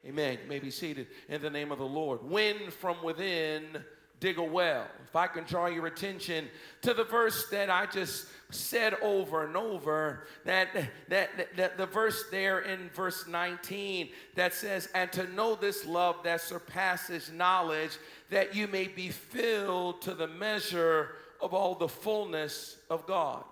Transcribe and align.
Amen. 0.06 0.38
You 0.42 0.48
may 0.48 0.58
be 0.58 0.70
seated 0.70 1.08
in 1.28 1.42
the 1.42 1.50
name 1.50 1.70
of 1.70 1.78
the 1.78 1.84
Lord. 1.84 2.22
Win 2.22 2.70
from 2.70 3.02
within, 3.02 3.84
dig 4.20 4.38
a 4.38 4.42
well. 4.42 4.86
If 5.04 5.16
I 5.16 5.26
can 5.26 5.44
draw 5.44 5.66
your 5.66 5.86
attention 5.86 6.48
to 6.82 6.94
the 6.94 7.04
verse 7.04 7.48
that 7.48 7.70
I 7.70 7.86
just 7.86 8.26
said 8.50 8.94
over 9.02 9.44
and 9.44 9.56
over, 9.56 10.26
that, 10.44 10.72
that, 11.08 11.30
that, 11.36 11.56
that 11.56 11.78
the 11.78 11.86
verse 11.86 12.24
there 12.30 12.60
in 12.60 12.90
verse 12.94 13.26
19 13.26 14.10
that 14.36 14.54
says, 14.54 14.88
And 14.94 15.10
to 15.12 15.26
know 15.32 15.54
this 15.54 15.86
love 15.86 16.16
that 16.24 16.42
surpasses 16.42 17.32
knowledge, 17.32 17.98
that 18.28 18.54
you 18.54 18.68
may 18.68 18.86
be 18.86 19.08
filled 19.08 20.02
to 20.02 20.14
the 20.14 20.28
measure 20.28 21.16
of 21.40 21.54
all 21.54 21.74
the 21.74 21.88
fullness 21.88 22.76
of 22.88 23.06
God. 23.06 23.44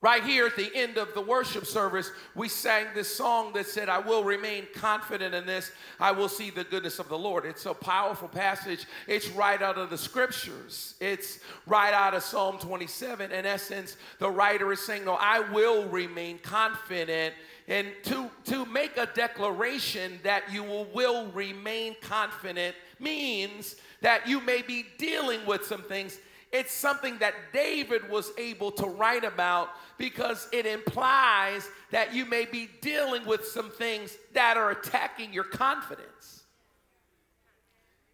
Right 0.00 0.22
here 0.22 0.46
at 0.46 0.54
the 0.54 0.70
end 0.76 0.96
of 0.96 1.12
the 1.14 1.20
worship 1.20 1.66
service, 1.66 2.12
we 2.36 2.48
sang 2.48 2.86
this 2.94 3.12
song 3.12 3.52
that 3.54 3.66
said, 3.66 3.88
I 3.88 3.98
will 3.98 4.22
remain 4.22 4.68
confident 4.72 5.34
in 5.34 5.44
this. 5.44 5.72
I 5.98 6.12
will 6.12 6.28
see 6.28 6.50
the 6.50 6.62
goodness 6.62 7.00
of 7.00 7.08
the 7.08 7.18
Lord. 7.18 7.44
It's 7.44 7.66
a 7.66 7.74
powerful 7.74 8.28
passage. 8.28 8.86
It's 9.08 9.28
right 9.30 9.60
out 9.60 9.76
of 9.76 9.90
the 9.90 9.98
scriptures, 9.98 10.94
it's 11.00 11.40
right 11.66 11.92
out 11.92 12.14
of 12.14 12.22
Psalm 12.22 12.58
27. 12.58 13.32
In 13.32 13.44
essence, 13.44 13.96
the 14.20 14.30
writer 14.30 14.70
is 14.70 14.80
saying, 14.80 15.04
No, 15.04 15.16
I 15.18 15.40
will 15.40 15.88
remain 15.88 16.38
confident. 16.38 17.34
And 17.66 17.88
to, 18.04 18.30
to 18.46 18.64
make 18.66 18.96
a 18.96 19.06
declaration 19.06 20.20
that 20.22 20.44
you 20.50 20.62
will, 20.62 20.86
will 20.94 21.26
remain 21.32 21.96
confident 22.00 22.74
means 23.00 23.76
that 24.00 24.26
you 24.28 24.40
may 24.40 24.62
be 24.62 24.86
dealing 24.96 25.44
with 25.44 25.64
some 25.64 25.82
things 25.82 26.18
it's 26.52 26.72
something 26.72 27.18
that 27.18 27.34
David 27.52 28.08
was 28.08 28.32
able 28.38 28.70
to 28.72 28.86
write 28.86 29.24
about 29.24 29.68
because 29.98 30.48
it 30.52 30.66
implies 30.66 31.68
that 31.90 32.14
you 32.14 32.24
may 32.24 32.46
be 32.46 32.68
dealing 32.80 33.26
with 33.26 33.44
some 33.44 33.70
things 33.70 34.16
that 34.32 34.56
are 34.56 34.70
attacking 34.70 35.32
your 35.32 35.44
confidence. 35.44 36.44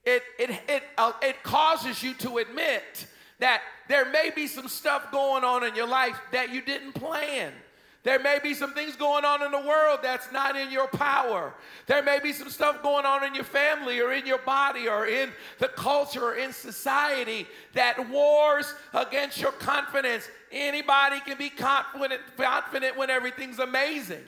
It, 0.05 0.23
it, 0.39 0.51
it, 0.69 0.83
uh, 0.99 1.13
it 1.23 1.43
causes 1.43 2.03
you 2.03 2.15
to 2.15 2.39
admit 2.39 3.07
that 3.39 3.63
there 3.89 4.11
may 4.11 4.31
be 4.35 4.47
some 4.47 4.69
stuff 4.69 5.11
going 5.11 5.45
on 5.45 5.65
in 5.65 5.75
your 5.75 5.89
life 5.89 6.19
that 6.33 6.51
you 6.51 6.61
didn't 6.61 6.93
plan. 6.93 7.53
There 8.05 8.19
may 8.19 8.39
be 8.43 8.53
some 8.53 8.75
things 8.75 8.97
going 8.97 9.25
on 9.25 9.43
in 9.43 9.51
the 9.51 9.67
world 9.67 10.01
that's 10.03 10.31
not 10.31 10.57
in 10.57 10.71
your 10.71 10.87
power. 10.89 11.55
There 11.87 12.03
may 12.03 12.21
be 12.21 12.35
some 12.35 12.51
stuff 12.51 12.83
going 12.83 13.07
on 13.07 13.25
in 13.25 13.35
your 13.35 13.45
family 13.45 13.99
or 13.99 14.13
in 14.13 14.27
your 14.27 14.39
body 14.39 14.89
or 14.89 15.07
in 15.07 15.31
the 15.59 15.69
culture 15.69 16.23
or 16.23 16.35
in 16.35 16.53
society 16.53 17.47
that 17.73 18.11
wars 18.11 18.75
against 18.93 19.41
your 19.41 19.53
confidence. 19.53 20.29
Anybody 20.53 21.19
can 21.21 21.39
be 21.39 21.49
confident, 21.49 22.21
confident 22.37 22.95
when 22.99 23.09
everything's 23.09 23.59
amazing. 23.59 24.23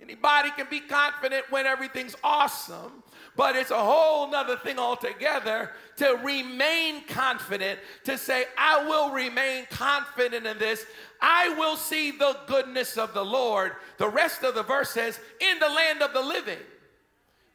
Anybody 0.00 0.50
can 0.52 0.66
be 0.70 0.80
confident 0.80 1.44
when 1.50 1.66
everything's 1.66 2.16
awesome. 2.24 3.02
But 3.36 3.56
it's 3.56 3.70
a 3.70 3.78
whole 3.78 4.30
nother 4.30 4.56
thing 4.56 4.78
altogether 4.78 5.70
to 5.96 6.18
remain 6.24 7.04
confident, 7.04 7.78
to 8.04 8.16
say, 8.16 8.44
I 8.58 8.86
will 8.86 9.10
remain 9.10 9.66
confident 9.70 10.46
in 10.46 10.58
this. 10.58 10.84
I 11.20 11.54
will 11.58 11.76
see 11.76 12.10
the 12.12 12.36
goodness 12.46 12.96
of 12.96 13.12
the 13.14 13.24
Lord. 13.24 13.72
The 13.98 14.08
rest 14.08 14.42
of 14.42 14.54
the 14.54 14.62
verse 14.62 14.90
says, 14.90 15.20
in 15.40 15.58
the 15.58 15.68
land 15.68 16.02
of 16.02 16.12
the 16.12 16.20
living. 16.22 16.58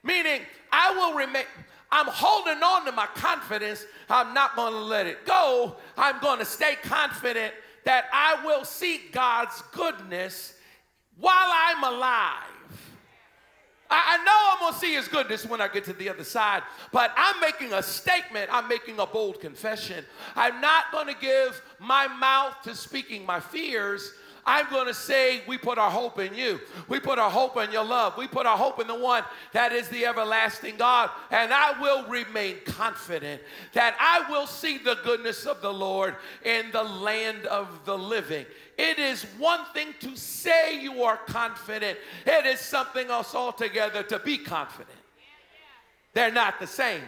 Meaning, 0.04 0.42
I 0.72 0.92
will 0.92 1.14
remain. 1.14 1.46
I'm 1.92 2.08
holding 2.08 2.62
on 2.62 2.86
to 2.86 2.92
my 2.92 3.08
confidence. 3.08 3.86
I'm 4.10 4.34
not 4.34 4.56
going 4.56 4.74
to 4.74 4.80
let 4.80 5.08
it 5.08 5.26
go. 5.26 5.78
I'm 5.98 6.20
going 6.20 6.40
to 6.40 6.46
stay 6.46 6.76
confident 6.84 7.54
that 7.86 8.06
I 8.12 8.44
will 8.46 8.66
see 8.66 9.02
God's 9.12 9.62
goodness 9.72 10.54
while 11.18 11.34
I'm 11.34 11.84
alive. 11.84 12.55
I, 13.90 14.18
know 14.18 14.52
I'm 14.54 14.60
gonna 14.60 14.78
see 14.78 14.94
his 14.96 15.08
goodness 15.08 15.46
when 15.46 15.62
I 15.62 15.68
get 15.68 15.86
to 15.86 15.94
the 15.94 16.10
other 16.10 16.24
side, 16.24 16.64
but 16.92 17.14
I'm 17.16 17.40
making 17.40 17.74
a 17.74 17.84
statement, 17.84 18.50
I'm 18.52 18.68
making 18.68 19.00
a 19.00 19.06
bold 19.06 19.40
confession. 19.40 20.04
I'm 20.36 20.60
not 20.60 20.92
gonna 20.92 21.14
give 21.20 21.62
my 21.80 22.08
mouth 22.08 22.56
to 22.64 22.76
speaking 22.76 23.26
my 23.26 23.40
fears. 23.40 24.12
I'm 24.48 24.70
going 24.70 24.86
to 24.86 24.94
say, 24.94 25.42
we 25.48 25.58
put 25.58 25.80
our 25.80 25.90
hope 25.90 26.20
in 26.20 26.36
you. 26.36 26.60
We 26.88 27.00
put 27.00 27.18
our 27.18 27.32
hope 27.32 27.58
in 27.58 27.72
your 27.72 27.84
love. 27.84 28.16
We 28.16 28.28
put 28.28 28.46
our 28.46 28.58
hope 28.58 28.80
in 28.80 28.86
the 28.86 28.94
one 28.94 29.24
that 29.54 29.72
is 29.72 29.90
the 29.90 30.06
everlasting 30.06 30.78
God. 30.78 31.10
And 31.32 31.52
I 31.52 31.80
will 31.82 32.08
remain 32.08 32.58
confident 32.64 33.42
that 33.74 33.96
I 34.00 34.30
will 34.30 34.46
see 34.46 34.78
the 34.78 35.00
goodness 35.04 35.48
of 35.48 35.62
the 35.62 35.74
Lord 35.74 36.16
in 36.44 36.70
the 36.72 36.84
land 36.84 37.48
of 37.48 37.86
the 37.86 37.98
living. 37.98 38.46
It 38.78 39.00
is 39.00 39.24
one 39.38 39.62
thing 39.74 39.94
to 40.02 40.16
say 40.18 40.82
you 40.82 41.04
are 41.04 41.18
confident, 41.18 41.98
it 42.26 42.46
is 42.46 42.60
something 42.60 43.10
else 43.10 43.34
altogether 43.34 44.04
to 44.04 44.20
be 44.20 44.38
confident. 44.38 44.98
They're 46.14 46.32
not 46.32 46.60
the 46.60 46.68
same. 46.68 47.02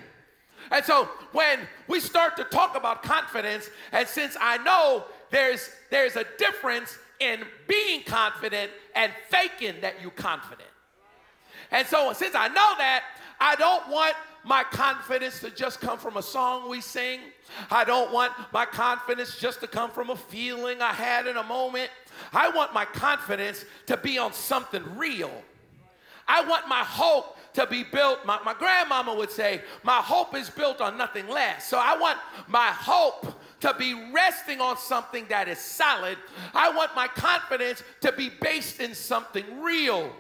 And 0.72 0.84
so 0.84 1.10
when 1.32 1.60
we 1.88 2.00
start 2.00 2.36
to 2.38 2.44
talk 2.44 2.76
about 2.76 3.04
confidence, 3.04 3.70
and 3.92 4.08
since 4.08 4.36
I 4.40 4.58
know 4.60 5.06
there's 5.30 5.70
there's 5.90 6.16
a 6.16 6.26
difference 6.38 6.98
in 7.20 7.42
being 7.68 8.04
confident 8.04 8.72
and 8.96 9.12
faking 9.30 9.82
that 9.82 10.02
you're 10.02 10.12
confident. 10.12 10.70
And 11.72 11.88
so 11.88 12.14
since 12.14 12.36
I 12.36 12.48
know 12.48 12.74
that, 12.78 13.04
I 13.40 13.56
don't 13.56 13.88
want 13.90 14.16
my 14.44 14.64
confidence 14.64 15.40
to 15.42 15.50
just 15.50 15.82
come 15.82 16.00
from 16.00 16.18
a 16.18 16.22
song 16.22 16.70
we 16.70 16.82
sing. 16.82 17.20
I 17.70 17.84
don't 17.84 18.12
want 18.14 18.34
my 18.54 18.66
confidence 18.66 19.38
just 19.38 19.60
to 19.60 19.68
come 19.68 19.92
from 19.92 20.10
a 20.10 20.16
feeling 20.16 20.82
I 20.82 20.94
had 20.94 21.28
in 21.28 21.38
a 21.38 21.44
moment. 21.44 21.90
I 22.34 22.50
want 22.50 22.74
my 22.74 22.86
confidence 22.86 23.66
to 23.88 23.98
be 23.98 24.18
on 24.18 24.34
something 24.34 24.84
real. 24.98 25.32
I 26.28 26.44
want 26.44 26.68
my 26.68 26.84
hope 26.84 27.38
to 27.54 27.66
be 27.68 27.84
built. 27.84 28.26
My, 28.26 28.40
my 28.44 28.54
grandmama 28.54 29.16
would 29.16 29.32
say, 29.32 29.62
My 29.84 29.98
hope 29.98 30.36
is 30.36 30.50
built 30.50 30.82
on 30.82 30.98
nothing 30.98 31.28
less. 31.28 31.68
So 31.68 31.80
I 31.80 31.98
want 31.98 32.18
my 32.48 32.68
hope 32.68 33.34
to 33.62 33.74
be 33.74 34.12
resting 34.14 34.62
on 34.62 34.78
something 34.78 35.26
that 35.30 35.48
is 35.48 35.58
solid. 35.58 36.18
I 36.54 36.70
want 36.70 36.96
my 36.96 37.08
confidence 37.08 37.84
to 38.02 38.12
be 38.12 38.30
based 38.30 38.80
in 38.80 38.94
something 38.94 39.62
real 39.62 40.14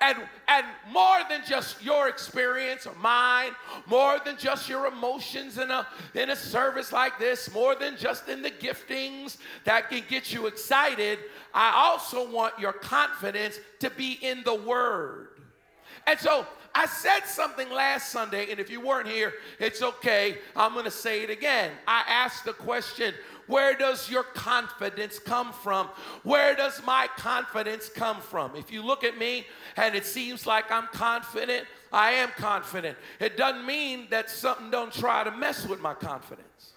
and, 0.00 0.18
and 0.48 0.66
more 0.90 1.18
than 1.28 1.42
just 1.46 1.82
your 1.82 2.08
experience 2.08 2.86
or 2.86 2.94
mine, 2.96 3.52
more 3.86 4.18
than 4.24 4.36
just 4.36 4.68
your 4.68 4.86
emotions 4.86 5.58
in 5.58 5.70
a, 5.70 5.86
in 6.14 6.30
a 6.30 6.36
service 6.36 6.92
like 6.92 7.18
this, 7.18 7.52
more 7.52 7.74
than 7.74 7.96
just 7.96 8.28
in 8.28 8.42
the 8.42 8.50
giftings 8.50 9.38
that 9.64 9.90
can 9.90 10.02
get 10.08 10.32
you 10.32 10.46
excited, 10.46 11.18
I 11.52 11.72
also 11.74 12.30
want 12.30 12.58
your 12.58 12.72
confidence 12.72 13.58
to 13.80 13.90
be 13.90 14.18
in 14.20 14.42
the 14.44 14.54
Word. 14.54 15.28
And 16.06 16.18
so 16.18 16.46
I 16.74 16.86
said 16.86 17.20
something 17.20 17.70
last 17.70 18.10
Sunday, 18.10 18.50
and 18.50 18.58
if 18.58 18.68
you 18.68 18.80
weren't 18.80 19.06
here, 19.06 19.34
it's 19.60 19.80
okay. 19.80 20.38
I'm 20.56 20.72
going 20.72 20.84
to 20.84 20.90
say 20.90 21.22
it 21.22 21.30
again. 21.30 21.70
I 21.86 22.02
asked 22.08 22.44
the 22.44 22.52
question 22.52 23.14
where 23.46 23.76
does 23.76 24.10
your 24.10 24.22
confidence 24.22 25.18
come 25.18 25.52
from? 25.52 25.88
Where 26.22 26.54
does 26.54 26.82
my 26.84 27.08
confidence 27.16 27.88
come 27.88 28.20
from? 28.20 28.56
If 28.56 28.72
you 28.72 28.82
look 28.82 29.04
at 29.04 29.18
me 29.18 29.46
and 29.76 29.94
it 29.94 30.06
seems 30.06 30.46
like 30.46 30.70
I'm 30.70 30.88
confident, 30.88 31.66
I 31.92 32.12
am 32.12 32.30
confident. 32.36 32.98
It 33.20 33.36
doesn't 33.36 33.64
mean 33.64 34.08
that 34.10 34.30
something 34.30 34.70
don't 34.70 34.92
try 34.92 35.24
to 35.24 35.30
mess 35.30 35.66
with 35.66 35.80
my 35.80 35.94
confidence. 35.94 36.73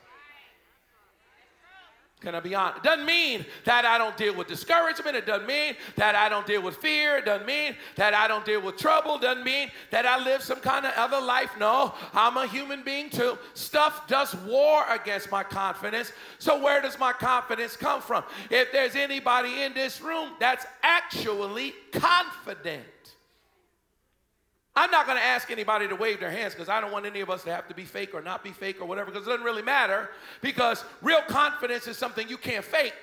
Can 2.20 2.34
I 2.34 2.40
be 2.40 2.56
honest? 2.56 2.78
It 2.78 2.84
doesn't 2.84 3.06
mean 3.06 3.46
that 3.66 3.86
I 3.86 4.00
don't 4.00 4.18
deal 4.18 4.34
with 4.34 4.48
discouragement. 4.48 5.16
It 5.16 5.28
doesn't 5.28 5.48
mean 5.48 5.76
that 5.98 6.16
I 6.16 6.30
don't 6.30 6.48
deal 6.48 6.64
with 6.64 6.78
fear. 6.78 7.18
It 7.18 7.26
doesn't 7.26 7.46
mean 7.46 7.76
that 7.96 8.16
I 8.16 8.28
don't 8.28 8.44
deal 8.44 8.60
with 8.60 8.76
trouble. 8.76 9.18
It 9.18 9.22
doesn't 9.22 9.44
mean 9.44 9.70
that 9.92 10.08
I 10.08 10.24
live 10.24 10.42
some 10.42 10.60
kind 10.60 10.88
of 10.88 10.94
other 10.98 11.24
life. 11.24 11.52
No, 11.60 11.94
I'm 12.14 12.36
a 12.38 12.48
human 12.48 12.82
being 12.82 13.12
too. 13.12 13.38
Stuff 13.54 14.08
does 14.08 14.34
war 14.34 14.84
against 14.90 15.30
my 15.30 15.44
confidence. 15.44 16.12
So, 16.40 16.60
where 16.60 16.82
does 16.82 16.98
my 16.98 17.14
confidence 17.14 17.78
come 17.78 18.02
from? 18.02 18.24
If 18.50 18.72
there's 18.72 18.96
anybody 18.96 19.62
in 19.62 19.76
this 19.76 20.02
room 20.02 20.32
that's 20.40 20.66
actually 20.82 21.76
confident, 21.92 22.84
I'm 24.78 24.92
not 24.92 25.08
going 25.08 25.18
to 25.18 25.24
ask 25.24 25.50
anybody 25.50 25.88
to 25.88 25.96
wave 25.96 26.20
their 26.20 26.30
hands 26.30 26.54
because 26.54 26.70
I 26.70 26.80
don't 26.80 26.92
want 26.92 27.08
any 27.08 27.20
of 27.22 27.32
us 27.32 27.44
to 27.46 27.52
have 27.52 27.68
to 27.68 27.74
be 27.74 27.84
fake 27.84 28.14
or 28.14 28.22
not 28.22 28.44
be 28.44 28.52
fake 28.52 28.80
or 28.80 28.86
whatever 28.86 29.10
because 29.10 29.26
it 29.26 29.32
doesn't 29.32 29.44
really 29.44 29.64
matter 29.64 30.12
because 30.40 30.86
real 31.02 31.22
confidence 31.28 31.88
is 31.88 31.98
something 31.98 32.30
you 32.30 32.38
can't 32.38 32.64
fake. 32.64 32.94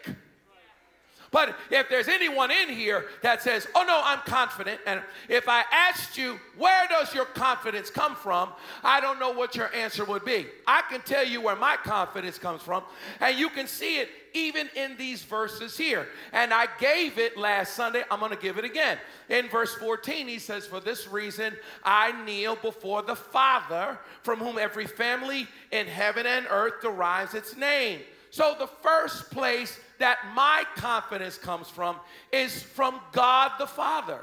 But 1.34 1.56
if 1.68 1.88
there's 1.88 2.06
anyone 2.06 2.52
in 2.52 2.68
here 2.68 3.06
that 3.22 3.42
says, 3.42 3.66
Oh 3.74 3.82
no, 3.84 4.00
I'm 4.04 4.20
confident, 4.20 4.80
and 4.86 5.02
if 5.28 5.48
I 5.48 5.64
asked 5.72 6.16
you, 6.16 6.38
Where 6.56 6.86
does 6.86 7.12
your 7.12 7.24
confidence 7.24 7.90
come 7.90 8.14
from? 8.14 8.50
I 8.84 9.00
don't 9.00 9.18
know 9.18 9.32
what 9.32 9.56
your 9.56 9.74
answer 9.74 10.04
would 10.04 10.24
be. 10.24 10.46
I 10.64 10.82
can 10.88 11.00
tell 11.00 11.26
you 11.26 11.40
where 11.40 11.56
my 11.56 11.76
confidence 11.82 12.38
comes 12.38 12.62
from, 12.62 12.84
and 13.18 13.36
you 13.36 13.48
can 13.48 13.66
see 13.66 13.98
it 13.98 14.10
even 14.32 14.70
in 14.76 14.96
these 14.96 15.24
verses 15.24 15.76
here. 15.76 16.06
And 16.32 16.54
I 16.54 16.68
gave 16.78 17.18
it 17.18 17.36
last 17.36 17.74
Sunday. 17.74 18.04
I'm 18.12 18.20
going 18.20 18.30
to 18.30 18.38
give 18.38 18.56
it 18.56 18.64
again. 18.64 18.98
In 19.28 19.48
verse 19.48 19.74
14, 19.74 20.28
he 20.28 20.38
says, 20.38 20.68
For 20.68 20.78
this 20.78 21.08
reason 21.08 21.54
I 21.82 22.12
kneel 22.24 22.54
before 22.54 23.02
the 23.02 23.16
Father, 23.16 23.98
from 24.22 24.38
whom 24.38 24.56
every 24.56 24.86
family 24.86 25.48
in 25.72 25.88
heaven 25.88 26.26
and 26.26 26.46
earth 26.48 26.80
derives 26.80 27.34
its 27.34 27.56
name. 27.56 28.02
So 28.30 28.54
the 28.56 28.66
first 28.66 29.30
place 29.30 29.80
that 30.04 30.18
my 30.34 30.64
confidence 30.76 31.38
comes 31.38 31.66
from 31.66 31.96
is 32.30 32.62
from 32.62 33.00
God 33.12 33.52
the 33.58 33.66
Father. 33.66 34.20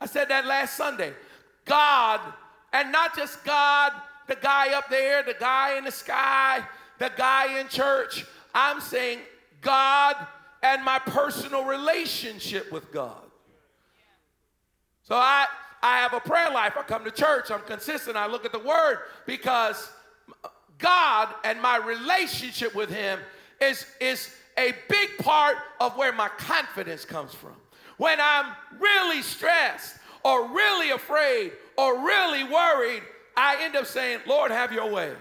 I 0.00 0.06
said 0.06 0.30
that 0.30 0.46
last 0.46 0.76
Sunday. 0.76 1.12
God, 1.64 2.20
and 2.72 2.90
not 2.90 3.14
just 3.14 3.44
God, 3.44 3.92
the 4.26 4.34
guy 4.34 4.72
up 4.72 4.90
there, 4.90 5.22
the 5.22 5.36
guy 5.38 5.78
in 5.78 5.84
the 5.84 5.92
sky, 5.92 6.60
the 6.98 7.12
guy 7.16 7.60
in 7.60 7.68
church. 7.68 8.26
I'm 8.52 8.80
saying 8.80 9.20
God 9.60 10.16
and 10.60 10.84
my 10.84 10.98
personal 10.98 11.64
relationship 11.64 12.72
with 12.72 12.90
God. 12.90 13.22
So 15.04 15.14
I, 15.14 15.46
I 15.84 15.98
have 15.98 16.14
a 16.14 16.20
prayer 16.20 16.50
life. 16.50 16.72
I 16.76 16.82
come 16.82 17.04
to 17.04 17.12
church. 17.12 17.52
I'm 17.52 17.62
consistent. 17.62 18.16
I 18.16 18.26
look 18.26 18.44
at 18.44 18.50
the 18.50 18.58
word 18.58 19.02
because 19.24 19.88
God 20.78 21.28
and 21.44 21.62
my 21.62 21.76
relationship 21.76 22.74
with 22.74 22.90
Him 22.90 23.20
is, 23.62 23.86
is 24.00 24.34
a 24.58 24.74
big 24.88 25.16
part 25.18 25.56
of 25.80 25.96
where 25.96 26.12
my 26.12 26.28
confidence 26.28 27.04
comes 27.04 27.34
from. 27.34 27.54
When 27.96 28.18
I'm 28.20 28.52
really 28.78 29.22
stressed 29.22 29.96
or 30.24 30.48
really 30.48 30.90
afraid 30.90 31.52
or 31.76 32.04
really 32.04 32.44
worried, 32.44 33.02
I 33.36 33.62
end 33.62 33.76
up 33.76 33.86
saying, 33.86 34.20
Lord, 34.26 34.50
have 34.50 34.72
your 34.72 34.90
way. 34.90 35.12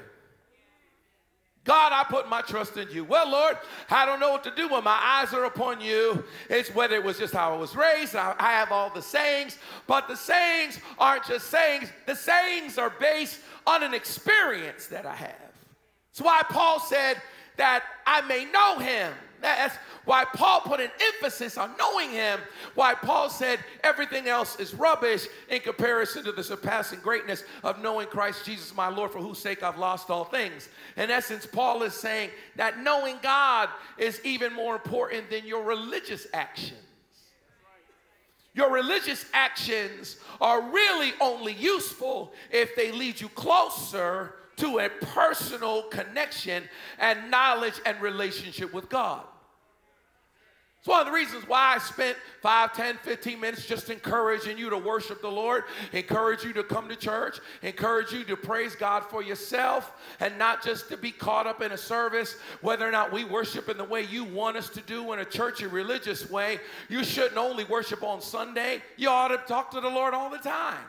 God, 1.63 1.91
I 1.93 2.03
put 2.09 2.27
my 2.27 2.41
trust 2.41 2.75
in 2.77 2.89
you. 2.89 3.03
Well, 3.03 3.29
Lord, 3.29 3.55
I 3.91 4.03
don't 4.05 4.19
know 4.19 4.31
what 4.31 4.43
to 4.45 4.55
do 4.55 4.67
when 4.67 4.83
my 4.83 4.99
eyes 4.99 5.31
are 5.31 5.43
upon 5.43 5.79
you. 5.79 6.23
It's 6.49 6.73
whether 6.73 6.95
it 6.95 7.03
was 7.03 7.19
just 7.19 7.35
how 7.35 7.53
I 7.53 7.57
was 7.57 7.75
raised. 7.75 8.15
I, 8.15 8.33
I 8.39 8.53
have 8.53 8.71
all 8.71 8.89
the 8.91 9.01
sayings, 9.01 9.59
but 9.85 10.07
the 10.07 10.15
sayings 10.15 10.79
aren't 10.97 11.25
just 11.25 11.51
sayings. 11.51 11.89
The 12.07 12.15
sayings 12.15 12.79
are 12.79 12.89
based 12.99 13.39
on 13.67 13.83
an 13.83 13.93
experience 13.93 14.87
that 14.87 15.05
I 15.05 15.13
have. 15.13 15.51
That's 16.11 16.21
why 16.21 16.41
Paul 16.49 16.79
said, 16.79 17.21
that 17.61 17.83
I 18.07 18.21
may 18.21 18.45
know 18.45 18.79
him. 18.79 19.13
That's 19.39 19.75
why 20.05 20.25
Paul 20.25 20.61
put 20.61 20.79
an 20.79 20.89
emphasis 20.99 21.59
on 21.59 21.71
knowing 21.77 22.09
him. 22.09 22.39
Why 22.73 22.95
Paul 22.95 23.29
said 23.29 23.59
everything 23.83 24.27
else 24.27 24.59
is 24.59 24.73
rubbish 24.73 25.27
in 25.47 25.61
comparison 25.61 26.23
to 26.23 26.31
the 26.31 26.43
surpassing 26.43 26.99
greatness 27.01 27.43
of 27.63 27.79
knowing 27.79 28.07
Christ 28.07 28.45
Jesus, 28.45 28.73
my 28.73 28.87
Lord, 28.87 29.11
for 29.11 29.19
whose 29.19 29.37
sake 29.37 29.61
I've 29.61 29.77
lost 29.77 30.09
all 30.09 30.23
things. 30.23 30.69
In 30.97 31.11
essence, 31.11 31.45
Paul 31.45 31.83
is 31.83 31.93
saying 31.93 32.31
that 32.55 32.79
knowing 32.79 33.17
God 33.21 33.69
is 33.99 34.19
even 34.23 34.53
more 34.53 34.73
important 34.73 35.29
than 35.29 35.45
your 35.45 35.63
religious 35.63 36.25
actions. 36.33 36.79
Your 38.55 38.71
religious 38.71 39.27
actions 39.33 40.17
are 40.41 40.61
really 40.71 41.13
only 41.21 41.53
useful 41.53 42.33
if 42.51 42.75
they 42.75 42.91
lead 42.91 43.21
you 43.21 43.29
closer 43.29 44.33
to 44.61 44.77
a 44.77 44.89
personal 44.89 45.83
connection 45.83 46.63
and 46.99 47.31
knowledge 47.31 47.73
and 47.83 47.99
relationship 47.99 48.71
with 48.73 48.89
God. 48.89 49.23
It's 50.77 50.87
one 50.87 50.99
of 50.99 51.07
the 51.07 51.13
reasons 51.13 51.47
why 51.47 51.75
I 51.75 51.77
spent 51.79 52.15
5, 52.41 52.73
10, 52.73 52.97
15 52.97 53.39
minutes 53.39 53.65
just 53.65 53.89
encouraging 53.89 54.57
you 54.57 54.69
to 54.71 54.77
worship 54.77 55.21
the 55.21 55.29
Lord, 55.29 55.63
encourage 55.93 56.43
you 56.43 56.53
to 56.53 56.63
come 56.63 56.89
to 56.89 56.95
church, 56.95 57.39
encourage 57.63 58.11
you 58.11 58.23
to 58.23 58.35
praise 58.35 58.75
God 58.75 59.03
for 59.03 59.23
yourself, 59.23 59.93
and 60.19 60.37
not 60.37 60.63
just 60.63 60.89
to 60.89 60.97
be 60.97 61.11
caught 61.11 61.45
up 61.45 61.61
in 61.61 61.71
a 61.71 61.77
service, 61.77 62.35
whether 62.61 62.87
or 62.87 62.91
not 62.91 63.11
we 63.11 63.23
worship 63.23 63.67
in 63.67 63.77
the 63.77 63.83
way 63.83 64.03
you 64.03 64.23
want 64.23 64.57
us 64.57 64.69
to 64.69 64.81
do 64.81 65.13
in 65.13 65.19
a 65.19 65.25
churchy 65.25 65.65
religious 65.65 66.29
way. 66.29 66.59
You 66.87 67.03
shouldn't 67.03 67.37
only 67.37 67.63
worship 67.63 68.03
on 68.03 68.21
Sunday, 68.21 68.81
you 68.97 69.09
ought 69.09 69.29
to 69.29 69.37
talk 69.37 69.71
to 69.71 69.81
the 69.81 69.89
Lord 69.89 70.13
all 70.13 70.29
the 70.29 70.39
time. 70.39 70.83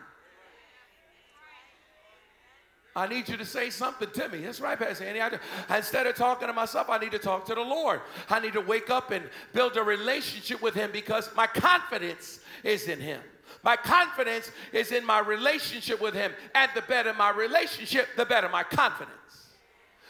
I 2.94 3.06
need 3.06 3.28
you 3.28 3.38
to 3.38 3.46
say 3.46 3.70
something 3.70 4.10
to 4.10 4.28
me. 4.28 4.40
That's 4.40 4.60
right, 4.60 4.78
Pastor 4.78 5.04
Andy. 5.04 5.20
I, 5.20 5.76
instead 5.76 6.06
of 6.06 6.14
talking 6.14 6.48
to 6.48 6.52
myself, 6.52 6.90
I 6.90 6.98
need 6.98 7.12
to 7.12 7.18
talk 7.18 7.46
to 7.46 7.54
the 7.54 7.62
Lord. 7.62 8.02
I 8.28 8.38
need 8.38 8.52
to 8.52 8.60
wake 8.60 8.90
up 8.90 9.10
and 9.10 9.24
build 9.54 9.76
a 9.78 9.82
relationship 9.82 10.60
with 10.60 10.74
Him 10.74 10.90
because 10.92 11.30
my 11.34 11.46
confidence 11.46 12.40
is 12.62 12.88
in 12.88 13.00
Him. 13.00 13.20
My 13.64 13.76
confidence 13.76 14.50
is 14.72 14.92
in 14.92 15.06
my 15.06 15.20
relationship 15.20 16.02
with 16.02 16.12
Him. 16.12 16.32
And 16.54 16.70
the 16.74 16.82
better 16.82 17.14
my 17.14 17.30
relationship, 17.30 18.08
the 18.16 18.26
better 18.26 18.50
my 18.50 18.62
confidence. 18.62 19.16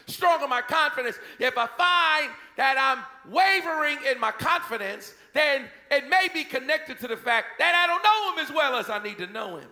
Stronger 0.07 0.47
my 0.49 0.61
confidence. 0.61 1.17
If 1.39 1.57
I 1.57 1.67
find 1.67 2.33
that 2.57 2.77
I'm 2.77 3.31
wavering 3.31 3.97
in 4.11 4.19
my 4.19 4.31
confidence, 4.31 5.13
then 5.33 5.69
it 5.89 6.09
may 6.09 6.27
be 6.33 6.43
connected 6.43 6.99
to 6.99 7.07
the 7.07 7.15
fact 7.15 7.59
that 7.59 7.73
I 7.75 7.87
don't 7.87 8.03
know 8.03 8.33
Him 8.33 8.45
as 8.45 8.53
well 8.53 8.75
as 8.77 8.89
I 8.89 9.01
need 9.01 9.17
to 9.19 9.27
know 9.27 9.55
Him. 9.55 9.69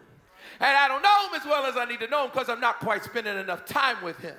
And 0.61 0.77
I 0.77 0.87
don't 0.87 1.01
know 1.01 1.27
him 1.27 1.41
as 1.41 1.45
well 1.45 1.65
as 1.65 1.75
I 1.75 1.85
need 1.85 1.99
to 2.01 2.07
know 2.07 2.25
him 2.25 2.29
because 2.31 2.47
I'm 2.47 2.59
not 2.59 2.79
quite 2.79 3.03
spending 3.03 3.35
enough 3.35 3.65
time 3.65 3.97
with 4.03 4.19
him. 4.19 4.35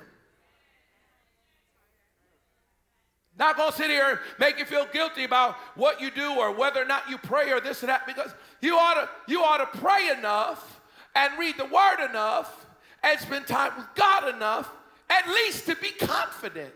Not 3.37 3.57
gonna 3.57 3.73
sit 3.73 3.89
here 3.89 4.09
and 4.11 4.19
make 4.39 4.57
you 4.57 4.63
feel 4.63 4.85
guilty 4.93 5.25
about 5.25 5.55
what 5.75 5.99
you 5.99 6.09
do 6.11 6.31
or 6.33 6.51
whether 6.51 6.81
or 6.81 6.85
not 6.85 7.09
you 7.09 7.17
pray 7.17 7.51
or 7.51 7.59
this 7.59 7.83
or 7.83 7.87
that, 7.87 8.07
because 8.07 8.33
you 8.61 8.77
ought 8.77 8.93
to 8.93 9.09
you 9.27 9.43
ought 9.43 9.57
to 9.57 9.79
pray 9.79 10.11
enough 10.17 10.79
and 11.13 11.37
read 11.37 11.57
the 11.57 11.65
word 11.65 12.07
enough 12.09 12.67
and 13.03 13.19
spend 13.19 13.45
time 13.45 13.73
with 13.75 13.87
God 13.95 14.33
enough, 14.33 14.71
at 15.09 15.27
least 15.27 15.65
to 15.65 15.75
be 15.75 15.89
confident. 15.89 16.71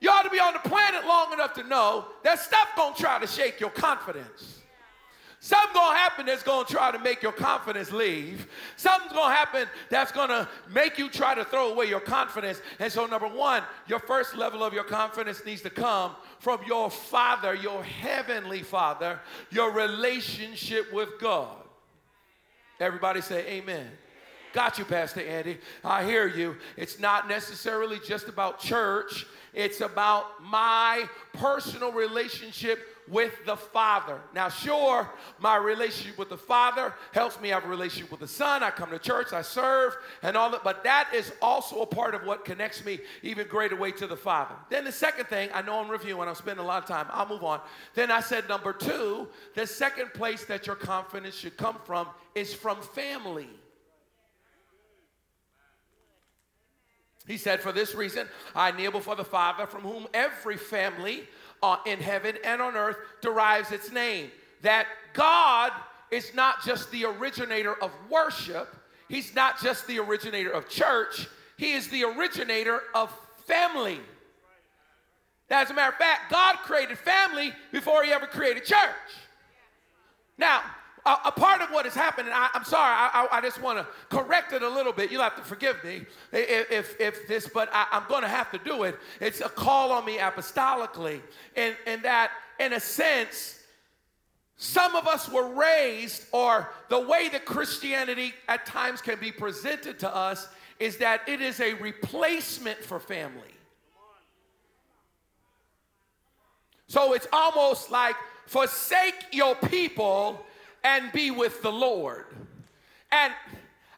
You 0.00 0.10
ought 0.10 0.22
to 0.22 0.30
be 0.30 0.40
on 0.40 0.52
the 0.52 0.68
planet 0.68 1.06
long 1.06 1.32
enough 1.32 1.54
to 1.54 1.62
know 1.62 2.04
that 2.22 2.38
stuff 2.38 2.68
gonna 2.76 2.94
try 2.96 3.18
to 3.18 3.26
shake 3.26 3.60
your 3.60 3.70
confidence. 3.70 4.57
Something's 5.40 5.74
gonna 5.74 5.96
happen 5.96 6.26
that's 6.26 6.42
gonna 6.42 6.66
try 6.66 6.90
to 6.90 6.98
make 6.98 7.22
your 7.22 7.32
confidence 7.32 7.92
leave. 7.92 8.48
Something's 8.76 9.12
gonna 9.12 9.34
happen 9.34 9.68
that's 9.88 10.10
gonna 10.10 10.48
make 10.72 10.98
you 10.98 11.08
try 11.08 11.34
to 11.34 11.44
throw 11.44 11.70
away 11.70 11.86
your 11.86 12.00
confidence. 12.00 12.60
And 12.80 12.92
so, 12.92 13.06
number 13.06 13.28
one, 13.28 13.62
your 13.86 14.00
first 14.00 14.36
level 14.36 14.64
of 14.64 14.72
your 14.74 14.82
confidence 14.82 15.44
needs 15.46 15.62
to 15.62 15.70
come 15.70 16.16
from 16.40 16.60
your 16.66 16.90
Father, 16.90 17.54
your 17.54 17.84
heavenly 17.84 18.64
Father, 18.64 19.20
your 19.50 19.70
relationship 19.70 20.92
with 20.92 21.20
God. 21.20 21.56
Everybody 22.80 23.20
say, 23.20 23.46
Amen. 23.46 23.86
Got 24.52 24.78
you, 24.78 24.84
Pastor 24.84 25.20
Andy. 25.20 25.58
I 25.84 26.04
hear 26.04 26.26
you. 26.26 26.56
It's 26.76 26.98
not 26.98 27.28
necessarily 27.28 28.00
just 28.04 28.28
about 28.28 28.58
church, 28.58 29.24
it's 29.54 29.80
about 29.82 30.42
my 30.42 31.08
personal 31.34 31.92
relationship 31.92 32.80
with 33.10 33.32
the 33.46 33.56
Father. 33.56 34.20
Now, 34.34 34.48
sure, 34.48 35.10
my 35.38 35.56
relationship 35.56 36.18
with 36.18 36.28
the 36.28 36.36
Father 36.36 36.94
helps 37.12 37.40
me 37.40 37.48
have 37.50 37.64
a 37.64 37.68
relationship 37.68 38.10
with 38.10 38.20
the 38.20 38.28
Son. 38.28 38.62
I 38.62 38.70
come 38.70 38.90
to 38.90 38.98
church, 38.98 39.32
I 39.32 39.42
serve, 39.42 39.96
and 40.22 40.36
all 40.36 40.50
that, 40.50 40.64
but 40.64 40.84
that 40.84 41.10
is 41.14 41.32
also 41.40 41.82
a 41.82 41.86
part 41.86 42.14
of 42.14 42.24
what 42.24 42.44
connects 42.44 42.84
me 42.84 43.00
even 43.22 43.46
greater 43.46 43.76
way 43.76 43.92
to 43.92 44.06
the 44.06 44.16
Father. 44.16 44.54
Then 44.70 44.84
the 44.84 44.92
second 44.92 45.26
thing, 45.26 45.50
I 45.52 45.62
know 45.62 45.80
I'm 45.80 45.90
reviewing, 45.90 46.28
I'm 46.28 46.34
spending 46.34 46.64
a 46.64 46.68
lot 46.68 46.82
of 46.82 46.88
time, 46.88 47.06
I'll 47.10 47.28
move 47.28 47.44
on. 47.44 47.60
Then 47.94 48.10
I 48.10 48.20
said, 48.20 48.48
number 48.48 48.72
two, 48.72 49.28
the 49.54 49.66
second 49.66 50.12
place 50.14 50.44
that 50.46 50.66
your 50.66 50.76
confidence 50.76 51.34
should 51.34 51.56
come 51.56 51.76
from 51.84 52.08
is 52.34 52.54
from 52.54 52.80
family. 52.82 53.48
He 57.28 57.36
said, 57.36 57.60
For 57.60 57.72
this 57.72 57.94
reason, 57.94 58.26
I 58.56 58.72
kneel 58.72 58.90
before 58.90 59.14
the 59.14 59.24
Father, 59.24 59.66
from 59.66 59.82
whom 59.82 60.08
every 60.14 60.56
family 60.56 61.28
uh, 61.62 61.76
in 61.86 62.00
heaven 62.00 62.36
and 62.42 62.62
on 62.62 62.74
earth 62.74 62.96
derives 63.20 63.70
its 63.70 63.92
name. 63.92 64.30
That 64.62 64.86
God 65.12 65.72
is 66.10 66.34
not 66.34 66.64
just 66.64 66.90
the 66.90 67.04
originator 67.04 67.74
of 67.80 67.92
worship, 68.10 68.74
He's 69.08 69.34
not 69.34 69.60
just 69.62 69.86
the 69.86 69.98
originator 69.98 70.50
of 70.50 70.68
church, 70.68 71.28
He 71.58 71.74
is 71.74 71.88
the 71.88 72.04
originator 72.04 72.80
of 72.94 73.14
family. 73.46 74.00
As 75.50 75.70
a 75.70 75.74
matter 75.74 75.92
of 75.92 75.98
fact, 75.98 76.30
God 76.30 76.56
created 76.56 76.98
family 76.98 77.52
before 77.72 78.04
He 78.04 78.10
ever 78.10 78.26
created 78.26 78.64
church. 78.64 78.78
Now, 80.38 80.62
a, 81.08 81.28
a, 81.28 81.32
part 81.32 81.62
of 81.62 81.70
what 81.70 81.86
is 81.86 81.94
happening, 81.94 82.32
I, 82.34 82.50
am 82.54 82.64
sorry, 82.64 82.94
I, 82.94 83.26
I, 83.32 83.38
I 83.38 83.40
just 83.40 83.62
want 83.62 83.78
to 83.78 83.86
correct 84.14 84.52
it 84.52 84.62
a 84.62 84.68
little 84.68 84.92
bit. 84.92 85.10
You'll 85.10 85.22
have 85.22 85.36
to 85.36 85.42
forgive 85.42 85.82
me 85.82 86.04
if, 86.32 86.70
if, 86.70 87.00
if 87.00 87.28
this, 87.28 87.48
but 87.48 87.70
I, 87.72 87.86
am 87.92 88.04
going 88.08 88.22
to 88.22 88.28
have 88.28 88.50
to 88.52 88.58
do 88.58 88.82
it. 88.82 88.98
It's 89.20 89.40
a 89.40 89.48
call 89.48 89.90
on 89.90 90.04
me 90.04 90.18
apostolically, 90.18 91.20
and, 91.56 91.74
in 91.86 92.02
that, 92.02 92.32
in 92.60 92.74
a 92.74 92.80
sense, 92.80 93.58
some 94.56 94.94
of 94.96 95.06
us 95.06 95.30
were 95.30 95.48
raised, 95.54 96.26
or 96.32 96.70
the 96.90 97.00
way 97.00 97.28
that 97.30 97.46
Christianity 97.46 98.34
at 98.48 98.66
times 98.66 99.00
can 99.00 99.18
be 99.18 99.32
presented 99.32 99.98
to 100.00 100.14
us 100.14 100.48
is 100.78 100.98
that 100.98 101.26
it 101.26 101.40
is 101.40 101.60
a 101.60 101.74
replacement 101.74 102.78
for 102.78 103.00
family. 103.00 103.54
So 106.88 107.12
it's 107.12 107.28
almost 107.32 107.90
like 107.90 108.16
forsake 108.46 109.26
your 109.30 109.54
people 109.54 110.44
and 110.88 111.12
be 111.12 111.30
with 111.30 111.60
the 111.60 111.70
Lord. 111.70 112.24
And 113.12 113.32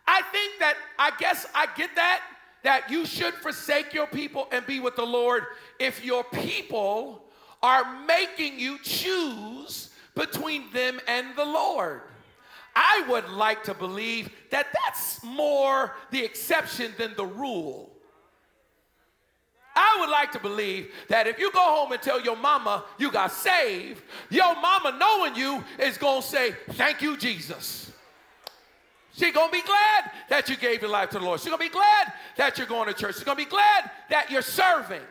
I 0.09 0.23
think 0.33 0.59
that, 0.59 0.75
I 0.99 1.13
guess 1.19 1.47
I 1.55 1.67
get 1.77 1.95
that, 1.95 2.21
that 2.65 2.91
you 2.91 3.07
should 3.07 3.35
forsake 3.35 3.95
your 3.95 4.09
people 4.09 4.49
and 4.51 4.67
be 4.67 4.81
with 4.81 4.97
the 4.97 5.07
Lord 5.07 5.45
if 5.79 6.05
your 6.05 6.25
people 6.25 7.23
are 7.63 7.85
making 8.07 8.59
you 8.59 8.79
choose 8.83 9.91
between 10.17 10.71
them 10.73 11.01
and 11.07 11.29
the 11.37 11.45
Lord. 11.45 12.03
I 12.75 13.05
would 13.09 13.29
like 13.29 13.63
to 13.65 13.75
believe 13.75 14.31
that 14.51 14.67
that's 14.85 15.23
more 15.23 15.95
the 16.11 16.25
exception 16.25 16.93
than 16.99 17.15
the 17.17 17.27
rule. 17.27 17.93
I 19.75 19.99
would 20.01 20.11
like 20.11 20.33
to 20.33 20.41
believe 20.41 20.91
that 21.09 21.27
if 21.27 21.39
you 21.39 21.51
go 21.53 21.63
home 21.63 21.93
and 21.93 22.03
tell 22.03 22.21
your 22.21 22.37
mama 22.37 22.85
you 22.99 23.11
got 23.11 23.33
saved, 23.33 24.03
your 24.29 24.55
mama 24.61 24.97
knowing 24.99 25.37
you 25.37 25.65
is 25.79 25.97
going 25.97 26.23
to 26.23 26.27
say, 26.27 26.55
Thank 26.71 27.03
you, 27.03 27.17
Jesus. 27.17 27.91
She's 29.13 29.33
going 29.33 29.49
to 29.49 29.53
be 29.53 29.63
glad 29.63 30.11
that 30.29 30.49
you 30.49 30.57
gave 30.57 30.81
your 30.81 30.91
life 30.91 31.11
to 31.11 31.19
the 31.19 31.25
Lord. 31.25 31.41
She's 31.41 31.49
going 31.49 31.59
to 31.59 31.65
be 31.65 31.73
glad 31.73 32.13
that 32.37 32.57
you're 32.57 32.67
going 32.67 32.89
to 32.89 32.95
church. 32.95 33.17
She's 33.17 33.25
going 33.25 33.37
to 33.37 33.45
be 33.45 33.51
glad 33.51 33.91
that 34.09 34.31
you're 34.31 34.41
serving. 34.41 35.03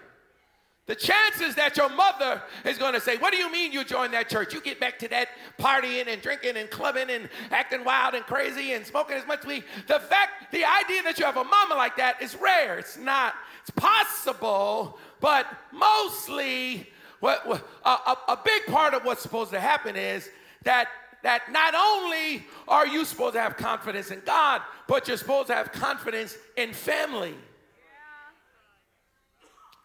The 0.90 0.96
chances 0.96 1.54
that 1.54 1.78
your 1.78 1.88
mother 1.88 2.42
is 2.66 2.80
going 2.80 2.96
to 2.96 3.00
say, 3.00 3.18
What 3.18 3.32
do 3.32 3.38
you 3.38 3.52
mean 3.52 3.72
you 3.72 3.84
joined 3.84 4.12
that 4.14 4.28
church? 4.28 4.56
You 4.56 4.60
get 4.60 4.80
back 4.80 4.98
to 4.98 5.08
that 5.10 5.28
partying 5.60 6.08
and 6.08 6.20
drinking 6.20 6.58
and 6.58 6.68
clubbing 6.68 7.12
and 7.12 7.30
acting 7.52 7.86
wild 7.86 8.16
and 8.16 8.26
crazy 8.26 8.74
and 8.74 8.84
smoking 8.84 9.16
as 9.16 9.28
much 9.28 9.46
weed. 9.46 9.66
The 9.86 10.00
fact, 10.00 10.52
the 10.52 10.66
idea 10.66 11.04
that 11.04 11.20
you 11.20 11.26
have 11.26 11.38
a 11.38 11.44
mama 11.44 11.76
like 11.76 11.96
that 11.98 12.20
is 12.24 12.36
rare. 12.36 12.80
It's 12.80 12.98
not, 12.98 13.36
it's 13.62 13.70
possible, 13.70 14.98
but 15.20 15.46
mostly, 15.72 16.90
what, 17.20 17.48
what 17.48 17.70
a, 17.86 17.90
a, 17.90 18.18
a 18.30 18.40
big 18.44 18.66
part 18.66 18.96
of 18.96 19.06
what's 19.06 19.22
supposed 19.22 19.52
to 19.52 19.60
happen 19.60 19.96
is 19.96 20.28
that 20.64 20.88
that 21.22 21.52
not 21.52 21.76
only 21.76 22.48
are 22.68 22.88
you 22.88 23.06
supposed 23.06 23.36
to 23.36 23.42
have 23.42 23.58
confidence 23.58 24.10
in 24.10 24.24
God, 24.26 24.64
but 24.88 25.08
you're 25.08 25.18
supposed 25.18 25.50
to 25.50 25.54
have 25.54 25.72
confidence 25.72 26.36
in 26.58 26.74
family. 26.74 27.36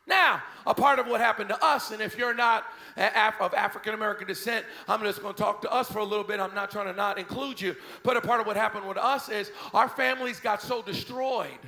Now, 0.07 0.43
a 0.67 0.75
part 0.75 0.99
of 0.99 1.07
what 1.07 1.21
happened 1.21 1.49
to 1.49 1.65
us, 1.65 1.91
and 1.91 2.03
if 2.03 2.19
you're 2.19 2.35
not 2.35 2.65
of 2.97 3.55
African 3.55 3.95
American 3.95 4.27
descent, 4.27 4.65
I'm 4.87 5.01
just 5.03 5.23
going 5.23 5.35
to 5.35 5.41
talk 5.41 5.63
to 5.63 5.73
us 5.73 5.91
for 5.91 5.99
a 5.99 6.05
little 6.05 6.25
bit. 6.25 6.41
I'm 6.41 6.55
not 6.55 6.71
trying 6.71 6.87
to 6.87 6.93
not 6.93 7.19
include 7.19 7.61
you, 7.61 7.75
but 8.03 8.17
a 8.17 8.21
part 8.21 8.41
of 8.41 8.47
what 8.47 8.57
happened 8.57 8.87
with 8.87 8.99
us 8.99 9.29
is 9.29 9.51
our 9.73 9.89
families 9.89 10.41
got 10.41 10.63
so 10.63 10.83
destroyed 10.83 11.59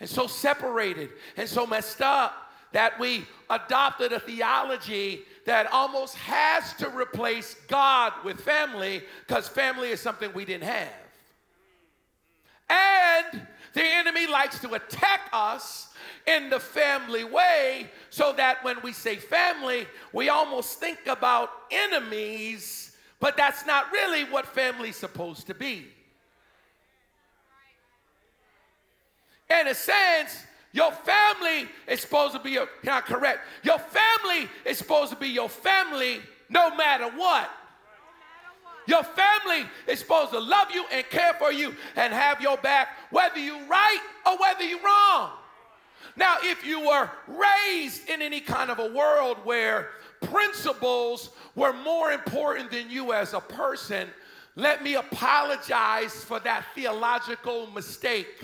and 0.00 0.08
so 0.08 0.26
separated 0.26 1.10
and 1.36 1.48
so 1.48 1.66
messed 1.66 2.00
up 2.00 2.52
that 2.72 2.98
we 2.98 3.24
adopted 3.50 4.12
a 4.12 4.18
theology 4.18 5.22
that 5.46 5.70
almost 5.72 6.16
has 6.16 6.72
to 6.74 6.88
replace 6.88 7.54
God 7.68 8.12
with 8.24 8.40
family 8.40 9.02
because 9.26 9.46
family 9.46 9.90
is 9.90 10.00
something 10.00 10.32
we 10.34 10.44
didn't 10.44 10.64
have. 10.64 10.88
And 12.68 13.46
the 13.74 13.84
enemy 13.84 14.26
likes 14.26 14.60
to 14.60 14.74
attack 14.74 15.28
us 15.32 15.88
in 16.26 16.48
the 16.48 16.60
family 16.60 17.24
way 17.24 17.90
so 18.10 18.32
that 18.36 18.62
when 18.64 18.76
we 18.82 18.92
say 18.92 19.16
family, 19.16 19.86
we 20.12 20.28
almost 20.28 20.78
think 20.78 21.00
about 21.06 21.50
enemies, 21.70 22.96
but 23.20 23.36
that's 23.36 23.66
not 23.66 23.90
really 23.92 24.24
what 24.24 24.46
family's 24.46 24.96
supposed 24.96 25.46
to 25.48 25.54
be. 25.54 25.88
In 29.50 29.68
a 29.68 29.74
sense, 29.74 30.44
your 30.72 30.92
family 30.92 31.68
is 31.86 32.00
supposed 32.00 32.32
to 32.34 32.40
be 32.40 32.52
your, 32.52 32.66
can 32.82 32.92
I 32.92 33.00
correct? 33.00 33.40
Your 33.62 33.78
family 33.78 34.48
is 34.64 34.78
supposed 34.78 35.10
to 35.12 35.16
be 35.16 35.28
your 35.28 35.48
family 35.48 36.20
no 36.48 36.74
matter 36.74 37.10
what. 37.10 37.50
Your 38.86 39.02
family 39.02 39.68
is 39.86 40.00
supposed 40.00 40.32
to 40.32 40.40
love 40.40 40.70
you 40.72 40.84
and 40.92 41.08
care 41.08 41.34
for 41.34 41.52
you 41.52 41.74
and 41.96 42.12
have 42.12 42.40
your 42.40 42.56
back, 42.58 42.88
whether 43.10 43.38
you're 43.38 43.66
right 43.66 44.00
or 44.26 44.38
whether 44.38 44.64
you're 44.64 44.82
wrong. 44.82 45.30
Now, 46.16 46.36
if 46.42 46.64
you 46.64 46.86
were 46.86 47.10
raised 47.26 48.08
in 48.08 48.22
any 48.22 48.40
kind 48.40 48.70
of 48.70 48.78
a 48.78 48.92
world 48.92 49.38
where 49.44 49.90
principles 50.22 51.30
were 51.54 51.72
more 51.72 52.12
important 52.12 52.70
than 52.70 52.90
you 52.90 53.12
as 53.12 53.34
a 53.34 53.40
person, 53.40 54.08
let 54.56 54.84
me 54.84 54.94
apologize 54.94 56.22
for 56.22 56.38
that 56.40 56.66
theological 56.74 57.66
mistake. 57.68 58.42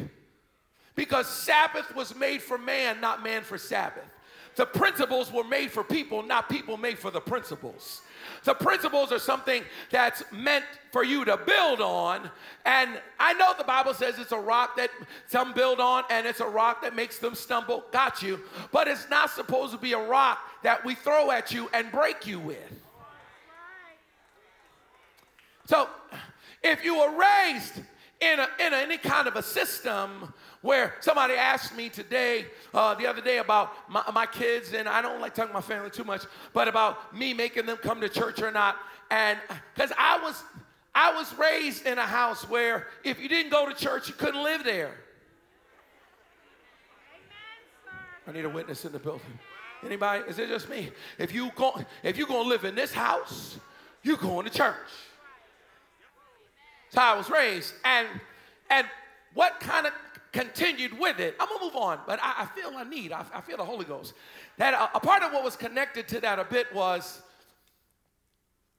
Because 0.97 1.29
Sabbath 1.29 1.95
was 1.95 2.15
made 2.17 2.43
for 2.43 2.59
man, 2.59 3.01
not 3.01 3.23
man 3.23 3.43
for 3.43 3.57
Sabbath. 3.57 4.17
The 4.57 4.67
principles 4.67 5.33
were 5.33 5.45
made 5.45 5.71
for 5.71 5.85
people, 5.85 6.23
not 6.23 6.49
people 6.49 6.77
made 6.77 6.99
for 6.99 7.11
the 7.11 7.21
principles. 7.21 8.03
The 8.45 8.55
principles 8.55 9.13
are 9.13 9.19
something 9.19 9.63
that's 9.91 10.23
meant 10.33 10.65
for 10.93 11.05
you 11.05 11.25
to 11.25 11.37
build 11.37 11.81
on. 11.81 12.31
And 12.65 13.01
I 13.19 13.33
know 13.35 13.53
the 13.57 13.65
Bible 13.65 13.95
says 13.95 14.19
it's 14.19 14.33
a 14.33 14.39
rock 14.39 14.77
that 14.77 14.91
some 15.29 15.53
build 15.53 15.81
on 15.81 16.05
and 16.11 16.27
it's 16.27 16.41
a 16.41 16.49
rock 16.49 16.83
that 16.83 16.97
makes 16.97 17.19
them 17.19 17.35
stumble. 17.35 17.85
Got 17.93 18.23
you. 18.23 18.41
But 18.73 18.89
it's 18.89 19.09
not 19.11 19.31
supposed 19.31 19.73
to 19.73 19.79
be 19.79 19.93
a 19.93 20.09
rock 20.09 20.39
that 20.63 20.85
we 20.85 20.95
throw 20.95 21.31
at 21.31 21.53
you 21.53 21.69
and 21.73 21.91
break 21.93 22.27
you 22.27 22.39
with. 22.39 22.83
So 25.67 25.89
if 26.63 26.85
you 26.85 26.99
were 26.99 27.17
raised 27.17 27.81
in, 28.21 28.41
a, 28.41 28.49
in 28.59 28.73
a, 28.73 28.77
any 28.77 28.99
kind 28.99 29.29
of 29.29 29.37
a 29.37 29.43
system 29.43 30.33
where 30.63 30.95
somebody 31.01 31.35
asked 31.35 31.77
me 31.77 31.89
today, 31.89 32.47
uh, 32.75 32.95
the 32.95 33.07
other 33.07 33.23
day, 33.23 33.39
about 33.39 33.73
my, 33.89 34.03
my 34.13 34.27
kids, 34.27 34.73
and 34.73 34.89
I 34.89 35.01
don't 35.01 35.21
like 35.21 35.35
talking 35.35 35.51
about 35.51 35.67
my 35.69 35.75
family 35.75 35.91
too 35.91 36.05
much, 36.05 36.23
but 36.53 36.69
about 36.69 37.17
me 37.17 37.33
making 37.33 37.67
them 37.67 37.79
come 37.79 38.01
to 38.01 38.09
church 38.09 38.43
or 38.43 38.51
not. 38.51 38.77
And 39.11 39.39
because 39.75 39.93
I 39.97 40.19
was, 40.23 40.43
I 40.95 41.15
was 41.15 41.33
raised 41.39 41.87
in 41.87 41.99
a 41.99 42.07
house 42.07 42.49
where 42.49 42.89
if 43.05 43.21
you 43.21 43.29
didn't 43.29 43.51
go 43.51 43.69
to 43.69 43.75
church, 43.75 44.09
you 44.09 44.15
couldn't 44.15 44.43
live 44.43 44.65
there. 44.65 44.95
I 48.27 48.33
need 48.33 48.45
a 48.45 48.49
witness 48.49 48.85
in 48.85 48.93
the 48.93 48.99
building. 48.99 49.39
Anybody? 49.85 50.25
Is 50.29 50.39
it 50.39 50.49
just 50.49 50.69
me? 50.69 50.91
If 51.19 51.33
you 51.33 51.51
go, 51.57 51.83
if 52.03 52.19
you're 52.19 52.27
gonna 52.27 52.49
live 52.49 52.65
in 52.65 52.75
this 52.75 52.93
house, 52.93 53.59
you're 54.03 54.19
going 54.19 54.45
to 54.45 54.53
church. 54.53 54.77
That's 56.93 57.03
how 57.03 57.15
I 57.15 57.17
was 57.17 57.31
raised. 57.31 57.73
And 57.85 58.07
and 58.69 58.87
what 59.35 59.59
kind 59.59 59.87
of 59.87 59.93
continued 60.33 60.99
with 60.99 61.19
it. 61.19 61.37
I'm 61.41 61.49
gonna 61.49 61.65
move 61.65 61.77
on, 61.77 62.01
but 62.07 62.21
I, 62.23 62.43
I 62.43 62.47
feel 62.47 62.77
a 62.77 62.85
need. 62.85 63.13
I, 63.13 63.25
I, 63.35 63.41
feel 63.41 63.57
the 63.57 63.65
Holy 63.65 63.85
Ghost. 63.85 64.15
That 64.59 64.75
a, 64.75 64.97
a 64.97 65.01
part 65.01 65.23
of 65.23 65.33
what 65.33 65.43
was 65.43 65.57
connected 65.57 66.09
to 66.09 66.21
that 66.21 66.39
a 66.39 66.45
bit 66.45 66.73
was 66.75 67.23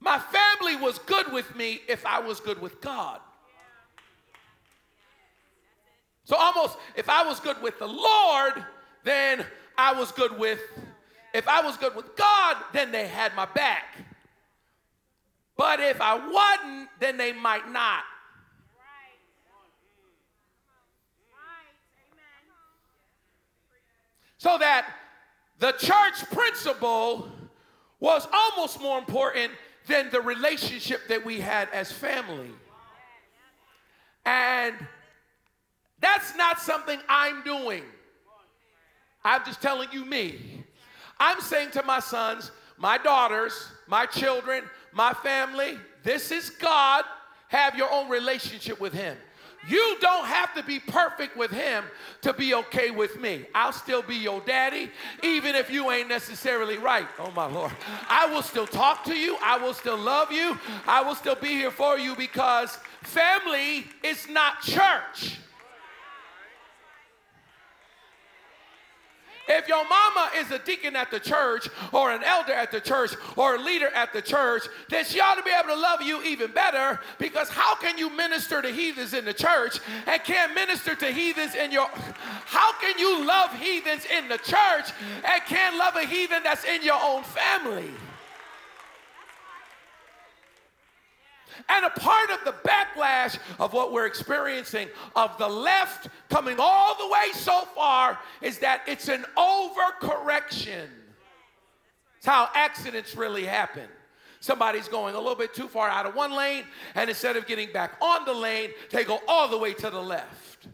my 0.00 0.18
family 0.18 0.76
was 0.76 0.98
good 1.00 1.32
with 1.32 1.54
me 1.54 1.80
if 1.88 2.04
I 2.06 2.20
was 2.20 2.40
good 2.40 2.60
with 2.60 2.80
God. 2.80 3.20
So 6.24 6.36
almost 6.36 6.78
if 6.96 7.08
I 7.08 7.26
was 7.26 7.40
good 7.40 7.60
with 7.62 7.78
the 7.78 7.88
Lord, 7.88 8.64
then 9.04 9.44
I 9.76 9.92
was 9.92 10.12
good 10.12 10.38
with. 10.38 10.60
If 11.34 11.48
I 11.48 11.62
was 11.62 11.76
good 11.78 11.96
with 11.96 12.14
God, 12.14 12.56
then 12.72 12.92
they 12.92 13.06
had 13.06 13.34
my 13.34 13.46
back. 13.46 13.96
But 15.56 15.80
if 15.80 16.00
I 16.00 16.14
wasn't, 16.14 16.88
then 17.00 17.16
they 17.16 17.32
might 17.32 17.70
not. 17.70 18.04
So 24.42 24.58
that 24.58 24.88
the 25.60 25.70
church 25.70 26.28
principle 26.32 27.28
was 28.00 28.26
almost 28.32 28.80
more 28.80 28.98
important 28.98 29.52
than 29.86 30.10
the 30.10 30.20
relationship 30.20 31.06
that 31.06 31.24
we 31.24 31.38
had 31.38 31.68
as 31.72 31.92
family. 31.92 32.50
And 34.26 34.74
that's 36.00 36.34
not 36.34 36.58
something 36.58 36.98
I'm 37.08 37.44
doing. 37.44 37.84
I'm 39.22 39.44
just 39.44 39.62
telling 39.62 39.90
you 39.92 40.04
me. 40.04 40.64
I'm 41.20 41.40
saying 41.40 41.70
to 41.74 41.84
my 41.84 42.00
sons, 42.00 42.50
my 42.76 42.98
daughters, 42.98 43.68
my 43.86 44.06
children, 44.06 44.64
my 44.92 45.12
family, 45.12 45.78
this 46.02 46.32
is 46.32 46.50
God. 46.50 47.04
Have 47.46 47.76
your 47.76 47.92
own 47.92 48.08
relationship 48.08 48.80
with 48.80 48.92
Him. 48.92 49.16
You 49.68 49.96
don't 50.00 50.26
have 50.26 50.54
to 50.54 50.62
be 50.62 50.80
perfect 50.80 51.36
with 51.36 51.50
him 51.50 51.84
to 52.22 52.32
be 52.32 52.54
okay 52.54 52.90
with 52.90 53.20
me. 53.20 53.46
I'll 53.54 53.72
still 53.72 54.02
be 54.02 54.16
your 54.16 54.40
daddy, 54.40 54.90
even 55.22 55.54
if 55.54 55.70
you 55.70 55.90
ain't 55.90 56.08
necessarily 56.08 56.78
right. 56.78 57.06
Oh, 57.18 57.30
my 57.30 57.46
Lord. 57.46 57.72
I 58.08 58.26
will 58.26 58.42
still 58.42 58.66
talk 58.66 59.04
to 59.04 59.14
you. 59.14 59.36
I 59.40 59.58
will 59.58 59.74
still 59.74 59.98
love 59.98 60.32
you. 60.32 60.58
I 60.86 61.02
will 61.02 61.14
still 61.14 61.36
be 61.36 61.48
here 61.48 61.70
for 61.70 61.98
you 61.98 62.16
because 62.16 62.78
family 63.02 63.86
is 64.02 64.28
not 64.28 64.62
church. 64.62 65.38
If 69.48 69.68
your 69.68 69.86
mama 69.88 70.30
is 70.36 70.50
a 70.50 70.58
deacon 70.58 70.96
at 70.96 71.10
the 71.10 71.20
church 71.20 71.68
or 71.92 72.12
an 72.12 72.22
elder 72.22 72.52
at 72.52 72.70
the 72.70 72.80
church 72.80 73.12
or 73.36 73.56
a 73.56 73.58
leader 73.58 73.88
at 73.88 74.12
the 74.12 74.22
church, 74.22 74.64
then 74.88 75.04
she 75.04 75.20
ought 75.20 75.34
to 75.34 75.42
be 75.42 75.50
able 75.50 75.74
to 75.74 75.80
love 75.80 76.02
you 76.02 76.22
even 76.22 76.50
better 76.52 77.00
because 77.18 77.48
how 77.48 77.74
can 77.74 77.98
you 77.98 78.10
minister 78.10 78.62
to 78.62 78.68
heathens 78.68 79.14
in 79.14 79.24
the 79.24 79.34
church 79.34 79.80
and 80.06 80.22
can't 80.24 80.54
minister 80.54 80.94
to 80.94 81.06
heathens 81.06 81.54
in 81.54 81.72
your 81.72 81.88
how 82.44 82.72
can 82.80 82.98
you 82.98 83.26
love 83.26 83.52
heathens 83.58 84.06
in 84.06 84.28
the 84.28 84.38
church 84.38 84.90
and 85.24 85.42
can't 85.46 85.76
love 85.76 85.96
a 85.96 86.04
heathen 86.04 86.42
that's 86.42 86.64
in 86.64 86.82
your 86.82 86.98
own 87.02 87.22
family? 87.22 87.90
And 91.68 91.84
a 91.84 91.90
part 91.90 92.30
of 92.30 92.44
the 92.44 92.54
backlash 92.68 93.38
of 93.58 93.72
what 93.72 93.92
we're 93.92 94.06
experiencing 94.06 94.88
of 95.14 95.36
the 95.38 95.48
left 95.48 96.08
coming 96.28 96.56
all 96.58 96.96
the 96.96 97.08
way 97.08 97.32
so 97.34 97.66
far 97.74 98.18
is 98.40 98.58
that 98.58 98.82
it's 98.86 99.08
an 99.08 99.24
overcorrection. 99.36 100.88
It's 102.18 102.26
how 102.26 102.48
accidents 102.54 103.16
really 103.16 103.44
happen. 103.44 103.88
Somebody's 104.40 104.88
going 104.88 105.14
a 105.14 105.18
little 105.18 105.36
bit 105.36 105.54
too 105.54 105.68
far 105.68 105.88
out 105.88 106.04
of 106.04 106.16
one 106.16 106.32
lane, 106.32 106.64
and 106.96 107.08
instead 107.08 107.36
of 107.36 107.46
getting 107.46 107.72
back 107.72 107.96
on 108.00 108.24
the 108.24 108.32
lane, 108.32 108.70
they 108.90 109.04
go 109.04 109.20
all 109.28 109.46
the 109.48 109.58
way 109.58 109.72
to 109.74 109.88
the 109.88 110.00
left. 110.00 110.66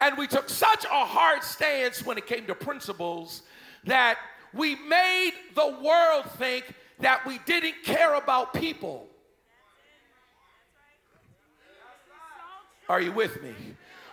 And 0.00 0.18
we 0.18 0.26
took 0.26 0.48
such 0.48 0.84
a 0.84 0.88
hard 0.88 1.44
stance 1.44 2.04
when 2.04 2.18
it 2.18 2.26
came 2.26 2.46
to 2.46 2.54
principles 2.54 3.42
that 3.84 4.18
we 4.52 4.74
made 4.74 5.32
the 5.54 5.78
world 5.82 6.24
think 6.38 6.74
that 6.98 7.24
we 7.26 7.38
didn't 7.46 7.74
care 7.84 8.14
about 8.14 8.52
people. 8.52 9.08
Are 12.88 13.00
you 13.00 13.12
with 13.12 13.42
me? 13.42 13.54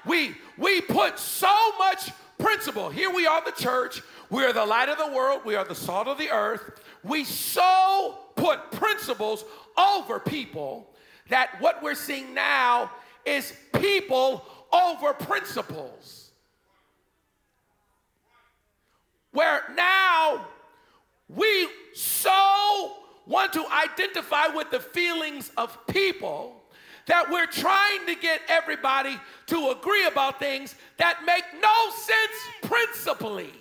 We 0.06 0.36
we 0.58 0.82
put 0.82 1.20
so 1.20 1.54
much 1.78 2.12
principle. 2.40 2.90
Here 2.90 3.12
we 3.14 3.28
are, 3.28 3.44
the 3.44 3.52
church. 3.52 4.02
We 4.30 4.44
are 4.44 4.54
the 4.54 4.66
light 4.66 4.90
of 4.90 4.98
the 4.98 5.12
world. 5.14 5.42
We 5.46 5.56
are 5.56 5.66
the 5.66 5.76
salt 5.76 6.08
of 6.08 6.18
the 6.18 6.30
earth. 6.30 6.80
We 7.04 7.24
so 7.24 8.18
put 8.36 8.72
principles 8.72 9.44
over 9.78 10.20
people 10.20 10.90
that 11.30 11.60
what 11.60 11.84
we're 11.84 11.96
seeing 11.96 12.34
now 12.34 12.92
is 13.26 13.54
people 13.74 14.46
over 14.72 15.14
principles. 15.14 16.32
Where 19.32 19.64
now 19.76 20.48
we 21.30 21.68
so 21.94 22.94
want 23.26 23.54
to 23.54 23.66
identify 23.68 24.48
with 24.48 24.72
the 24.72 24.80
feelings 24.80 25.52
of 25.58 25.78
people 25.88 26.61
that 27.08 27.30
we're 27.30 27.48
trying 27.48 28.06
to 28.08 28.16
get 28.16 28.42
everybody 28.48 29.20
to 29.48 29.70
agree 29.70 30.06
about 30.06 30.40
things 30.40 30.76
that 30.98 31.20
make 31.26 31.44
no 31.62 31.92
sense 31.92 32.72
principally. 32.72 33.52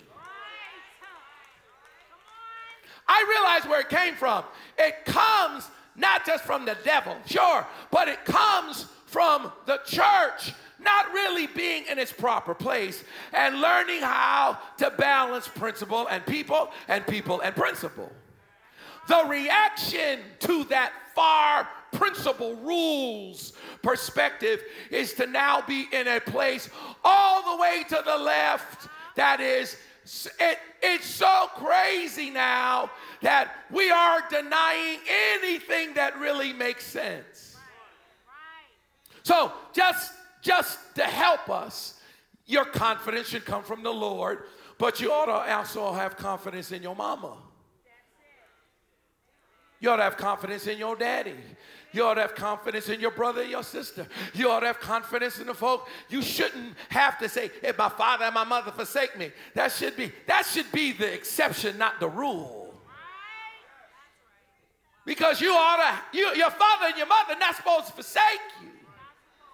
I 3.08 3.26
realize 3.28 3.68
where 3.68 3.80
it 3.80 3.88
came 3.88 4.14
from. 4.14 4.44
It 4.78 5.04
comes 5.04 5.68
not 5.96 6.24
just 6.24 6.44
from 6.44 6.64
the 6.64 6.76
devil, 6.84 7.16
sure, 7.26 7.66
but 7.90 8.08
it 8.08 8.24
comes 8.24 8.86
from 9.06 9.50
the 9.66 9.80
church 9.84 10.54
not 10.78 11.12
really 11.12 11.46
being 11.48 11.84
in 11.90 11.98
its 11.98 12.12
proper 12.12 12.54
place 12.54 13.04
and 13.32 13.60
learning 13.60 14.00
how 14.00 14.58
to 14.78 14.90
balance 14.90 15.46
principle 15.48 16.06
and 16.08 16.24
people 16.24 16.70
and 16.88 17.06
people 17.06 17.40
and 17.40 17.54
principle. 17.54 18.10
The 19.08 19.24
reaction 19.26 20.20
to 20.40 20.64
that 20.64 20.92
far 21.14 21.68
principle, 21.92 22.56
rules 22.56 23.52
perspective 23.82 24.62
is 24.90 25.14
to 25.14 25.26
now 25.26 25.62
be 25.62 25.86
in 25.92 26.08
a 26.08 26.20
place 26.20 26.68
all 27.04 27.56
the 27.56 27.62
way 27.62 27.84
to 27.88 28.02
the 28.04 28.16
left 28.16 28.88
that 29.16 29.40
is 29.40 29.76
it, 30.38 30.58
it's 30.82 31.06
so 31.06 31.48
crazy 31.56 32.30
now 32.30 32.90
that 33.20 33.52
we 33.70 33.90
are 33.90 34.22
denying 34.30 34.98
anything 35.34 35.94
that 35.94 36.18
really 36.18 36.52
makes 36.52 36.86
sense. 36.86 37.56
So 39.22 39.52
just 39.72 40.12
just 40.42 40.78
to 40.94 41.04
help 41.04 41.50
us, 41.50 42.00
your 42.46 42.64
confidence 42.64 43.28
should 43.28 43.44
come 43.44 43.62
from 43.62 43.82
the 43.82 43.92
Lord, 43.92 44.44
but 44.78 45.00
you 45.00 45.12
ought 45.12 45.26
to 45.26 45.54
also 45.54 45.92
have 45.92 46.16
confidence 46.16 46.72
in 46.72 46.82
your 46.82 46.96
mama. 46.96 47.36
You 49.80 49.90
ought 49.90 49.96
to 49.96 50.02
have 50.02 50.16
confidence 50.16 50.66
in 50.66 50.78
your 50.78 50.96
daddy. 50.96 51.36
You 51.92 52.04
ought 52.04 52.14
to 52.14 52.20
have 52.20 52.34
confidence 52.34 52.88
in 52.88 53.00
your 53.00 53.10
brother 53.10 53.42
and 53.42 53.50
your 53.50 53.62
sister. 53.62 54.06
You 54.34 54.50
ought 54.50 54.60
to 54.60 54.66
have 54.66 54.80
confidence 54.80 55.40
in 55.40 55.46
the 55.46 55.54
folk. 55.54 55.88
You 56.08 56.22
shouldn't 56.22 56.74
have 56.88 57.18
to 57.18 57.28
say, 57.28 57.50
if 57.62 57.76
my 57.76 57.88
father 57.88 58.26
and 58.26 58.34
my 58.34 58.44
mother 58.44 58.70
forsake 58.70 59.18
me. 59.18 59.32
That 59.54 59.72
should 59.72 59.96
be, 59.96 60.12
that 60.26 60.46
should 60.46 60.70
be 60.72 60.92
the 60.92 61.12
exception, 61.12 61.78
not 61.78 61.98
the 61.98 62.08
rule. 62.08 62.74
Because 65.04 65.40
you 65.40 65.52
ought 65.52 65.76
to, 66.12 66.18
you, 66.18 66.26
your 66.36 66.50
father 66.50 66.86
and 66.86 66.96
your 66.96 67.06
mother 67.06 67.34
not 67.38 67.56
supposed 67.56 67.86
to 67.86 67.92
forsake 67.92 68.40
you. 68.62 68.68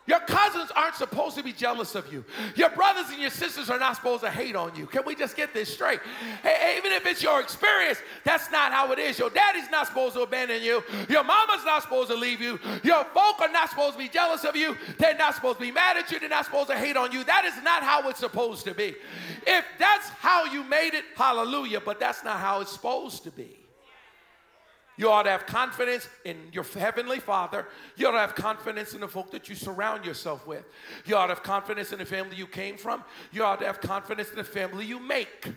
Your 0.06 0.20
cousins 0.20 0.70
aren't 0.76 0.94
supposed 0.94 1.36
to 1.36 1.42
be 1.42 1.52
jealous 1.52 1.94
of 1.96 2.12
you. 2.12 2.24
Your 2.54 2.70
brothers 2.70 3.06
and 3.10 3.20
your 3.20 3.30
sisters 3.30 3.68
are 3.70 3.78
not 3.78 3.96
supposed 3.96 4.22
to 4.22 4.30
hate 4.30 4.54
on 4.54 4.74
you. 4.76 4.86
Can 4.86 5.02
we 5.04 5.16
just 5.16 5.36
get 5.36 5.52
this 5.52 5.72
straight? 5.72 6.00
Hey, 6.42 6.76
even 6.78 6.92
if 6.92 7.04
it's 7.06 7.22
your 7.22 7.40
experience, 7.40 7.98
that's 8.22 8.50
not 8.52 8.72
how 8.72 8.92
it 8.92 9.00
is. 9.00 9.18
Your 9.18 9.30
daddy's 9.30 9.68
not 9.70 9.88
supposed 9.88 10.14
to 10.14 10.20
abandon 10.20 10.62
you. 10.62 10.82
Your 11.08 11.24
mama's 11.24 11.64
not 11.64 11.82
supposed 11.82 12.10
to 12.10 12.16
leave 12.16 12.40
you. 12.40 12.60
Your 12.84 13.04
folk 13.06 13.40
are 13.40 13.50
not 13.50 13.70
supposed 13.70 13.94
to 13.94 13.98
be 13.98 14.08
jealous 14.08 14.44
of 14.44 14.54
you. 14.54 14.76
They're 14.98 15.16
not 15.16 15.34
supposed 15.34 15.58
to 15.58 15.64
be 15.64 15.72
mad 15.72 15.96
at 15.96 16.10
you. 16.12 16.20
They're 16.20 16.28
not 16.28 16.44
supposed 16.44 16.68
to 16.70 16.76
hate 16.76 16.96
on 16.96 17.10
you. 17.10 17.24
That 17.24 17.44
is 17.44 17.60
not 17.64 17.82
how 17.82 18.08
it's 18.08 18.20
supposed 18.20 18.64
to 18.66 18.74
be. 18.74 18.94
If 19.44 19.64
that's 19.78 20.08
how 20.08 20.44
you 20.44 20.62
made 20.64 20.94
it, 20.94 21.04
hallelujah, 21.16 21.80
but 21.80 21.98
that's 21.98 22.22
not 22.22 22.38
how 22.38 22.60
it's 22.60 22.72
supposed 22.72 23.24
to 23.24 23.32
be. 23.32 23.55
You 24.96 25.10
ought 25.10 25.24
to 25.24 25.30
have 25.30 25.46
confidence 25.46 26.08
in 26.24 26.36
your 26.52 26.64
heavenly 26.64 27.20
Father. 27.20 27.66
You 27.96 28.08
ought 28.08 28.12
to 28.12 28.18
have 28.18 28.34
confidence 28.34 28.94
in 28.94 29.00
the 29.00 29.08
folk 29.08 29.30
that 29.32 29.48
you 29.48 29.54
surround 29.54 30.06
yourself 30.06 30.46
with. 30.46 30.64
You 31.04 31.16
ought 31.16 31.26
to 31.26 31.34
have 31.34 31.42
confidence 31.42 31.92
in 31.92 31.98
the 31.98 32.06
family 32.06 32.36
you 32.36 32.46
came 32.46 32.78
from. 32.78 33.04
You 33.30 33.44
ought 33.44 33.60
to 33.60 33.66
have 33.66 33.80
confidence 33.80 34.30
in 34.30 34.36
the 34.36 34.44
family 34.44 34.86
you 34.86 34.98
make. 34.98 35.52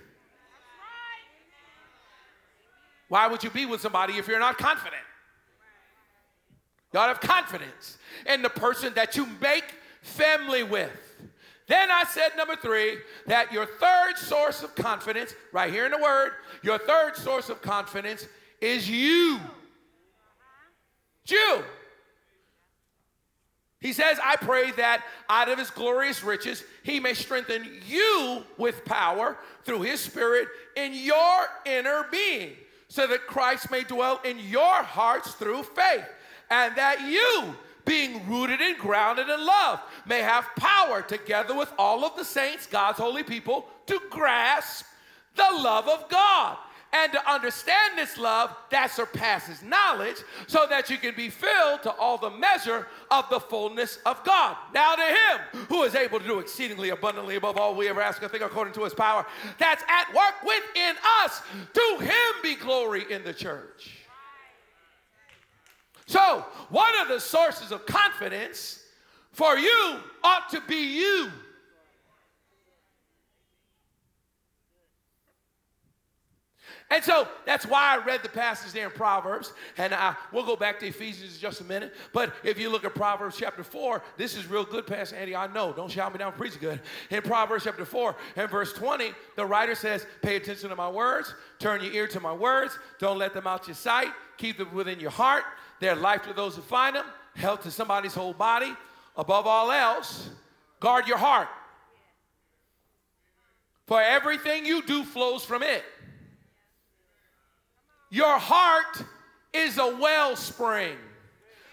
Why 3.07 3.27
would 3.27 3.43
you 3.43 3.49
be 3.49 3.65
with 3.65 3.81
somebody 3.81 4.17
if 4.17 4.27
you're 4.27 4.39
not 4.39 4.57
confident? 4.57 5.01
You 6.93 6.99
ought 6.99 7.07
to 7.07 7.13
have 7.13 7.21
confidence 7.21 7.97
in 8.25 8.41
the 8.41 8.49
person 8.49 8.93
that 8.95 9.15
you 9.15 9.25
make 9.41 9.65
family 10.01 10.63
with. 10.63 10.91
Then 11.67 11.91
I 11.91 12.03
said, 12.03 12.31
number 12.35 12.55
three, 12.55 12.97
that 13.27 13.53
your 13.53 13.65
third 13.65 14.17
source 14.17 14.63
of 14.63 14.73
confidence, 14.75 15.35
right 15.51 15.71
here 15.71 15.85
in 15.85 15.91
the 15.91 15.99
word, 15.99 16.31
your 16.63 16.79
third 16.79 17.15
source 17.15 17.49
of 17.49 17.61
confidence 17.61 18.27
is 18.61 18.89
you. 18.89 19.39
You. 21.25 21.63
He 23.79 23.93
says, 23.93 24.17
I 24.23 24.35
pray 24.35 24.71
that 24.71 25.03
out 25.29 25.47
of 25.47 25.57
his 25.57 25.69
glorious 25.69 26.23
riches, 26.23 26.63
he 26.83 26.99
may 26.99 27.13
strengthen 27.13 27.65
you 27.87 28.43
with 28.57 28.83
power 28.83 29.37
through 29.63 29.83
his 29.83 30.01
spirit 30.01 30.49
in 30.75 30.93
your 30.93 31.45
inner 31.65 32.05
being, 32.11 32.51
so 32.89 33.07
that 33.07 33.27
Christ 33.27 33.71
may 33.71 33.83
dwell 33.83 34.19
in 34.25 34.37
your 34.39 34.83
hearts 34.83 35.33
through 35.33 35.63
faith, 35.63 36.05
and 36.49 36.75
that 36.75 37.01
you, 37.01 37.55
being 37.85 38.27
rooted 38.27 38.59
and 38.59 38.77
grounded 38.77 39.29
in 39.29 39.45
love, 39.45 39.79
may 40.05 40.19
have 40.19 40.49
power 40.57 41.01
together 41.01 41.55
with 41.55 41.71
all 41.77 42.03
of 42.03 42.17
the 42.17 42.25
saints, 42.25 42.65
God's 42.65 42.97
holy 42.97 43.23
people, 43.23 43.65
to 43.85 43.99
grasp 44.09 44.85
the 45.35 45.47
love 45.53 45.87
of 45.87 46.09
God 46.09 46.57
and 46.91 47.11
to 47.11 47.31
understand 47.31 47.97
this 47.97 48.17
love 48.17 48.55
that 48.71 48.91
surpasses 48.91 49.61
knowledge, 49.61 50.17
so 50.47 50.65
that 50.69 50.89
you 50.89 50.97
can 50.97 51.15
be 51.15 51.29
filled 51.29 51.83
to 51.83 51.91
all 51.91 52.17
the 52.17 52.31
measure 52.31 52.87
of 53.11 53.29
the 53.29 53.39
fullness 53.39 53.99
of 54.05 54.23
God. 54.23 54.57
Now 54.73 54.95
to 54.95 55.03
him 55.03 55.65
who 55.67 55.83
is 55.83 55.95
able 55.95 56.19
to 56.19 56.25
do 56.25 56.39
exceedingly 56.39 56.89
abundantly 56.89 57.35
above 57.35 57.57
all 57.57 57.75
we 57.75 57.87
ever 57.89 58.01
ask 58.01 58.23
or 58.23 58.27
think 58.27 58.43
according 58.43 58.73
to 58.73 58.83
his 58.83 58.93
power 58.93 59.25
that's 59.57 59.83
at 59.87 60.13
work 60.13 60.43
within 60.43 60.95
us, 61.23 61.41
to 61.73 61.97
him 62.03 62.41
be 62.41 62.55
glory 62.55 63.05
in 63.11 63.23
the 63.23 63.33
church. 63.33 63.99
So, 66.07 66.43
one 66.69 66.97
of 67.01 67.07
the 67.07 67.19
sources 67.19 67.71
of 67.71 67.85
confidence 67.85 68.83
for 69.31 69.57
you 69.57 69.99
ought 70.23 70.49
to 70.49 70.61
be 70.67 70.97
you. 70.97 71.29
And 76.91 77.03
so 77.03 77.27
that's 77.45 77.67
why 77.67 77.95
I 77.95 78.03
read 78.03 78.23
the 78.23 78.29
passage 78.29 78.71
there 78.73 78.85
in 78.85 78.91
Proverbs. 78.91 79.53
And 79.77 79.93
I, 79.93 80.15
we'll 80.31 80.45
go 80.45 80.55
back 80.55 80.79
to 80.79 80.87
Ephesians 80.87 81.35
in 81.35 81.39
just 81.39 81.61
a 81.61 81.63
minute. 81.63 81.93
But 82.13 82.33
if 82.43 82.59
you 82.59 82.69
look 82.69 82.83
at 82.83 82.95
Proverbs 82.95 83.37
chapter 83.37 83.63
4, 83.63 84.01
this 84.17 84.35
is 84.35 84.47
real 84.47 84.63
good, 84.63 84.87
Pastor 84.87 85.15
Andy. 85.15 85.35
I 85.35 85.45
know. 85.47 85.71
Don't 85.71 85.91
shout 85.91 86.11
me 86.11 86.17
down, 86.17 86.33
preach 86.33 86.59
good. 86.59 86.79
In 87.11 87.21
Proverbs 87.21 87.65
chapter 87.65 87.85
4 87.85 88.15
and 88.37 88.49
verse 88.49 88.73
20, 88.73 89.11
the 89.35 89.45
writer 89.45 89.75
says, 89.75 90.07
Pay 90.23 90.37
attention 90.37 90.69
to 90.69 90.75
my 90.75 90.89
words, 90.89 91.35
turn 91.59 91.83
your 91.83 91.93
ear 91.93 92.07
to 92.07 92.19
my 92.19 92.33
words, 92.33 92.79
don't 92.99 93.19
let 93.19 93.35
them 93.35 93.45
out 93.45 93.67
your 93.67 93.75
sight, 93.75 94.09
keep 94.37 94.57
them 94.57 94.73
within 94.73 94.99
your 94.99 95.11
heart. 95.11 95.43
They're 95.79 95.95
life 95.95 96.23
to 96.23 96.33
those 96.33 96.55
who 96.55 96.63
find 96.63 96.95
them, 96.95 97.05
health 97.35 97.63
to 97.63 97.71
somebody's 97.71 98.15
whole 98.15 98.33
body. 98.33 98.73
Above 99.15 99.45
all 99.45 99.71
else, 99.71 100.29
guard 100.79 101.07
your 101.07 101.17
heart 101.17 101.49
For 103.85 104.01
everything 104.01 104.65
you 104.65 104.83
do 104.83 105.03
flows 105.03 105.43
from 105.43 105.61
it. 105.63 105.83
Your 108.09 108.37
heart 108.39 109.03
is 109.53 109.77
a 109.77 109.95
wellspring. 109.95 110.95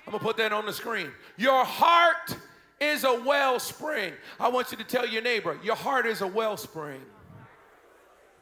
I'm 0.06 0.12
gonna 0.12 0.22
put 0.22 0.36
that 0.36 0.52
on 0.52 0.66
the 0.66 0.72
screen. 0.72 1.10
Your 1.36 1.64
heart 1.64 2.36
is 2.80 3.04
a 3.04 3.20
wellspring. 3.20 4.12
I 4.38 4.48
want 4.48 4.70
you 4.70 4.76
to 4.78 4.84
tell 4.84 5.06
your 5.06 5.22
neighbor, 5.22 5.58
your 5.62 5.76
heart 5.76 6.06
is 6.06 6.20
a 6.20 6.26
wellspring. 6.26 7.00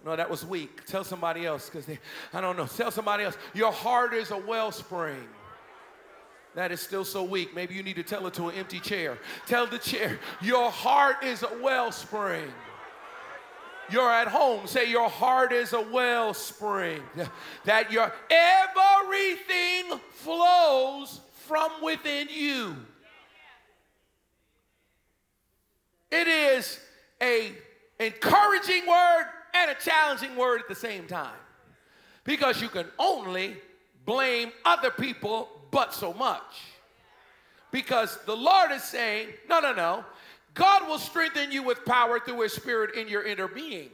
No, 0.04 0.14
that 0.16 0.28
was 0.28 0.44
weak. 0.44 0.84
Tell 0.84 1.02
somebody 1.02 1.46
else 1.46 1.70
because 1.70 1.88
I 2.34 2.40
don't 2.40 2.58
know. 2.58 2.66
Tell 2.66 2.90
somebody 2.90 3.24
else, 3.24 3.38
your 3.54 3.72
heart 3.72 4.12
is 4.12 4.30
a 4.30 4.36
wellspring. 4.36 5.26
That 6.54 6.70
is 6.70 6.80
still 6.80 7.04
so 7.04 7.24
weak. 7.24 7.54
Maybe 7.54 7.74
you 7.74 7.82
need 7.82 7.96
to 7.96 8.02
tell 8.02 8.26
it 8.26 8.34
to 8.34 8.48
an 8.48 8.54
empty 8.56 8.78
chair. 8.80 9.18
Tell 9.46 9.66
the 9.66 9.78
chair, 9.78 10.18
your 10.40 10.70
heart 10.70 11.24
is 11.24 11.42
a 11.42 11.62
wellspring. 11.62 12.52
You're 13.90 14.10
at 14.10 14.28
home. 14.28 14.66
Say, 14.66 14.90
Your 14.90 15.08
heart 15.08 15.52
is 15.52 15.72
a 15.72 15.80
wellspring. 15.80 17.02
That 17.64 17.90
your 17.90 18.12
everything 18.30 19.98
flows 20.10 21.20
from 21.46 21.70
within 21.82 22.28
you. 22.30 22.76
It 26.10 26.28
is 26.28 26.78
a 27.22 27.52
encouraging 27.98 28.86
word 28.86 29.24
and 29.54 29.70
a 29.70 29.74
challenging 29.74 30.36
word 30.36 30.60
at 30.60 30.68
the 30.68 30.74
same 30.74 31.06
time. 31.06 31.36
Because 32.24 32.60
you 32.60 32.68
can 32.68 32.86
only 32.98 33.56
blame 34.04 34.52
other 34.64 34.90
people 34.90 35.48
but 35.70 35.92
so 35.94 36.12
much. 36.12 36.42
Because 37.70 38.18
the 38.26 38.36
Lord 38.36 38.70
is 38.70 38.84
saying, 38.84 39.28
no, 39.48 39.60
no, 39.60 39.72
no. 39.72 40.04
God 40.54 40.88
will 40.88 40.98
strengthen 40.98 41.50
you 41.50 41.62
with 41.62 41.84
power 41.84 42.20
through 42.20 42.40
his 42.40 42.52
spirit 42.52 42.94
in 42.94 43.08
your 43.08 43.24
inner 43.24 43.48
being. 43.48 43.90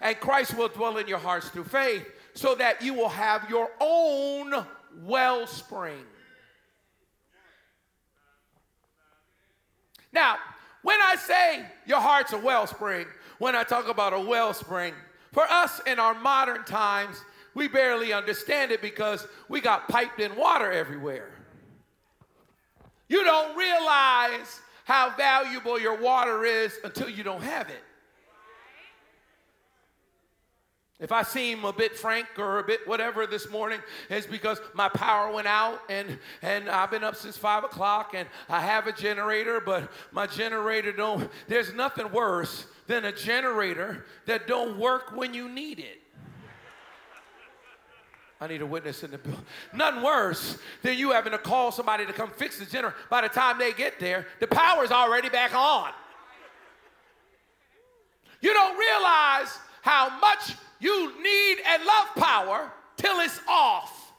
And 0.00 0.18
Christ 0.20 0.56
will 0.56 0.68
dwell 0.68 0.98
in 0.98 1.08
your 1.08 1.18
hearts 1.18 1.48
through 1.48 1.64
faith 1.64 2.06
so 2.34 2.54
that 2.56 2.82
you 2.82 2.94
will 2.94 3.08
have 3.08 3.48
your 3.48 3.70
own 3.80 4.66
wellspring. 5.02 6.04
Now, 10.12 10.36
when 10.82 11.00
I 11.00 11.16
say 11.16 11.64
your 11.86 12.00
heart's 12.00 12.32
a 12.32 12.38
wellspring, 12.38 13.06
when 13.38 13.56
I 13.56 13.62
talk 13.62 13.88
about 13.88 14.12
a 14.12 14.20
wellspring, 14.20 14.94
for 15.32 15.44
us 15.44 15.80
in 15.86 15.98
our 15.98 16.14
modern 16.14 16.64
times, 16.64 17.16
we 17.54 17.68
barely 17.68 18.12
understand 18.12 18.70
it 18.72 18.82
because 18.82 19.26
we 19.48 19.60
got 19.60 19.88
piped 19.88 20.20
in 20.20 20.36
water 20.36 20.70
everywhere. 20.70 21.30
You 23.08 23.24
don't 23.24 23.56
realize 23.56 24.60
how 24.84 25.14
valuable 25.16 25.78
your 25.80 26.00
water 26.00 26.44
is 26.44 26.78
until 26.84 27.08
you 27.08 27.22
don't 27.22 27.42
have 27.42 27.68
it. 27.68 27.82
If 31.02 31.10
I 31.10 31.24
seem 31.24 31.64
a 31.64 31.72
bit 31.72 31.98
frank 31.98 32.28
or 32.38 32.60
a 32.60 32.62
bit 32.62 32.86
whatever 32.86 33.26
this 33.26 33.50
morning, 33.50 33.80
it's 34.08 34.24
because 34.24 34.60
my 34.72 34.88
power 34.88 35.32
went 35.32 35.48
out 35.48 35.80
and, 35.88 36.16
and 36.42 36.70
I've 36.70 36.92
been 36.92 37.02
up 37.02 37.16
since 37.16 37.36
five 37.36 37.64
o'clock 37.64 38.12
and 38.14 38.28
I 38.48 38.60
have 38.60 38.86
a 38.86 38.92
generator, 38.92 39.60
but 39.60 39.90
my 40.12 40.28
generator 40.28 40.92
don't, 40.92 41.28
there's 41.48 41.74
nothing 41.74 42.12
worse 42.12 42.66
than 42.86 43.04
a 43.04 43.10
generator 43.10 44.04
that 44.26 44.46
don't 44.46 44.78
work 44.78 45.16
when 45.16 45.34
you 45.34 45.48
need 45.48 45.80
it. 45.80 46.00
I 48.42 48.48
need 48.48 48.60
a 48.60 48.66
witness 48.66 49.04
in 49.04 49.12
the 49.12 49.18
building. 49.18 49.44
Nothing 49.72 50.02
worse 50.02 50.58
than 50.82 50.98
you 50.98 51.12
having 51.12 51.30
to 51.30 51.38
call 51.38 51.70
somebody 51.70 52.04
to 52.06 52.12
come 52.12 52.28
fix 52.28 52.58
the 52.58 52.64
generator. 52.64 52.96
By 53.08 53.20
the 53.20 53.28
time 53.28 53.56
they 53.56 53.72
get 53.72 54.00
there, 54.00 54.26
the 54.40 54.48
power's 54.48 54.90
already 54.90 55.28
back 55.28 55.54
on. 55.54 55.92
You 58.40 58.52
don't 58.52 58.76
realize 58.76 59.56
how 59.82 60.18
much 60.18 60.56
you 60.80 61.22
need 61.22 61.58
and 61.64 61.84
love 61.84 62.08
power 62.16 62.72
till 62.96 63.20
it's 63.20 63.38
off. 63.48 64.11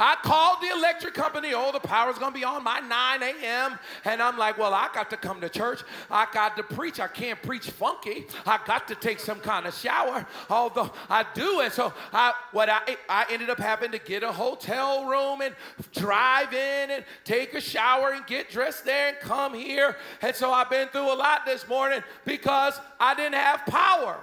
I 0.00 0.16
called 0.22 0.62
the 0.62 0.74
electric 0.74 1.12
company. 1.12 1.52
Oh, 1.52 1.72
the 1.72 1.78
power's 1.78 2.18
going 2.18 2.32
to 2.32 2.38
be 2.38 2.42
on 2.42 2.64
by 2.64 2.80
9 2.80 3.22
a.m. 3.22 3.78
And 4.06 4.22
I'm 4.22 4.38
like, 4.38 4.56
well, 4.56 4.72
I 4.72 4.88
got 4.94 5.10
to 5.10 5.18
come 5.18 5.42
to 5.42 5.50
church. 5.50 5.82
I 6.10 6.26
got 6.32 6.56
to 6.56 6.62
preach. 6.62 6.98
I 6.98 7.06
can't 7.06 7.40
preach 7.42 7.68
funky. 7.68 8.26
I 8.46 8.58
got 8.66 8.88
to 8.88 8.94
take 8.94 9.20
some 9.20 9.40
kind 9.40 9.66
of 9.66 9.74
shower, 9.74 10.26
although 10.48 10.90
I 11.10 11.26
do. 11.34 11.60
And 11.60 11.70
so 11.70 11.92
I, 12.14 12.32
what 12.52 12.70
I, 12.70 12.96
I 13.10 13.26
ended 13.30 13.50
up 13.50 13.58
having 13.58 13.90
to 13.90 13.98
get 13.98 14.22
a 14.22 14.32
hotel 14.32 15.04
room 15.04 15.42
and 15.42 15.54
drive 15.92 16.54
in 16.54 16.90
and 16.90 17.04
take 17.24 17.52
a 17.52 17.60
shower 17.60 18.12
and 18.12 18.26
get 18.26 18.50
dressed 18.50 18.86
there 18.86 19.08
and 19.08 19.18
come 19.20 19.52
here. 19.52 19.98
And 20.22 20.34
so 20.34 20.50
I've 20.50 20.70
been 20.70 20.88
through 20.88 21.12
a 21.12 21.14
lot 21.14 21.44
this 21.44 21.68
morning 21.68 22.02
because 22.24 22.80
I 22.98 23.14
didn't 23.14 23.34
have 23.34 23.66
power 23.66 24.18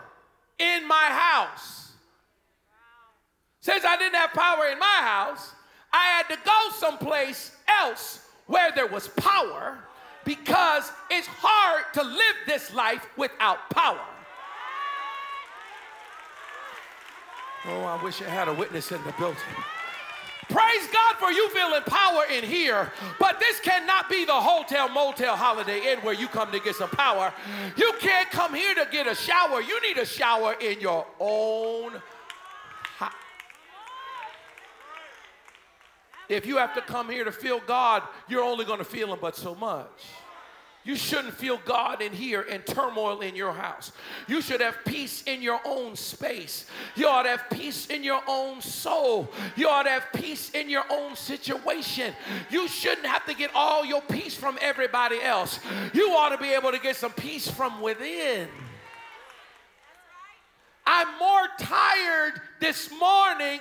in 0.58 0.88
my 0.88 0.96
house. 0.96 1.92
Since 3.62 3.86
I 3.86 3.96
didn't 3.98 4.16
have 4.16 4.32
power 4.32 4.66
in 4.72 4.80
my 4.80 4.86
house, 5.02 5.54
I 5.94 6.06
had 6.06 6.28
to 6.30 6.38
go 6.46 6.70
someplace 6.78 7.52
else 7.68 8.26
where 8.46 8.72
there 8.74 8.88
was 8.88 9.08
power 9.10 9.80
because 10.26 10.92
it's 11.10 11.28
hard 11.28 11.86
to 11.94 12.04
live 12.04 12.36
this 12.46 12.74
life 12.74 13.08
without 13.18 13.70
power. 13.70 14.00
Oh, 17.66 17.84
I 17.84 18.02
wish 18.04 18.22
I 18.22 18.30
had 18.30 18.48
a 18.48 18.54
witness 18.54 18.92
in 18.92 19.04
the 19.04 19.14
building. 19.14 19.38
Praise 20.50 20.88
God 20.94 21.16
for 21.18 21.30
you 21.30 21.50
feeling 21.50 21.82
power 21.84 22.24
in 22.32 22.44
here, 22.44 22.92
but 23.20 23.38
this 23.40 23.60
cannot 23.60 24.10
be 24.10 24.24
the 24.24 24.32
hotel, 24.32 24.88
motel, 24.88 25.36
holiday 25.36 25.92
inn 25.92 26.00
where 26.00 26.14
you 26.14 26.28
come 26.28 26.52
to 26.54 26.60
get 26.60 26.76
some 26.76 26.90
power. 26.90 27.34
You 27.76 27.94
can't 28.00 28.30
come 28.32 28.54
here 28.54 28.74
to 28.76 28.88
get 28.90 29.08
a 29.08 29.16
shower. 29.16 29.62
You 29.62 29.82
need 29.82 29.98
a 29.98 30.06
shower 30.06 30.54
in 30.62 30.80
your 30.80 31.06
own 31.20 32.02
If 36.30 36.46
you 36.46 36.58
have 36.58 36.74
to 36.76 36.82
come 36.82 37.10
here 37.10 37.24
to 37.24 37.32
feel 37.32 37.62
God, 37.66 38.04
you're 38.28 38.44
only 38.44 38.66
going 38.66 38.80
to 38.80 38.86
feel 38.86 39.12
Him 39.14 39.20
but 39.22 39.36
so 39.36 39.56
much. 39.56 39.88
You 40.88 40.96
shouldn't 40.96 41.34
feel 41.34 41.60
God 41.66 42.02
in 42.02 42.14
here 42.14 42.46
and 42.50 42.66
turmoil 42.66 43.20
in 43.20 43.36
your 43.36 43.52
house. 43.52 43.92
You 44.26 44.42
should 44.42 44.62
have 44.62 44.78
peace 44.86 45.22
in 45.24 45.42
your 45.42 45.60
own 45.66 45.98
space. 45.98 46.66
You 46.96 47.10
ought 47.10 47.24
to 47.24 47.30
have 47.30 47.50
peace 47.50 47.88
in 47.88 48.06
your 48.06 48.22
own 48.26 48.62
soul. 48.62 49.30
You 49.58 49.68
ought 49.68 49.84
to 49.84 49.90
have 49.90 50.08
peace 50.14 50.50
in 50.52 50.70
your 50.70 50.86
own 50.90 51.18
situation. 51.18 52.14
You 52.50 52.70
shouldn't 52.70 53.06
have 53.06 53.26
to 53.26 53.34
get 53.34 53.52
all 53.54 53.84
your 53.84 54.02
peace 54.02 54.34
from 54.34 54.58
everybody 54.62 55.22
else. 55.22 55.60
You 55.94 56.12
ought 56.12 56.30
to 56.30 56.38
be 56.38 56.54
able 56.54 56.72
to 56.72 56.80
get 56.80 56.96
some 56.96 57.12
peace 57.12 57.50
from 57.50 57.82
within. 57.82 58.48
I'm 60.98 61.20
more 61.20 61.48
tired 61.60 62.42
this 62.60 62.90
morning. 62.90 63.60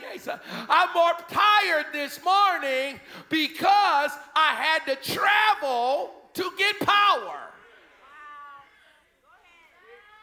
I'm 0.70 0.88
more 0.94 1.12
tired 1.28 1.84
this 1.92 2.18
morning 2.24 2.98
because 3.28 4.10
I 4.34 4.54
had 4.54 4.86
to 4.86 5.12
travel 5.12 6.12
to 6.32 6.50
get 6.56 6.80
power. 6.80 7.36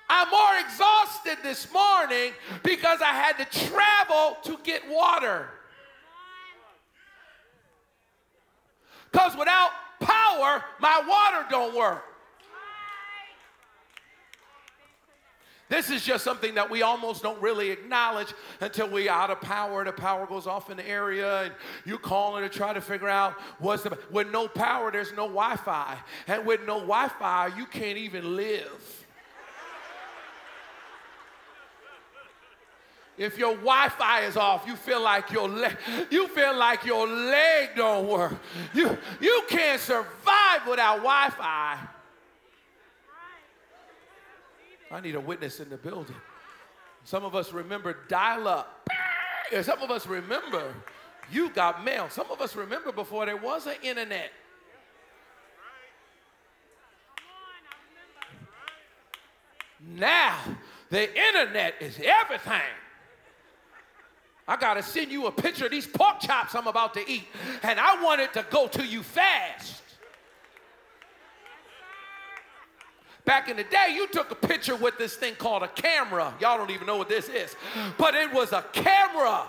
I'm 0.10 0.28
more 0.32 0.60
exhausted 0.66 1.38
this 1.44 1.72
morning 1.72 2.34
because 2.64 3.00
I 3.00 3.14
had 3.14 3.38
to 3.38 3.60
travel 3.68 4.38
to 4.46 4.58
get 4.64 4.82
water. 4.90 5.50
Because 9.12 9.38
without 9.38 9.70
power, 10.00 10.64
my 10.80 11.04
water 11.08 11.46
don't 11.52 11.76
work. 11.76 12.06
This 15.74 15.90
is 15.90 16.06
just 16.06 16.24
something 16.24 16.54
that 16.54 16.70
we 16.70 16.84
almost 16.84 17.24
don't 17.24 17.42
really 17.42 17.72
acknowledge 17.72 18.32
until 18.62 18.88
we 18.88 19.10
out 19.10 19.32
of 19.32 19.42
power. 19.42 19.84
The 19.84 19.92
power 19.92 20.28
goes 20.28 20.46
off 20.46 20.70
in 20.70 20.78
the 20.78 20.88
area, 20.88 21.46
and 21.46 21.54
you 21.84 21.98
calling 21.98 22.44
to 22.44 22.50
try 22.50 22.74
to 22.74 22.80
figure 22.80 23.10
out 23.10 23.34
what's 23.58 23.82
the. 23.82 23.98
With 24.12 24.30
no 24.30 24.48
power, 24.48 24.92
there's 24.92 25.14
no 25.14 25.26
Wi-Fi, 25.26 25.98
and 26.28 26.46
with 26.46 26.60
no 26.68 26.76
Wi-Fi, 26.76 27.58
you 27.58 27.66
can't 27.66 27.98
even 27.98 28.36
live. 28.36 29.06
If 33.18 33.40
your 33.40 33.54
Wi-Fi 33.56 34.26
is 34.26 34.38
off, 34.38 34.68
you 34.68 34.76
feel 34.76 35.02
like 35.02 35.32
your 35.32 35.50
leg, 35.50 35.76
you 36.12 36.28
feel 36.28 36.56
like 36.56 36.86
your 36.86 37.08
leg 37.08 37.70
don't 37.76 38.08
work. 38.08 38.36
You 38.76 38.96
you 39.20 39.42
can't 39.50 39.82
survive 39.82 40.68
without 40.68 40.98
Wi-Fi. 40.98 41.80
I 44.94 45.02
need 45.02 45.16
a 45.16 45.20
witness 45.20 45.60
in 45.60 45.70
the 45.70 45.78
building. 45.78 46.16
Some 47.04 47.26
of 47.26 47.36
us 47.36 47.52
remember 47.52 47.98
dial 48.08 48.48
up. 48.48 48.88
Some 49.62 49.82
of 49.82 49.92
us 49.92 50.08
remember 50.08 50.74
you 51.32 51.50
got 51.50 51.84
mail. 51.84 52.10
Some 52.10 52.30
of 52.32 52.42
us 52.42 52.56
remember 52.56 52.92
before 52.92 53.26
there 53.26 53.38
was 53.38 53.66
an 53.66 53.76
internet. 53.82 54.32
Now, 59.86 60.38
the 60.90 61.10
internet 61.18 61.76
is 61.82 62.00
everything. 62.04 62.62
I 64.48 64.58
got 64.58 64.76
to 64.76 64.84
send 64.84 65.12
you 65.12 65.26
a 65.28 65.32
picture 65.32 65.66
of 65.66 65.72
these 65.72 65.88
pork 65.88 66.20
chops 66.20 66.56
I'm 66.56 66.68
about 66.68 66.94
to 66.94 67.10
eat, 67.10 67.24
and 67.64 67.80
I 67.80 68.02
want 68.02 68.22
it 68.22 68.34
to 68.34 68.46
go 68.50 68.68
to 68.68 68.86
you 68.86 69.04
fast. 69.04 69.82
Back 73.26 73.50
in 73.50 73.56
the 73.56 73.64
day, 73.64 73.94
you 73.94 74.08
took 74.08 74.32
a 74.32 74.36
picture 74.36 74.76
with 74.76 74.98
this 74.98 75.16
thing 75.16 75.36
called 75.36 75.64
a 75.64 75.70
camera. 75.70 76.34
Y'all 76.42 76.58
don't 76.58 76.72
even 76.72 76.86
know 76.86 76.98
what 76.98 77.08
this 77.08 77.30
is, 77.30 77.56
but 77.98 78.16
it 78.16 78.34
was 78.34 78.52
a 78.52 78.64
camera. 78.74 79.44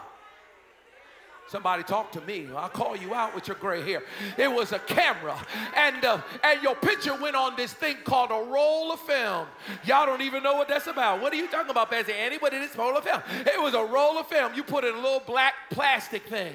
Somebody 1.48 1.82
talk 1.82 2.10
to 2.12 2.20
me. 2.22 2.48
I'll 2.56 2.68
call 2.68 2.96
you 2.96 3.14
out 3.14 3.34
with 3.34 3.48
your 3.48 3.56
gray 3.56 3.82
hair. 3.82 4.02
It 4.38 4.50
was 4.50 4.72
a 4.72 4.78
camera, 4.78 5.36
and 5.76 6.02
uh, 6.04 6.22
and 6.42 6.62
your 6.62 6.74
picture 6.74 7.14
went 7.20 7.36
on 7.36 7.54
this 7.54 7.72
thing 7.72 7.96
called 8.04 8.30
a 8.30 8.50
roll 8.50 8.92
of 8.92 9.00
film. 9.00 9.46
Y'all 9.84 10.06
don't 10.06 10.22
even 10.22 10.42
know 10.42 10.54
what 10.54 10.68
that's 10.68 10.86
about. 10.86 11.20
What 11.20 11.32
are 11.32 11.36
you 11.36 11.48
talking 11.48 11.70
about, 11.70 11.90
Pastor 11.90 12.12
Andy? 12.12 12.38
What 12.38 12.54
is 12.54 12.68
this 12.68 12.78
roll 12.78 12.96
of 12.96 13.04
film? 13.04 13.20
It 13.44 13.60
was 13.60 13.74
a 13.74 13.84
roll 13.84 14.18
of 14.18 14.26
film. 14.26 14.54
You 14.54 14.62
put 14.62 14.84
in 14.84 14.94
a 14.94 15.00
little 15.00 15.22
black 15.26 15.54
plastic 15.70 16.26
thing, 16.28 16.54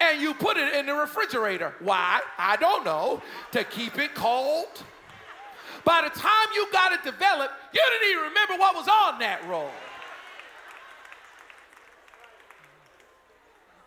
and 0.00 0.20
you 0.20 0.34
put 0.34 0.56
it 0.58 0.74
in 0.74 0.86
the 0.86 0.94
refrigerator. 0.94 1.72
Why? 1.80 2.20
I 2.36 2.56
don't 2.56 2.84
know. 2.84 3.22
To 3.52 3.64
keep 3.64 3.98
it 3.98 4.14
cold. 4.14 4.84
By 5.84 6.02
the 6.02 6.18
time 6.18 6.48
you 6.54 6.66
got 6.72 6.92
it 6.92 7.02
developed, 7.02 7.54
you 7.72 7.80
didn't 7.90 8.10
even 8.10 8.24
remember 8.24 8.54
what 8.56 8.74
was 8.74 8.88
on 8.88 9.18
that 9.20 9.46
roll. 9.48 9.70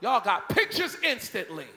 Y'all 0.02 0.22
got 0.22 0.50
pictures 0.50 0.98
instantly. 1.04 1.68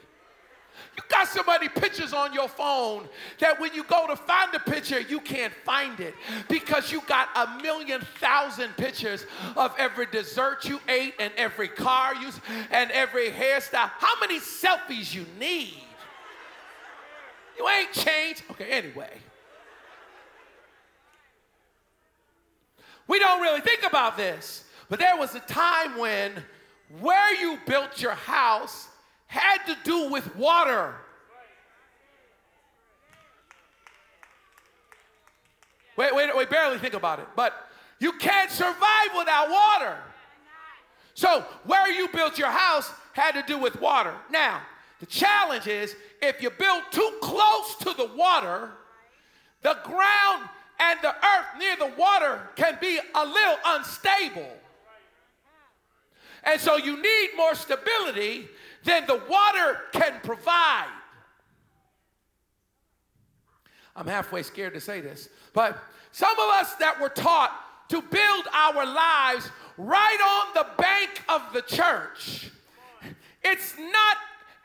You 0.97 1.03
got 1.09 1.29
so 1.29 1.43
many 1.47 1.69
pictures 1.69 2.13
on 2.13 2.33
your 2.33 2.49
phone 2.49 3.09
that 3.39 3.61
when 3.61 3.73
you 3.75 3.85
go 3.85 4.07
to 4.07 4.17
find 4.17 4.55
a 4.55 4.61
picture, 4.61 5.01
you 5.01 5.21
can't 5.21 5.53
find 5.65 6.01
it 6.01 6.15
because 6.49 6.91
you 6.91 7.01
got 7.07 7.29
a 7.37 7.63
million 7.63 8.01
thousand 8.21 8.77
pictures 8.77 9.27
of 9.57 9.75
every 9.79 10.07
dessert 10.07 10.65
you 10.65 10.81
ate 10.89 11.15
and 11.19 11.33
every 11.37 11.69
car 11.69 12.15
you 12.17 12.31
and 12.71 12.91
every 12.91 13.31
hairstyle. 13.31 13.91
How 13.99 14.19
many 14.21 14.41
selfies 14.41 15.15
you 15.15 15.27
need? 15.39 15.75
You 17.59 17.69
ain't 17.69 17.93
changed. 17.93 18.43
Okay, 18.51 18.71
anyway. 18.71 19.11
We 23.07 23.19
don't 23.19 23.41
really 23.41 23.61
think 23.61 23.83
about 23.85 24.17
this, 24.17 24.65
but 24.89 24.99
there 24.99 25.17
was 25.17 25.35
a 25.35 25.41
time 25.41 25.99
when 25.99 26.33
where 27.01 27.35
you 27.35 27.59
built 27.67 28.01
your 28.01 28.13
house 28.13 28.89
had 29.27 29.59
to 29.67 29.77
do 29.85 30.11
with 30.11 30.35
water. 30.37 30.95
Wait, 35.97 36.15
wait, 36.15 36.37
wait, 36.37 36.51
barely 36.51 36.79
think 36.79 36.95
about 36.95 37.21
it. 37.21 37.27
But 37.37 37.55
you 37.99 38.13
can't 38.13 38.51
survive 38.51 39.11
without 39.17 39.51
water. 39.51 39.97
So, 41.15 41.45
where 41.65 41.91
you 41.93 42.09
built 42.09 42.39
your 42.39 42.51
house 42.51 42.91
had 43.13 43.33
to 43.33 43.43
do 43.47 43.59
with 43.59 43.81
water. 43.81 44.13
Now, 44.31 44.63
the 44.99 45.07
challenge 45.07 45.69
is 45.69 45.95
if 46.21 46.43
you 46.43 46.51
build 46.51 46.83
too 46.91 47.19
close 47.23 47.77
to 47.77 47.95
the 47.97 48.11
water, 48.17 48.71
the 49.63 49.77
ground 49.85 50.49
and 50.79 50.99
the 51.03 51.15
earth 51.15 51.47
near 51.59 51.77
the 51.77 51.93
water 51.97 52.41
can 52.57 52.79
be 52.81 52.99
a 53.15 53.25
little 53.25 53.57
unstable. 53.67 54.53
And 56.45 56.61
so 56.61 56.77
you 56.77 57.01
need 57.01 57.31
more 57.37 57.55
stability 57.55 58.49
than 58.85 59.07
the 59.07 59.21
water 59.29 59.81
can 59.93 60.21
provide. 60.23 60.89
I'm 63.97 64.07
halfway 64.07 64.43
scared 64.43 64.75
to 64.75 64.81
say 64.81 65.01
this, 65.01 65.29
but 65.53 65.79
some 66.11 66.33
of 66.33 66.49
us 66.51 66.75
that 66.77 67.01
were 67.01 67.09
taught 67.09 67.89
to 67.89 68.03
build 68.03 68.47
our 68.53 68.85
lives 68.85 69.49
right 69.79 70.43
on 70.47 70.55
the 70.55 70.83
bank 70.83 71.23
of 71.29 71.43
the 71.53 71.63
church, 71.63 72.51
it's 73.43 73.75
not 73.79 74.17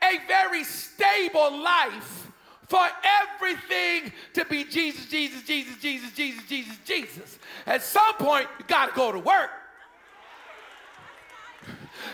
a 0.02 0.18
very 0.26 0.64
stable 0.64 1.62
life 1.62 2.29
for 2.70 2.86
everything 3.20 4.12
to 4.32 4.44
be 4.44 4.62
Jesus, 4.62 5.06
Jesus, 5.06 5.42
Jesus, 5.42 5.76
Jesus, 5.82 6.12
Jesus, 6.12 6.44
Jesus, 6.46 6.76
Jesus. 6.84 7.38
At 7.66 7.82
some 7.82 8.14
point, 8.14 8.46
you 8.60 8.64
got 8.68 8.90
to 8.90 8.94
go 8.94 9.10
to 9.10 9.18
work. 9.18 9.50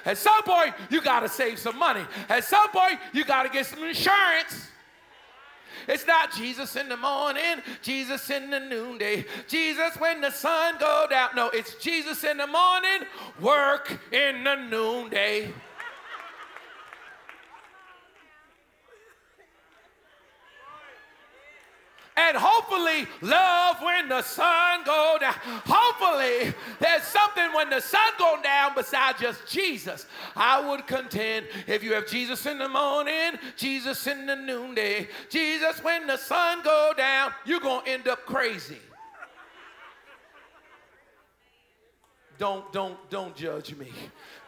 At 0.06 0.16
some 0.16 0.42
point, 0.44 0.74
you 0.88 1.02
got 1.02 1.20
to 1.20 1.28
save 1.28 1.58
some 1.58 1.78
money. 1.78 2.00
At 2.30 2.44
some 2.44 2.70
point, 2.70 2.98
you 3.12 3.24
got 3.24 3.42
to 3.42 3.50
get 3.50 3.66
some 3.66 3.84
insurance. 3.84 4.70
It's 5.86 6.06
not 6.06 6.32
Jesus 6.32 6.74
in 6.74 6.88
the 6.88 6.96
morning, 6.96 7.60
Jesus 7.82 8.30
in 8.30 8.50
the 8.50 8.58
noonday, 8.58 9.26
Jesus 9.46 9.94
when 9.98 10.22
the 10.22 10.30
sun 10.30 10.76
go 10.80 11.06
down. 11.08 11.30
No, 11.36 11.50
it's 11.50 11.74
Jesus 11.74 12.24
in 12.24 12.38
the 12.38 12.46
morning, 12.46 13.06
work 13.40 13.92
in 14.10 14.42
the 14.42 14.54
noonday. 14.54 15.52
And 22.16 22.36
hopefully 22.36 23.06
love 23.20 23.76
when 23.82 24.08
the 24.08 24.22
sun 24.22 24.80
go 24.84 25.18
down. 25.20 25.34
Hopefully 25.66 26.54
there's 26.80 27.02
something 27.02 27.52
when 27.54 27.70
the 27.70 27.80
sun 27.80 28.12
go 28.18 28.38
down 28.42 28.72
besides 28.74 29.20
just 29.20 29.46
Jesus. 29.46 30.06
I 30.34 30.66
would 30.66 30.86
contend 30.86 31.46
if 31.66 31.82
you 31.82 31.92
have 31.94 32.06
Jesus 32.06 32.46
in 32.46 32.58
the 32.58 32.68
morning, 32.68 33.38
Jesus 33.56 34.06
in 34.06 34.26
the 34.26 34.36
noonday, 34.36 35.08
Jesus 35.28 35.82
when 35.82 36.06
the 36.06 36.16
sun 36.16 36.62
go 36.62 36.92
down, 36.96 37.32
you're 37.44 37.60
going 37.60 37.84
to 37.84 37.90
end 37.90 38.08
up 38.08 38.24
crazy. 38.24 38.78
Don't 42.38 42.70
don't 42.72 42.98
don't 43.08 43.34
judge 43.34 43.74
me. 43.76 43.90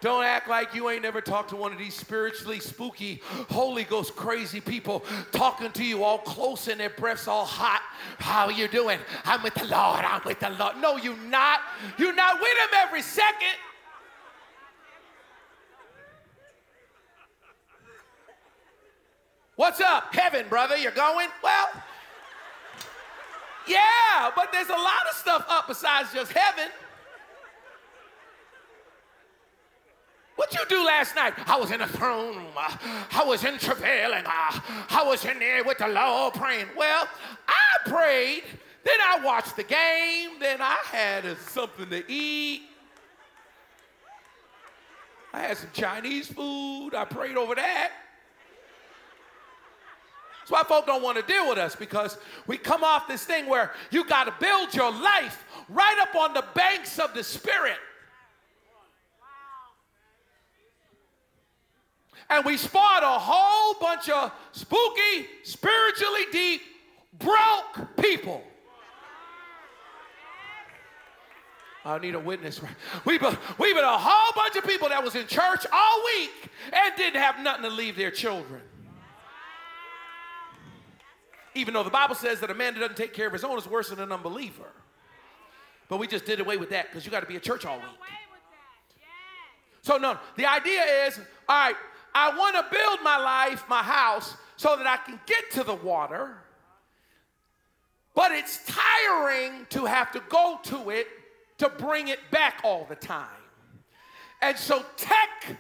Don't 0.01 0.23
act 0.23 0.49
like 0.49 0.75
you 0.75 0.91
ain't 0.91 1.03
never 1.03 1.21
talked 1.21 1.51
to 1.51 1.57
one 1.57 1.73
of 1.73 1.79
these 1.79 1.95
spiritually 1.95 2.61
spooky, 2.61 3.21
Holy 3.51 3.85
Ghost 3.85 4.15
crazy 4.15 4.61
people 4.61 5.05
talking 5.33 5.73
to 5.73 5.85
you 5.85 6.05
all 6.05 6.19
close 6.19 6.69
and 6.69 6.79
their 6.79 6.91
breaths 6.91 7.27
all 7.27 7.45
hot. 7.45 7.83
How 8.19 8.47
are 8.47 8.53
you 8.53 8.69
doing? 8.69 8.99
I'm 9.25 9.43
with 9.43 9.55
the 9.55 9.65
Lord. 9.65 10.05
I'm 10.05 10.21
with 10.25 10.39
the 10.39 10.51
Lord. 10.51 10.77
No, 10.81 10.97
you're 10.97 11.17
not. 11.17 11.61
You're 11.99 12.15
not 12.15 12.39
with 12.41 12.59
him 12.59 12.69
every 12.77 13.03
second. 13.03 13.57
What's 19.57 19.81
up? 19.81 20.15
Heaven, 20.15 20.47
brother. 20.49 20.77
You're 20.77 20.93
going? 20.93 21.29
Well, 21.43 21.69
yeah, 23.67 24.31
but 24.37 24.53
there's 24.53 24.69
a 24.69 24.73
lot 24.73 25.07
of 25.11 25.17
stuff 25.17 25.45
up 25.49 25.67
besides 25.67 26.13
just 26.13 26.33
heaven. 26.33 26.71
What 30.39 30.55
you 30.55 30.61
do 30.69 30.87
last 30.87 31.17
night? 31.17 31.35
I 31.49 31.59
was 31.59 31.73
in 31.73 31.81
the 31.81 31.89
throne 31.89 32.37
room. 32.37 32.53
Uh, 32.57 32.77
I 33.11 33.25
was 33.25 33.43
in 33.43 33.59
travail 33.59 34.15
and 34.15 34.25
uh, 34.25 34.61
I 34.89 35.03
was 35.05 35.25
in 35.25 35.41
there 35.41 35.65
with 35.65 35.79
the 35.79 35.89
Lord 35.89 36.35
praying. 36.35 36.67
Well, 36.77 37.09
I 37.49 37.91
prayed, 37.91 38.45
then 38.85 38.95
I 39.05 39.19
watched 39.25 39.57
the 39.57 39.65
game, 39.65 40.39
then 40.39 40.61
I 40.61 40.77
had 40.85 41.37
something 41.39 41.91
to 41.91 42.05
eat. 42.09 42.63
I 45.33 45.41
had 45.41 45.57
some 45.57 45.71
Chinese 45.73 46.29
food. 46.29 46.91
I 46.95 47.05
prayed 47.05 47.37
over 47.37 47.57
that. 47.57 47.91
That's 50.39 50.51
why 50.53 50.63
folk 50.63 50.87
don't 50.87 51.03
want 51.03 51.17
to 51.17 51.25
deal 51.25 51.49
with 51.49 51.59
us 51.59 51.75
because 51.75 52.17
we 52.47 52.59
come 52.59 52.85
off 52.85 53.09
this 53.09 53.25
thing 53.25 53.49
where 53.49 53.73
you 53.91 54.05
got 54.05 54.25
to 54.27 54.35
build 54.39 54.73
your 54.73 54.93
life 54.93 55.45
right 55.69 55.99
up 56.01 56.15
on 56.15 56.33
the 56.33 56.45
banks 56.55 57.01
of 57.01 57.13
the 57.13 57.25
Spirit. 57.25 57.79
And 62.31 62.45
we 62.45 62.57
spot 62.57 63.03
a 63.03 63.19
whole 63.19 63.75
bunch 63.81 64.09
of 64.09 64.33
spooky, 64.53 65.27
spiritually 65.43 66.27
deep, 66.31 66.61
broke 67.19 67.97
people. 67.97 68.43
I 71.85 71.99
need 71.99 72.15
a 72.15 72.21
witness. 72.21 72.61
We've 73.07 73.21
been, 73.21 73.37
we've 73.57 73.75
been 73.75 73.85
a 73.85 73.99
whole 73.99 74.33
bunch 74.35 74.57
of 74.57 74.65
people 74.65 74.91
that 74.91 75.03
was 75.03 75.15
in 75.15 75.27
church 75.27 75.65
all 75.73 76.05
week 76.05 76.51
and 76.71 76.95
didn't 76.97 77.21
have 77.21 77.41
nothing 77.41 77.63
to 77.63 77.71
leave 77.71 77.97
their 77.97 78.11
children. 78.11 78.61
Even 81.55 81.73
though 81.73 81.83
the 81.83 81.91
Bible 81.91 82.15
says 82.15 82.41
that 82.41 82.51
a 82.51 82.55
man 82.55 82.75
that 82.75 82.81
doesn't 82.81 82.97
take 82.97 83.15
care 83.15 83.27
of 83.27 83.33
his 83.33 83.43
own 83.43 83.57
is 83.57 83.67
worse 83.67 83.89
than 83.89 84.01
an 84.01 84.13
unbeliever. 84.13 84.71
But 85.89 85.99
we 85.99 86.07
just 86.07 86.27
did 86.27 86.41
away 86.41 86.59
with 86.59 86.71
that 86.71 86.91
because 86.91 87.07
you 87.07 87.11
got 87.11 87.21
to 87.21 87.27
be 87.27 87.37
at 87.37 87.43
church 87.43 87.65
all 87.65 87.77
week. 87.79 87.87
So, 89.81 89.97
no, 89.97 90.19
the 90.37 90.45
idea 90.45 90.83
is 91.07 91.19
all 91.49 91.59
right, 91.59 91.77
I 92.19 92.37
want 92.37 92.57
to 92.57 92.77
build 92.77 92.99
my 93.05 93.17
life, 93.17 93.65
my 93.69 93.81
house, 93.81 94.37
so 94.57 94.75
that 94.77 94.89
I 94.89 94.97
can 94.97 95.21
get 95.25 95.53
to 95.53 95.63
the 95.63 95.77
water. 95.77 96.37
But 98.13 98.33
it's 98.33 98.61
tiring 98.67 99.67
to 99.71 99.85
have 99.85 100.11
to 100.13 100.23
go 100.29 100.59
to 100.65 100.91
it 100.91 101.07
to 101.59 101.69
bring 101.69 102.09
it 102.09 102.19
back 102.33 102.63
all 102.65 102.87
the 102.89 102.97
time. 102.97 103.29
And 104.43 104.59
so, 104.59 104.85
tech 104.97 105.59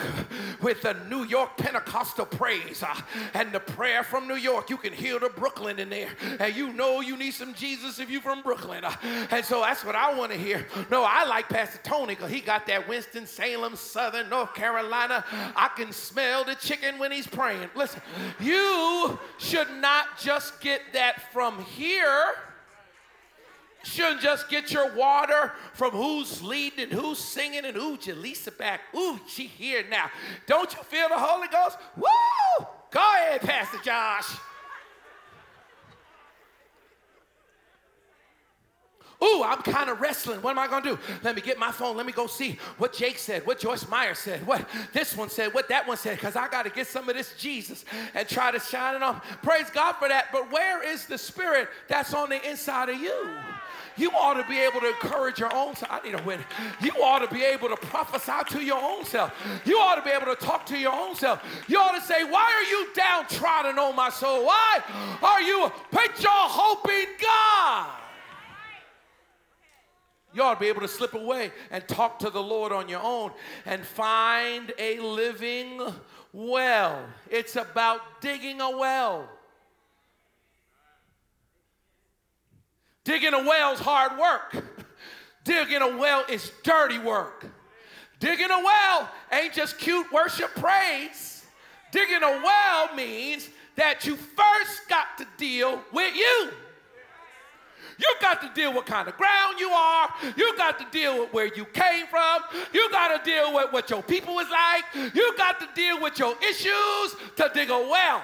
with 0.62 0.82
the 0.82 0.96
New 1.10 1.26
York 1.26 1.58
Pentecostal 1.58 2.26
praise 2.26 2.82
uh, 2.84 2.96
and 3.34 3.52
the 3.52 3.60
prayer 3.60 4.02
from 4.02 4.30
New 4.30 4.38
York. 4.38 4.70
You 4.70 4.78
can 4.78 4.94
hear 4.94 5.20
the 5.20 5.28
Brooklyn 5.28 5.78
in 5.78 5.90
there, 5.90 6.08
and 6.40 6.56
you 6.56 6.72
know 6.72 7.02
you 7.02 7.18
need 7.18 7.34
some 7.34 7.54
Jesus 7.54 8.00
if 8.00 8.10
you're 8.10 8.22
from 8.22 8.44
Brooklyn. 8.44 8.86
Uh, 8.86 8.96
and 9.30 9.44
so 9.44 9.60
that's 9.60 9.84
what 9.84 9.98
I 9.98 10.14
want 10.18 10.32
to 10.32 10.38
hear. 10.38 10.66
No, 10.90 11.04
I 11.06 11.26
like 11.26 11.50
Pastor 11.50 11.82
Tony 11.84 12.16
because 12.16 12.32
he 12.32 12.40
got 12.40 12.66
that 12.68 12.88
Winston 12.88 13.28
Salem, 13.28 13.76
Southern 13.76 14.30
North 14.30 14.54
Carolina. 14.54 15.26
I 15.54 15.70
can 15.76 15.92
smell 15.92 16.46
the 16.46 16.56
chicken 16.56 16.98
when 16.98 17.12
he's 17.12 17.28
praying. 17.28 17.70
Listen, 17.76 18.02
you 18.40 19.20
should 19.38 19.70
not 19.82 20.18
just 20.18 20.62
get 20.62 20.80
that 20.94 21.34
from 21.34 21.62
here 21.66 22.36
shouldn't 23.84 24.22
just 24.22 24.50
get 24.50 24.72
your 24.72 24.94
water 24.96 25.52
from 25.74 25.92
who's 25.92 26.42
leading 26.42 26.86
and 26.86 26.92
who's 26.92 27.20
singing 27.20 27.66
and 27.66 27.78
ooh, 27.78 27.98
Jaleesa 27.98 28.58
back. 28.58 28.82
Ooh, 28.96 29.20
she 29.28 29.46
here 29.46 29.84
now. 29.90 30.10
Don't 30.48 30.74
you 30.74 30.82
feel 30.84 31.10
the 31.10 31.18
Holy 31.18 31.48
Ghost? 31.50 31.78
Woo! 31.98 32.66
Go 32.92 33.00
ahead, 33.00 33.42
Pastor 33.42 33.80
Josh. 33.84 34.38
Ooh, 39.24 39.42
I'm 39.44 39.62
kind 39.62 39.90
of 39.90 40.02
wrestling. 40.02 40.42
What 40.42 40.52
am 40.52 40.60
I 40.60 40.68
going 40.68 40.84
to 40.84 40.90
do? 40.90 41.00
Let 41.24 41.36
me 41.36 41.42
get 41.42 41.58
my 41.58 41.72
phone. 41.72 41.96
Let 41.96 42.06
me 42.06 42.12
go 42.12 42.28
see 42.28 42.58
what 42.78 42.92
Jake 42.94 43.18
said, 43.18 43.46
what 43.48 43.58
Joyce 43.58 43.88
Meyer 43.88 44.16
said, 44.16 44.46
what 44.46 44.68
this 44.92 45.16
one 45.16 45.30
said, 45.30 45.54
what 45.54 45.70
that 45.70 45.88
one 45.88 45.96
said, 45.96 46.18
because 46.18 46.36
I 46.36 46.50
got 46.50 46.64
to 46.64 46.70
get 46.70 46.88
some 46.88 47.08
of 47.08 47.16
this 47.16 47.34
Jesus 47.38 47.86
and 48.14 48.28
try 48.28 48.52
to 48.52 48.60
shine 48.60 48.96
it 48.96 49.04
on. 49.04 49.22
Praise 49.42 49.70
God 49.70 49.94
for 49.94 50.10
that. 50.10 50.28
But 50.34 50.52
where 50.52 50.84
is 50.84 51.06
the 51.06 51.18
spirit 51.18 51.70
that's 51.88 52.14
on 52.14 52.30
the 52.30 52.50
inside 52.50 52.90
of 52.90 53.00
you? 53.00 53.30
You 53.98 54.10
ought 54.12 54.36
to 54.36 54.48
be 54.48 54.60
able 54.60 54.80
to 54.82 54.90
encourage 54.90 55.40
your 55.40 55.54
own 55.54 55.76
self. 55.76 55.92
I 55.92 56.02
need 56.06 56.16
a 56.20 56.24
win. 56.24 56.40
You 56.82 56.92
ought 57.04 57.20
to 57.20 57.34
be 57.34 57.44
able 57.44 57.70
to 57.70 57.76
prophesy 57.76 58.58
to 58.58 58.64
your 58.64 58.82
own 58.82 59.06
self. 59.06 59.32
You 59.66 59.78
ought 59.78 59.96
to 59.96 60.02
be 60.02 60.10
able 60.10 60.34
to 60.34 60.36
talk 60.36 60.66
to 60.68 60.78
your 60.78 60.94
own 60.94 61.16
self. 61.16 61.44
You 61.68 61.80
ought 61.80 62.00
to 62.00 62.02
say, 62.02 62.24
Why 62.24 62.44
are 62.44 62.70
you 62.70 62.88
downtrodden, 62.94 63.78
on 63.78 63.96
my 63.96 64.10
soul? 64.10 64.46
Why 64.46 64.80
are 65.22 65.42
you 65.42 65.72
put 65.92 66.22
your 66.22 66.32
hope 66.32 66.90
in 66.90 67.08
God? 67.22 67.90
You 70.34 70.42
ought 70.42 70.56
to 70.56 70.60
be 70.60 70.68
able 70.68 70.82
to 70.82 70.88
slip 70.88 71.14
away 71.14 71.52
and 71.70 71.88
talk 71.88 72.20
to 72.20 72.30
the 72.30 72.42
Lord 72.42 72.72
on 72.72 72.90
your 72.90 73.02
own 73.04 73.32
and 73.66 73.86
find 73.86 74.74
a 74.80 75.00
living 75.00 75.80
well. 76.32 77.06
It's 77.30 77.56
about 77.56 78.02
digging 78.20 78.60
a 78.60 78.76
well. 78.76 79.30
Digging 83.04 83.34
a 83.34 83.44
well 83.44 83.74
is 83.74 83.80
hard 83.80 84.18
work. 84.18 84.64
Digging 85.44 85.82
a 85.82 85.98
well 85.98 86.24
is 86.30 86.52
dirty 86.64 87.00
work. 87.00 87.46
Digging 88.20 88.52
a 88.52 88.64
well 88.64 89.10
ain't 89.32 89.54
just 89.54 89.78
cute 89.78 90.10
worship 90.12 90.50
praise. 90.56 91.46
Digging 91.92 92.24
a 92.24 92.42
well 92.44 92.96
means 92.96 93.50
that 93.76 94.06
you 94.06 94.16
first 94.16 94.88
got 94.88 95.18
to 95.18 95.28
deal 95.38 95.82
with 95.92 96.16
you. 96.16 96.50
You 98.00 98.16
got 98.22 98.42
to 98.42 98.52
deal 98.56 98.74
with 98.74 98.86
kind 98.86 99.08
of 99.08 99.18
ground 99.18 99.60
you 99.60 99.70
are. 99.70 100.10
You 100.36 100.58
got 100.58 100.80
to 100.80 100.86
deal 100.92 101.20
with 101.20 101.34
where 101.34 101.54
you 101.54 101.66
came 101.66 102.08
from. 102.08 102.42
You 102.74 102.90
got 102.90 103.24
to 103.24 103.30
deal 103.30 103.54
with 103.54 103.72
what 103.72 103.90
your 103.90 104.02
people 104.02 104.40
is 104.40 104.48
like. 104.50 105.14
You 105.14 105.36
got 105.38 105.60
to 105.60 105.68
deal 105.76 106.02
with 106.02 106.18
your 106.18 106.36
issues 106.42 107.16
to 107.36 107.52
dig 107.54 107.70
a 107.70 107.78
well. 107.78 108.24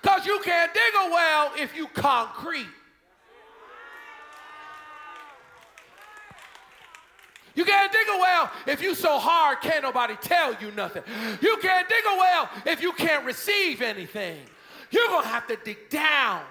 Because 0.00 0.24
you 0.24 0.40
can't 0.44 0.72
dig 0.72 0.94
a 0.94 1.10
well 1.10 1.52
if 1.56 1.76
you 1.76 1.88
concrete. 1.88 2.68
You 7.54 7.64
can't 7.64 7.92
dig 7.92 8.06
a 8.08 8.18
well 8.18 8.50
if 8.66 8.82
you 8.82 8.94
so 8.94 9.18
hard 9.18 9.60
can't 9.60 9.82
nobody 9.82 10.16
tell 10.16 10.54
you 10.60 10.70
nothing. 10.72 11.02
You 11.40 11.56
can't 11.60 11.88
dig 11.88 12.04
a 12.06 12.16
well 12.16 12.50
if 12.66 12.82
you 12.82 12.92
can't 12.92 13.24
receive 13.24 13.82
anything. 13.82 14.38
You're 14.90 15.08
going 15.08 15.22
to 15.22 15.28
have 15.28 15.46
to 15.48 15.56
dig 15.56 15.88
down. 15.90 16.42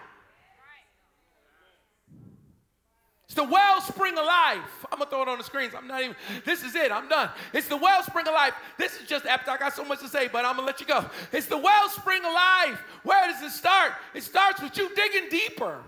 It's 3.31 3.37
the 3.37 3.45
wellspring 3.45 4.17
of 4.17 4.25
life. 4.25 4.85
I'm 4.91 4.99
gonna 4.99 5.09
throw 5.09 5.21
it 5.21 5.29
on 5.29 5.37
the 5.37 5.43
screens. 5.45 5.73
I'm 5.73 5.87
not 5.87 6.01
even, 6.01 6.17
this 6.43 6.65
is 6.65 6.75
it. 6.75 6.91
I'm 6.91 7.07
done. 7.07 7.29
It's 7.53 7.69
the 7.69 7.77
wellspring 7.77 8.27
of 8.27 8.33
life. 8.33 8.53
This 8.77 8.99
is 8.99 9.07
just 9.07 9.25
after 9.25 9.51
I 9.51 9.57
got 9.57 9.73
so 9.73 9.85
much 9.85 10.01
to 10.01 10.09
say, 10.09 10.27
but 10.27 10.43
I'm 10.43 10.57
gonna 10.57 10.67
let 10.67 10.81
you 10.81 10.85
go. 10.85 11.05
It's 11.31 11.45
the 11.45 11.57
wellspring 11.57 12.25
of 12.25 12.33
life. 12.33 12.83
Where 13.03 13.31
does 13.31 13.41
it 13.41 13.51
start? 13.51 13.93
It 14.13 14.23
starts 14.23 14.61
with 14.61 14.75
you 14.77 14.93
digging 14.93 15.29
deeper. 15.29 15.81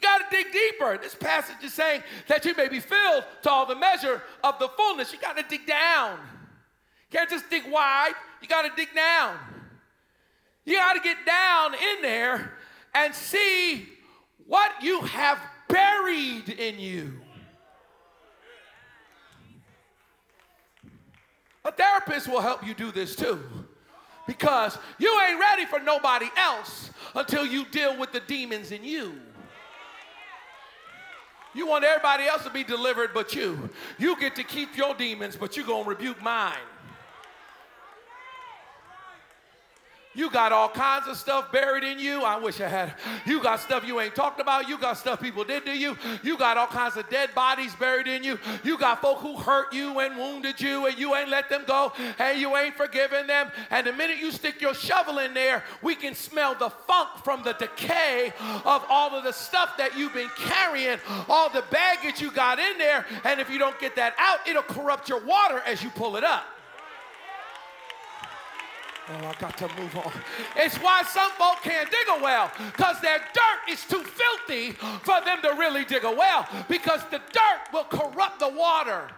You 0.00 0.08
got 0.08 0.30
to 0.30 0.36
dig 0.36 0.52
deeper. 0.52 0.98
This 1.00 1.14
passage 1.14 1.62
is 1.62 1.74
saying 1.74 2.02
that 2.26 2.44
you 2.44 2.54
may 2.54 2.68
be 2.68 2.80
filled 2.80 3.24
to 3.42 3.50
all 3.50 3.66
the 3.66 3.76
measure 3.76 4.22
of 4.42 4.58
the 4.58 4.68
fullness. 4.68 5.12
You 5.12 5.18
got 5.18 5.36
to 5.36 5.42
dig 5.42 5.66
down. 5.66 6.18
You 7.10 7.18
can't 7.18 7.28
just 7.28 7.50
dig 7.50 7.70
wide, 7.70 8.14
you 8.40 8.48
got 8.48 8.62
to 8.62 8.70
dig 8.76 8.94
down. 8.94 9.36
You 10.64 10.76
got 10.76 10.94
to 10.94 11.00
get 11.00 11.16
down 11.26 11.74
in 11.74 12.02
there 12.02 12.54
and 12.94 13.14
see 13.14 13.88
what 14.46 14.72
you 14.82 15.00
have 15.02 15.38
buried 15.68 16.48
in 16.48 16.78
you. 16.78 17.20
A 21.64 21.72
therapist 21.72 22.28
will 22.28 22.40
help 22.40 22.66
you 22.66 22.74
do 22.74 22.90
this 22.90 23.14
too. 23.14 23.42
Because 24.26 24.78
you 24.98 25.20
ain't 25.28 25.40
ready 25.40 25.66
for 25.66 25.80
nobody 25.80 26.26
else 26.36 26.90
until 27.14 27.44
you 27.44 27.64
deal 27.66 27.98
with 27.98 28.12
the 28.12 28.20
demons 28.20 28.70
in 28.70 28.84
you. 28.84 29.20
You 31.54 31.66
want 31.66 31.84
everybody 31.84 32.24
else 32.26 32.44
to 32.44 32.50
be 32.50 32.64
delivered 32.64 33.10
but 33.12 33.34
you. 33.34 33.70
You 33.98 34.18
get 34.18 34.36
to 34.36 34.44
keep 34.44 34.76
your 34.76 34.94
demons, 34.94 35.36
but 35.36 35.56
you're 35.56 35.66
going 35.66 35.84
to 35.84 35.90
rebuke 35.90 36.22
mine. 36.22 36.54
You 40.12 40.28
got 40.28 40.50
all 40.50 40.68
kinds 40.68 41.06
of 41.06 41.16
stuff 41.16 41.52
buried 41.52 41.84
in 41.84 42.00
you. 42.00 42.22
I 42.22 42.36
wish 42.36 42.60
I 42.60 42.66
had. 42.66 42.94
You 43.24 43.40
got 43.40 43.60
stuff 43.60 43.86
you 43.86 44.00
ain't 44.00 44.16
talked 44.16 44.40
about. 44.40 44.68
You 44.68 44.76
got 44.76 44.98
stuff 44.98 45.20
people 45.20 45.44
did 45.44 45.64
to 45.66 45.76
you. 45.76 45.96
You 46.24 46.36
got 46.36 46.56
all 46.56 46.66
kinds 46.66 46.96
of 46.96 47.08
dead 47.08 47.32
bodies 47.32 47.76
buried 47.76 48.08
in 48.08 48.24
you. 48.24 48.36
You 48.64 48.76
got 48.76 49.00
folk 49.00 49.18
who 49.18 49.36
hurt 49.36 49.72
you 49.72 50.00
and 50.00 50.16
wounded 50.16 50.60
you 50.60 50.86
and 50.86 50.98
you 50.98 51.14
ain't 51.14 51.28
let 51.28 51.48
them 51.48 51.62
go 51.64 51.92
and 52.18 52.40
you 52.40 52.56
ain't 52.56 52.74
forgiven 52.74 53.28
them. 53.28 53.52
And 53.70 53.86
the 53.86 53.92
minute 53.92 54.18
you 54.18 54.32
stick 54.32 54.60
your 54.60 54.74
shovel 54.74 55.18
in 55.18 55.32
there, 55.32 55.62
we 55.80 55.94
can 55.94 56.16
smell 56.16 56.56
the 56.56 56.70
funk 56.70 57.10
from 57.22 57.44
the 57.44 57.52
decay 57.52 58.32
of 58.64 58.84
all 58.88 59.14
of 59.14 59.22
the 59.22 59.32
stuff 59.32 59.76
that 59.78 59.96
you've 59.96 60.14
been 60.14 60.30
carrying, 60.36 60.98
all 61.28 61.50
the 61.50 61.62
baggage 61.70 62.20
you 62.20 62.32
got 62.32 62.58
in 62.58 62.78
there. 62.78 63.06
And 63.22 63.40
if 63.40 63.48
you 63.48 63.60
don't 63.60 63.78
get 63.78 63.94
that 63.94 64.14
out, 64.18 64.40
it'll 64.48 64.62
corrupt 64.64 65.08
your 65.08 65.24
water 65.24 65.62
as 65.66 65.84
you 65.84 65.90
pull 65.90 66.16
it 66.16 66.24
up. 66.24 66.46
Oh, 69.12 69.26
I 69.26 69.34
got 69.40 69.56
to 69.58 69.68
move 69.80 69.96
on. 69.96 70.12
It's 70.56 70.76
why 70.76 71.02
some 71.02 71.30
folk 71.32 71.62
can't 71.62 71.90
dig 71.90 72.06
a 72.16 72.22
well, 72.22 72.50
because 72.56 73.00
their 73.00 73.18
dirt 73.18 73.72
is 73.72 73.84
too 73.84 74.04
filthy 74.04 74.72
for 75.02 75.20
them 75.24 75.42
to 75.42 75.56
really 75.58 75.84
dig 75.84 76.04
a 76.04 76.10
well, 76.10 76.46
because 76.68 77.00
the 77.10 77.18
dirt 77.32 77.72
will 77.72 77.84
corrupt 77.84 78.38
the 78.38 78.48
water. 78.48 79.10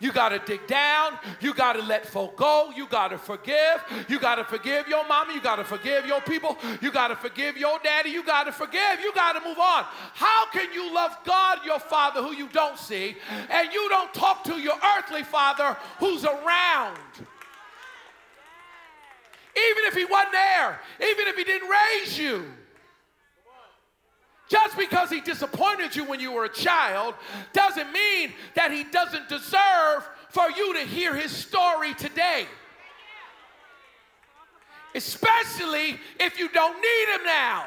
You 0.00 0.12
got 0.12 0.28
to 0.28 0.38
dig 0.38 0.66
down. 0.66 1.18
You 1.40 1.54
got 1.54 1.72
to 1.74 1.82
let 1.82 2.06
folk 2.06 2.36
go. 2.36 2.70
You 2.74 2.86
got 2.86 3.08
to 3.08 3.18
forgive. 3.18 3.82
You 4.08 4.18
got 4.20 4.36
to 4.36 4.44
forgive 4.44 4.86
your 4.86 5.06
mama. 5.08 5.32
You 5.32 5.40
got 5.40 5.56
to 5.56 5.64
forgive 5.64 6.06
your 6.06 6.20
people. 6.20 6.56
You 6.80 6.92
got 6.92 7.08
to 7.08 7.16
forgive 7.16 7.56
your 7.56 7.78
daddy. 7.82 8.10
You 8.10 8.24
got 8.24 8.44
to 8.44 8.52
forgive. 8.52 9.00
You 9.02 9.12
got 9.14 9.32
to 9.32 9.40
move 9.40 9.58
on. 9.58 9.84
How 10.14 10.46
can 10.50 10.72
you 10.72 10.94
love 10.94 11.16
God, 11.24 11.58
your 11.64 11.80
father, 11.80 12.22
who 12.22 12.32
you 12.32 12.48
don't 12.48 12.78
see, 12.78 13.16
and 13.50 13.72
you 13.72 13.88
don't 13.88 14.12
talk 14.14 14.44
to 14.44 14.54
your 14.60 14.76
earthly 14.96 15.24
father 15.24 15.76
who's 15.98 16.24
around? 16.24 16.98
Even 19.56 19.84
if 19.86 19.94
he 19.94 20.04
wasn't 20.04 20.32
there, 20.32 20.80
even 21.10 21.26
if 21.26 21.36
he 21.36 21.42
didn't 21.42 21.68
raise 21.68 22.18
you. 22.18 22.44
Just 24.48 24.76
because 24.78 25.10
he 25.10 25.20
disappointed 25.20 25.94
you 25.94 26.04
when 26.04 26.20
you 26.20 26.32
were 26.32 26.44
a 26.44 26.52
child 26.52 27.14
doesn't 27.52 27.92
mean 27.92 28.32
that 28.54 28.70
he 28.72 28.84
doesn't 28.84 29.28
deserve 29.28 30.08
for 30.30 30.50
you 30.50 30.74
to 30.74 30.80
hear 30.80 31.14
his 31.14 31.30
story 31.30 31.94
today. 31.94 32.46
Especially 34.94 36.00
if 36.18 36.38
you 36.38 36.48
don't 36.48 36.76
need 36.76 37.14
him 37.14 37.24
now. 37.24 37.66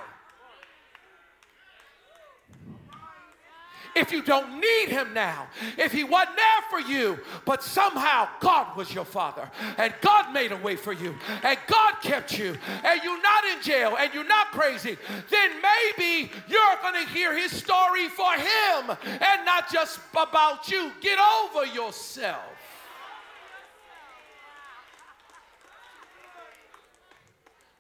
If 3.96 4.12
you 4.12 4.22
don't 4.22 4.60
need 4.60 4.90
him 4.90 5.14
now, 5.14 5.48
if 5.78 5.92
he 5.92 6.04
wasn't 6.04 6.38
there 6.38 6.62
for 6.70 6.80
you, 6.80 7.20
but 7.46 7.64
somehow 7.64 8.28
God 8.40 8.76
was 8.78 8.94
your 8.94 9.06
father 9.06 9.50
and 9.78 9.94
God 10.02 10.34
made 10.34 10.52
a 10.52 10.58
way 10.58 10.76
for 10.76 10.94
you 10.94 11.16
and 11.44 11.58
God 11.68 11.96
kept 12.02 12.38
you 12.38 12.58
and 12.84 13.02
you're 13.04 13.22
not 13.22 13.44
in 13.46 13.62
jail 13.62 13.98
and 14.00 14.14
you're 14.14 14.24
not 14.24 14.52
crazy, 14.52 14.98
then 15.30 15.52
maybe 15.62 16.32
you're 16.48 16.78
going 16.82 17.06
to 17.06 17.12
hear 17.12 17.36
his 17.38 17.52
story 17.52 18.08
for 18.10 18.34
him 18.34 18.98
and 19.06 19.46
not 19.46 19.72
just 19.72 20.00
about 20.12 20.70
you. 20.70 20.92
Get 21.02 21.20
over 21.20 21.66
yourself. 21.66 22.40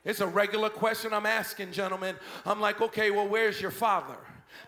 It's 0.03 0.19
a 0.19 0.27
regular 0.27 0.69
question 0.69 1.13
I'm 1.13 1.27
asking, 1.27 1.73
gentlemen. 1.73 2.15
I'm 2.45 2.59
like, 2.59 2.81
okay, 2.81 3.11
well, 3.11 3.27
where's 3.27 3.61
your 3.61 3.71
father? 3.71 4.17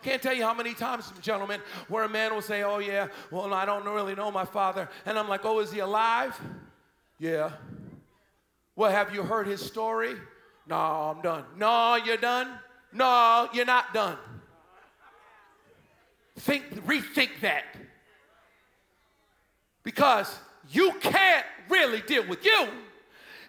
Can't 0.04 0.22
tell 0.22 0.34
you 0.34 0.44
how 0.44 0.54
many 0.54 0.74
times, 0.74 1.12
gentlemen, 1.22 1.62
where 1.88 2.04
a 2.04 2.10
man 2.10 2.34
will 2.34 2.42
say, 2.42 2.64
Oh, 2.64 2.80
yeah, 2.80 3.08
well, 3.32 3.54
I 3.54 3.66
don't 3.66 3.86
really 3.86 4.16
know 4.16 4.32
my 4.32 4.46
father. 4.46 4.90
And 5.06 5.18
I'm 5.18 5.30
like, 5.30 5.46
Oh, 5.46 5.60
is 5.60 5.72
he 5.72 5.80
alive? 5.80 6.40
Yeah. 7.20 7.52
Well, 8.76 8.92
have 8.92 9.14
you 9.14 9.24
heard 9.24 9.48
his 9.48 9.62
story? 9.62 10.16
No, 10.68 10.76
I'm 10.76 11.22
done. 11.22 11.46
No, 11.58 11.96
you're 11.96 12.18
done? 12.18 12.48
No, 12.92 13.50
you're 13.54 13.66
not 13.66 13.94
done. 13.94 14.18
Think, 16.38 16.86
rethink 16.86 17.42
that. 17.42 17.64
Because 19.84 20.36
you 20.70 20.92
can't 21.02 21.46
really 21.70 22.02
deal 22.02 22.28
with 22.28 22.44
you 22.46 22.68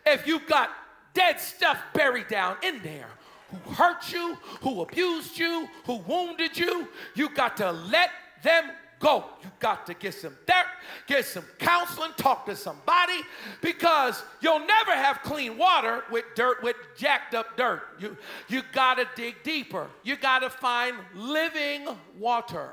if 0.06 0.26
you've 0.26 0.46
got 0.46 0.70
dead 1.14 1.40
stuff 1.40 1.78
buried 1.94 2.28
down 2.28 2.56
in 2.62 2.82
there 2.82 3.08
who 3.54 3.72
hurt 3.72 4.12
you, 4.12 4.36
who 4.62 4.82
abused 4.82 5.38
you, 5.38 5.68
who 5.84 5.96
wounded 5.98 6.56
you, 6.56 6.88
you 7.14 7.28
got 7.30 7.56
to 7.58 7.72
let 7.72 8.10
them 8.42 8.64
go. 9.00 9.24
You 9.42 9.50
got 9.60 9.86
to 9.86 9.94
get 9.94 10.14
some 10.14 10.36
dirt, 10.46 10.66
get 11.06 11.24
some 11.24 11.44
counseling, 11.58 12.12
talk 12.16 12.46
to 12.46 12.56
somebody 12.56 13.20
because 13.60 14.22
you'll 14.40 14.66
never 14.66 14.92
have 14.92 15.22
clean 15.22 15.58
water 15.58 16.04
with 16.10 16.24
dirt, 16.34 16.62
with 16.62 16.76
jacked 16.96 17.34
up 17.34 17.56
dirt. 17.56 17.82
You, 17.98 18.16
you 18.48 18.62
got 18.72 18.94
to 18.94 19.06
dig 19.14 19.36
deeper. 19.42 19.88
You 20.02 20.16
got 20.16 20.40
to 20.40 20.50
find 20.50 20.96
living 21.14 21.86
water. 22.18 22.70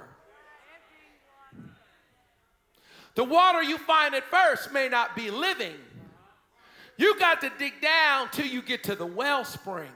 The 3.15 3.25
water 3.25 3.61
you 3.61 3.77
find 3.77 4.15
at 4.15 4.23
first 4.31 4.71
may 4.71 4.87
not 4.87 5.15
be 5.15 5.29
living. 5.29 5.75
You 6.97 7.19
got 7.19 7.41
to 7.41 7.51
dig 7.57 7.81
down 7.81 8.29
till 8.31 8.45
you 8.45 8.61
get 8.61 8.83
to 8.83 8.95
the 8.95 9.05
wellspring. 9.05 9.91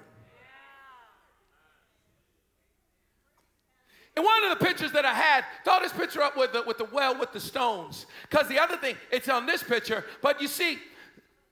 And 4.16 4.24
one 4.24 4.44
of 4.46 4.58
the 4.58 4.66
pictures 4.66 4.92
that 4.94 5.06
I 5.06 5.14
had, 5.14 5.44
throw 5.64 5.80
this 5.82 5.92
picture 5.92 6.22
up 6.22 6.38
with 6.38 6.54
the, 6.54 6.64
with 6.64 6.78
the 6.78 6.86
well 6.86 7.20
with 7.20 7.34
the 7.34 7.40
stones. 7.40 8.06
Because 8.30 8.48
the 8.48 8.60
other 8.60 8.78
thing, 8.78 8.96
it's 9.12 9.28
on 9.28 9.46
this 9.46 9.62
picture. 9.62 10.06
But 10.22 10.42
you 10.42 10.48
see, 10.48 10.80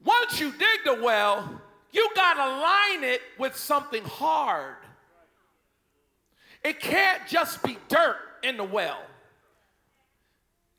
once 0.04 0.40
you 0.40 0.52
dig 0.52 0.80
the 0.86 1.04
well, 1.04 1.62
you 1.92 2.10
got 2.16 2.36
to 2.36 2.62
line 2.62 3.04
it 3.04 3.22
with 3.38 3.56
something 3.56 4.04
hard. 4.04 4.76
It 6.64 6.80
can't 6.80 7.28
just 7.28 7.62
be 7.64 7.78
dirt 7.90 8.18
in 8.44 8.58
the 8.58 8.64
well. 8.64 9.02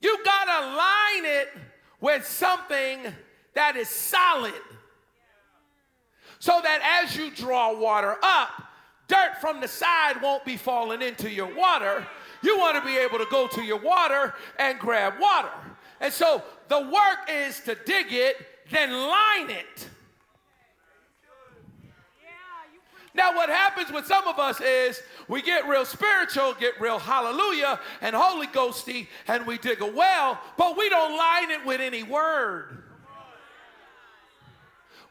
You 0.00 0.18
got 0.24 0.44
to 0.44 0.66
line 0.76 1.24
it 1.24 1.48
with 2.00 2.26
something 2.26 3.00
that 3.54 3.76
is 3.76 3.88
solid. 3.88 4.52
So 6.38 6.60
that 6.62 7.02
as 7.02 7.16
you 7.16 7.30
draw 7.30 7.78
water 7.78 8.16
up, 8.22 8.50
dirt 9.08 9.40
from 9.40 9.60
the 9.60 9.68
side 9.68 10.20
won't 10.22 10.44
be 10.44 10.56
falling 10.56 11.02
into 11.02 11.30
your 11.30 11.54
water. 11.54 12.06
You 12.42 12.58
want 12.58 12.76
to 12.76 12.86
be 12.86 12.96
able 12.98 13.18
to 13.18 13.26
go 13.30 13.46
to 13.48 13.62
your 13.62 13.78
water 13.78 14.34
and 14.58 14.78
grab 14.78 15.14
water. 15.20 15.50
And 16.00 16.12
so 16.12 16.42
the 16.68 16.80
work 16.80 17.30
is 17.30 17.60
to 17.60 17.74
dig 17.74 18.06
it, 18.10 18.36
then 18.70 18.92
line 18.92 19.50
it. 19.50 19.88
Now, 23.16 23.34
what 23.34 23.48
happens 23.48 23.92
with 23.92 24.06
some 24.06 24.26
of 24.26 24.40
us 24.40 24.60
is 24.60 25.00
we 25.28 25.40
get 25.40 25.68
real 25.68 25.84
spiritual, 25.84 26.52
get 26.54 26.80
real 26.80 26.98
hallelujah 26.98 27.78
and 28.00 28.14
Holy 28.14 28.48
Ghosty, 28.48 29.06
and 29.28 29.46
we 29.46 29.56
dig 29.56 29.80
a 29.80 29.86
well, 29.86 30.40
but 30.58 30.76
we 30.76 30.88
don't 30.88 31.16
line 31.16 31.52
it 31.52 31.64
with 31.64 31.80
any 31.80 32.02
word. 32.02 32.83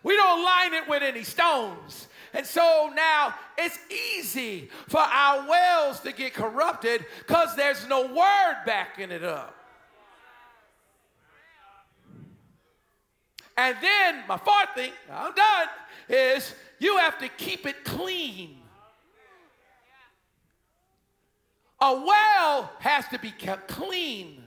We 0.03 0.17
don't 0.17 0.43
line 0.43 0.73
it 0.73 0.87
with 0.87 1.01
any 1.01 1.23
stones. 1.23 2.07
And 2.33 2.45
so 2.45 2.91
now 2.93 3.35
it's 3.57 3.77
easy 3.89 4.69
for 4.87 4.99
our 4.99 5.47
wells 5.47 5.99
to 6.01 6.11
get 6.11 6.33
corrupted 6.33 7.05
because 7.19 7.55
there's 7.55 7.87
no 7.87 8.07
word 8.07 8.55
backing 8.65 9.11
it 9.11 9.23
up. 9.23 9.55
And 13.55 13.77
then 13.81 14.23
my 14.27 14.37
fourth 14.37 14.69
thing, 14.75 14.91
I'm 15.11 15.33
done, 15.33 15.67
is 16.09 16.55
you 16.79 16.97
have 16.97 17.19
to 17.19 17.29
keep 17.29 17.67
it 17.67 17.85
clean. 17.85 18.57
A 21.79 21.93
well 21.93 22.71
has 22.79 23.07
to 23.09 23.19
be 23.19 23.29
kept 23.29 23.67
clean. 23.67 24.43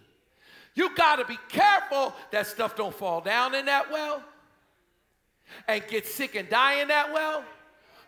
You 0.74 0.94
got 0.96 1.16
to 1.16 1.24
be 1.24 1.38
careful 1.48 2.14
that 2.32 2.46
stuff 2.48 2.74
don't 2.74 2.94
fall 2.94 3.20
down 3.20 3.54
in 3.54 3.66
that 3.66 3.90
well 3.92 4.22
and 5.68 5.86
get 5.88 6.06
sick 6.06 6.34
and 6.34 6.48
die 6.48 6.80
in 6.80 6.88
that 6.88 7.12
well 7.12 7.44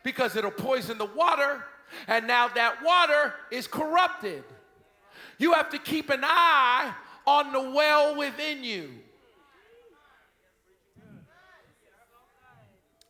because 0.03 0.37
it'll 0.37 0.51
poison 0.51 0.99
the 0.99 1.05
water, 1.05 1.65
and 2.07 2.27
now 2.27 2.49
that 2.49 2.83
water 2.83 3.35
is 3.51 3.67
corrupted. 3.67 4.45
You 5.39 5.53
have 5.53 5.71
to 5.71 5.79
keep 5.79 6.11
an 6.11 6.21
eye 6.23 6.93
on 7.27 7.53
the 7.53 7.71
well 7.71 8.17
within 8.17 8.65
you. 8.65 8.91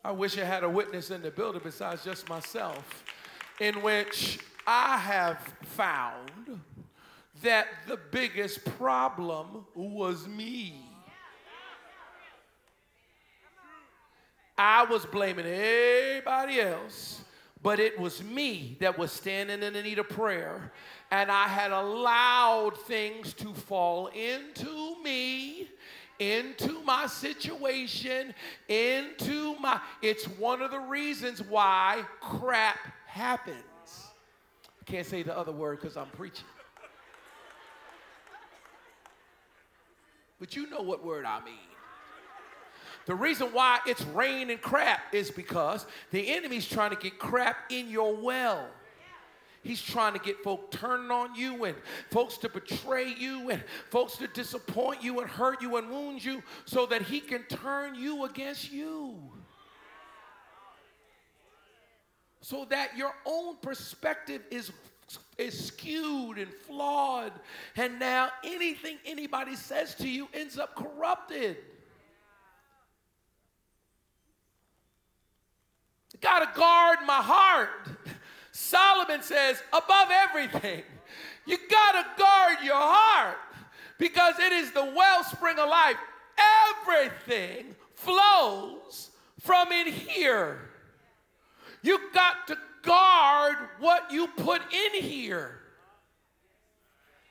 I 0.05 0.13
wish 0.13 0.39
I 0.39 0.45
had 0.45 0.65
a 0.65 0.69
witness 0.69 1.11
in 1.11 1.23
the 1.23 1.31
building 1.31 1.61
besides 1.63 2.05
just 2.05 2.29
myself, 2.29 3.05
in 3.61 3.83
which 3.83 4.39
I 4.67 4.97
have 4.97 5.39
found 5.63 6.61
that 7.43 7.69
the 7.87 7.99
biggest 8.11 8.65
problem 8.77 9.67
was 9.75 10.27
me. 10.27 10.88
I 14.59 14.85
was 14.85 15.07
blaming 15.07 15.47
everybody 15.47 16.61
else, 16.61 17.23
but 17.63 17.79
it 17.79 17.99
was 17.99 18.23
me 18.23 18.77
that 18.81 18.99
was 18.99 19.13
standing 19.13 19.63
in 19.63 19.73
the 19.73 19.83
need 19.83 19.99
of 19.99 20.09
prayer. 20.09 20.73
And 21.11 21.31
I 21.31 21.49
had 21.49 21.71
allowed 21.71 22.77
things 22.77 23.33
to 23.35 23.55
fall 23.55 24.09
into 24.09 25.01
me 25.03 25.69
into 26.19 26.83
my 26.83 27.07
situation, 27.07 28.35
into 28.69 29.55
my. 29.61 29.81
It's 30.03 30.25
one 30.25 30.63
of 30.63 30.71
the 30.71 30.81
reasons 30.81 31.43
why 31.43 32.05
crap 32.21 32.79
happens. 33.07 33.57
I 34.81 34.91
can't 34.91 35.07
say 35.07 35.23
the 35.23 35.37
other 35.37 35.53
word 35.53 35.81
because 35.81 35.97
I'm 35.97 36.09
preaching. 36.09 36.45
But 40.41 40.55
you 40.55 40.69
know 40.71 40.83
what 40.83 41.05
word 41.05 41.25
I 41.25 41.45
mean. 41.45 41.55
The 43.09 43.15
reason 43.15 43.49
why 43.55 43.79
it's 43.87 44.05
rain 44.09 44.51
and 44.51 44.61
crap 44.61 45.15
is 45.15 45.31
because 45.31 45.87
the 46.11 46.29
enemy's 46.29 46.69
trying 46.69 46.91
to 46.91 46.97
get 46.97 47.19
crap 47.19 47.57
in 47.71 47.89
your 47.89 48.15
well. 48.15 48.69
He's 49.63 49.81
trying 49.81 50.13
to 50.13 50.19
get 50.19 50.45
folk 50.45 50.71
turning 50.71 51.11
on 51.11 51.35
you 51.35 51.65
and 51.65 51.75
folks 52.11 52.37
to 52.39 52.51
betray 52.51 53.15
you 53.15 53.49
and 53.49 53.65
folks 53.89 54.19
to 54.19 54.27
disappoint 54.27 55.03
you 55.03 55.21
and 55.21 55.31
hurt 55.31 55.63
you 55.63 55.79
and 55.79 55.89
wound 55.91 56.23
you 56.23 56.43
so 56.67 56.85
that 56.85 57.01
he 57.01 57.21
can 57.21 57.45
turn 57.45 57.95
you 57.95 58.27
against 58.27 58.71
you. 58.71 59.17
So 62.43 62.67
that 62.67 62.95
your 62.95 63.15
own 63.25 63.57
perspective 63.63 64.43
is, 64.51 64.71
is 65.39 65.69
skewed 65.69 66.37
and 66.37 66.53
flawed. 66.67 67.33
And 67.75 67.99
now 67.99 68.29
anything 68.45 68.99
anybody 69.07 69.57
says 69.57 69.95
to 69.95 70.07
you 70.07 70.29
ends 70.35 70.59
up 70.59 70.77
corrupted. 70.77 71.57
Gotta 76.21 76.49
guard 76.55 76.99
my 77.07 77.23
heart. 77.23 77.89
Solomon 78.53 79.23
says, 79.23 79.63
above 79.73 80.09
everything, 80.11 80.83
you 81.47 81.57
got 81.71 81.93
to 81.93 82.23
guard 82.23 82.59
your 82.63 82.75
heart 82.75 83.39
because 83.99 84.39
it 84.39 84.53
is 84.53 84.73
the 84.73 84.85
wellspring 84.85 85.59
of 85.59 85.69
life. 85.69 85.97
Everything 86.87 87.75
flows 87.95 89.11
from 89.41 89.73
in 89.73 89.87
here. 89.87 90.71
You 91.83 91.99
got 92.13 92.49
to 92.49 92.59
guard 92.83 93.57
what 93.79 94.11
you 94.11 94.27
put 94.27 94.61
in 94.73 95.03
here. 95.03 95.61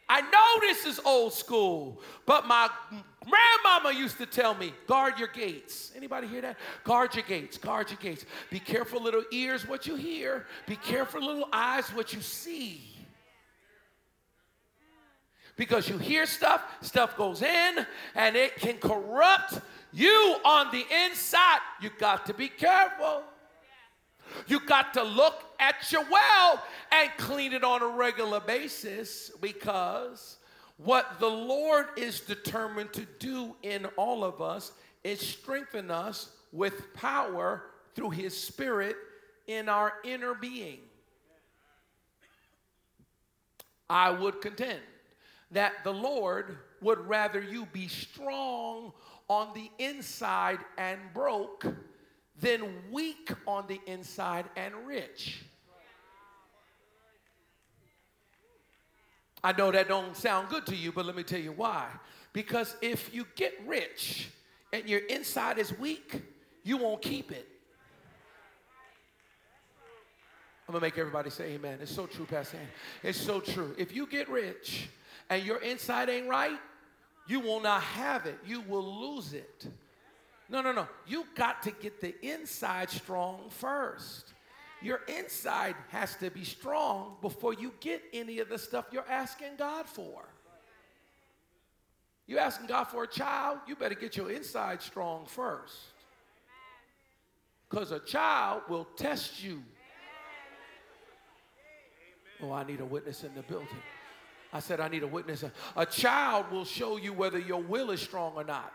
I 0.10 0.22
know 0.22 0.62
this 0.62 0.86
is 0.86 1.00
old 1.04 1.34
school, 1.34 2.02
but 2.26 2.48
my 2.48 2.70
grandmama 3.30 3.98
used 3.98 4.18
to 4.18 4.26
tell 4.26 4.54
me, 4.54 4.74
guard 4.88 5.20
your 5.20 5.28
gates. 5.28 5.92
Anybody 5.96 6.28
hear 6.28 6.42
that? 6.42 6.58
Guard 6.84 7.16
your 7.16 7.24
gates, 7.24 7.58
guard 7.58 7.90
your 7.90 8.00
gates. 8.02 8.26
Be 8.50 8.60
careful, 8.60 9.02
little 9.02 9.24
ears, 9.32 9.68
what 9.68 9.88
you 9.88 9.96
hear. 9.96 10.46
Be 10.68 10.76
careful, 10.76 11.26
little 11.26 11.50
eyes, 11.52 11.88
what 11.90 12.14
you 12.14 12.22
see. 12.22 12.82
Because 15.56 15.90
you 15.90 15.98
hear 15.98 16.26
stuff, 16.26 16.62
stuff 16.82 17.18
goes 17.18 17.42
in, 17.42 17.86
and 18.16 18.36
it 18.36 18.56
can 18.58 18.78
corrupt 18.78 19.60
you 19.92 20.38
on 20.46 20.72
the 20.72 20.86
inside. 21.06 21.60
You 21.82 21.90
got 21.98 22.28
to 22.28 22.34
be 22.34 22.48
careful. 22.48 23.24
You 24.48 24.60
got 24.60 24.94
to 24.94 25.04
look 25.04 25.44
at 25.60 25.92
your 25.92 26.04
well 26.10 26.64
and 26.92 27.10
clean 27.18 27.54
it 27.54 27.64
on 27.64 27.82
a 27.82 27.88
regular 27.88 28.40
basis 28.40 29.32
because 29.42 30.37
what 30.78 31.20
the 31.20 31.28
Lord 31.28 31.88
is 31.98 32.22
determined 32.22 32.94
to 32.94 33.06
do 33.20 33.56
in 33.64 33.86
all 33.98 34.24
of 34.24 34.42
us 34.42 34.72
is 35.04 35.20
strengthen 35.20 35.92
us 35.92 36.30
with 36.52 36.94
power 36.94 37.64
through 37.96 38.12
His 38.12 38.36
Spirit 38.40 38.96
in 39.48 39.70
our 39.70 39.94
inner 40.04 40.34
being. 40.34 40.80
I 43.90 44.12
would 44.12 44.42
contend 44.42 44.82
that 45.52 45.84
the 45.84 45.94
Lord 45.94 46.58
would 46.82 47.00
rather 47.08 47.42
you 47.42 47.66
be 47.68 47.88
strong 47.88 48.92
on 49.30 49.54
the 49.54 49.72
inside 49.80 50.60
and 50.78 51.00
broke 51.14 51.66
than 52.40 52.62
weak 52.92 53.32
on 53.48 53.66
the 53.68 53.80
inside 53.88 54.46
and 54.56 54.74
rich. 54.86 55.44
I 59.44 59.54
know 59.54 59.72
that 59.72 59.88
don't 59.88 60.16
sound 60.16 60.50
good 60.50 60.66
to 60.68 60.76
you, 60.76 60.92
but 60.92 61.06
let 61.06 61.16
me 61.16 61.24
tell 61.24 61.40
you 61.40 61.52
why. 61.52 61.88
Because 62.34 62.76
if 62.82 63.14
you 63.14 63.26
get 63.36 63.54
rich 63.66 64.30
and 64.74 64.88
your 64.88 65.00
inside 65.02 65.58
is 65.58 65.78
weak, 65.78 66.22
you 66.64 66.78
won't 66.78 67.02
keep 67.02 67.32
it. 67.32 67.48
I'm 70.68 70.74
gonna 70.74 70.82
make 70.82 70.98
everybody 70.98 71.30
say 71.30 71.54
amen. 71.54 71.80
It's 71.82 71.96
so 71.96 72.06
true, 72.06 72.26
Pastor. 72.26 72.58
Ann. 72.58 72.68
It's 73.02 73.20
so 73.20 73.40
true. 73.40 73.74
If 73.78 73.96
you 73.96 74.06
get 74.06 74.28
rich 74.30 74.90
and 75.30 75.44
your 75.44 75.62
inside 75.62 76.10
ain't 76.10 76.28
right, 76.28 76.60
you 77.26 77.40
will 77.40 77.62
not 77.62 77.82
have 77.82 78.26
it. 78.26 78.38
You 78.46 78.62
will 78.62 79.16
lose 79.16 79.34
it. 79.34 79.68
No, 80.50 80.62
no, 80.62 80.72
no. 80.72 80.88
You 81.06 81.26
got 81.36 81.62
to 81.64 81.72
get 81.72 82.02
the 82.02 82.16
inside 82.26 82.90
strong 82.90 83.50
first. 83.50 84.34
Your 84.82 85.02
inside 85.08 85.76
has 85.90 86.16
to 86.18 86.30
be 86.30 86.44
strong 86.44 87.18
before 87.22 87.54
you 87.54 87.74
get 87.80 88.04
any 88.14 88.40
of 88.40 88.50
the 88.50 88.60
stuff 88.60 88.86
you're 88.92 89.10
asking 89.10 89.56
God 89.58 89.88
for. 89.88 90.24
You 92.28 92.38
asking 92.38 92.68
God 92.68 92.86
for 92.86 93.04
a 93.04 93.08
child, 93.08 93.60
you 93.68 93.76
better 93.76 93.96
get 93.96 94.18
your 94.18 94.30
inside 94.30 94.82
strong 94.82 95.26
first. 95.26 95.78
Because 97.70 97.92
a 97.92 98.00
child 98.00 98.64
will 98.70 98.86
test 98.96 99.44
you. 99.44 99.64
Oh, 102.42 102.52
I 102.52 102.64
need 102.64 102.82
a 102.82 102.86
witness 102.86 103.24
in 103.24 103.34
the 103.34 103.42
building. 103.42 103.68
I 104.54 104.60
said, 104.60 104.80
I 104.80 104.88
need 104.88 105.04
a 105.04 105.08
witness. 105.08 105.44
A 105.76 105.86
child 105.86 106.52
will 106.52 106.66
show 106.66 106.98
you 106.98 107.14
whether 107.14 107.40
your 107.40 107.62
will 107.62 107.92
is 107.92 108.02
strong 108.02 108.34
or 108.36 108.44
not. 108.44 108.74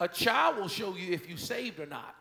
A 0.00 0.06
child 0.06 0.58
will 0.58 0.68
show 0.68 0.94
you 0.94 1.12
if 1.12 1.28
you 1.28 1.36
saved 1.36 1.80
or 1.80 1.86
not. 1.86 2.14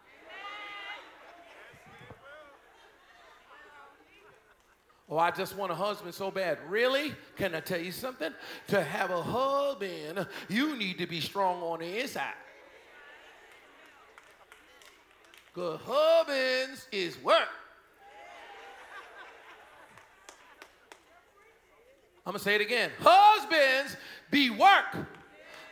Oh, 5.10 5.18
I 5.18 5.32
just 5.32 5.55
want 5.55 5.72
a 5.72 5.76
husband 5.76 6.14
so 6.14 6.32
bad. 6.32 6.58
Really? 6.68 7.16
Can 7.38 7.55
I 7.55 7.62
tell 7.62 7.80
you 7.80 7.93
something? 7.93 8.34
To 8.68 8.84
have 8.84 9.10
a 9.10 9.22
husband, 9.22 10.28
you 10.49 10.76
need 10.76 10.97
to 10.97 11.08
be 11.08 11.22
strong 11.22 11.62
on 11.62 11.80
the 11.80 12.01
inside. 12.01 12.34
Because 15.53 15.80
husbands 15.86 16.88
is 16.91 17.18
work. 17.24 17.47
I'm 22.26 22.34
to 22.34 22.39
say 22.39 22.55
it 22.55 22.62
again. 22.62 22.91
Husbands 22.99 23.95
be 24.30 24.49
work. 24.49 25.08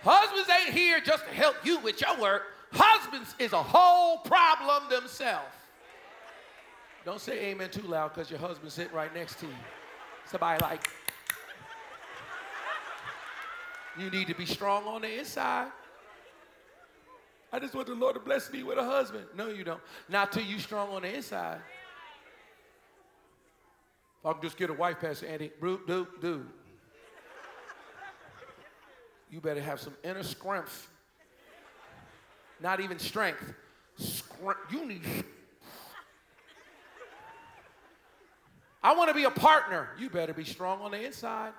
Husbands 0.02 0.50
ain't 0.62 0.74
here 0.74 1.02
just 1.02 1.26
to 1.26 1.32
help 1.32 1.58
you 1.66 1.80
with 1.80 2.00
your 2.00 2.18
work. 2.18 2.44
Husbands 2.72 3.36
is 3.38 3.52
a 3.52 3.62
whole 3.62 4.20
problem 4.20 4.90
themselves. 4.90 5.46
Don't 7.06 7.22
say 7.22 7.52
amen 7.52 7.70
too 7.70 7.84
loud 7.84 8.14
because 8.14 8.32
your 8.32 8.40
husband's 8.40 8.74
sitting 8.74 8.94
right 8.94 9.14
next 9.14 9.40
to 9.40 9.46
you. 9.46 9.54
Somebody 10.26 10.60
like, 10.60 10.90
you 13.98 14.10
need 14.10 14.28
to 14.28 14.34
be 14.34 14.48
strong 14.48 14.86
on 14.86 15.04
the 15.04 15.20
inside. 15.20 15.68
I 17.54 17.60
just 17.60 17.76
want 17.76 17.88
the 17.88 17.94
Lord 17.94 18.16
to 18.16 18.20
bless 18.20 18.52
me 18.52 18.64
with 18.64 18.80
a 18.80 18.84
husband. 18.84 19.26
No, 19.38 19.48
you 19.50 19.64
don't. 19.64 19.80
Not 20.10 20.32
till 20.32 20.44
you 20.44 20.58
strong 20.58 20.90
on 20.90 21.04
the 21.04 21.16
inside. 21.16 21.60
If 24.20 24.26
I 24.26 24.34
can 24.34 24.42
just 24.42 24.58
get 24.58 24.72
a 24.72 24.74
wife, 24.74 25.00
Pastor 25.00 25.28
Andy, 25.28 25.52
dude, 25.62 25.86
dude, 25.86 26.08
dude. 26.20 26.48
You 29.30 29.40
better 29.42 29.62
have 29.62 29.80
some 29.80 29.94
inner 30.04 30.24
strength. 30.24 30.90
Not 32.60 32.80
even 32.80 32.98
strength. 32.98 33.54
You 34.72 34.86
need 34.86 35.04
I 38.86 38.94
want 38.94 39.10
to 39.10 39.16
be 39.16 39.24
a 39.24 39.32
partner. 39.32 39.90
You 39.98 40.12
better 40.12 40.32
be 40.32 40.44
strong 40.44 40.80
on 40.82 40.92
the 40.92 41.04
inside. 41.04 41.54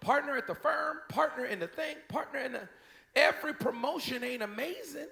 Partner 0.00 0.38
at 0.38 0.46
the 0.46 0.54
firm, 0.54 0.96
partner 1.10 1.44
in 1.44 1.58
the 1.58 1.66
thing, 1.66 1.96
partner 2.08 2.40
in 2.40 2.52
the. 2.52 2.62
Every 3.14 3.52
promotion 3.52 4.24
ain't 4.24 4.42
amazing. 4.42 5.08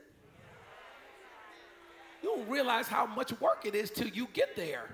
You 2.22 2.36
don't 2.36 2.48
realize 2.48 2.88
how 2.88 3.04
much 3.04 3.38
work 3.38 3.66
it 3.66 3.74
is 3.74 3.90
till 3.90 4.08
you 4.08 4.28
get 4.32 4.56
there. 4.56 4.88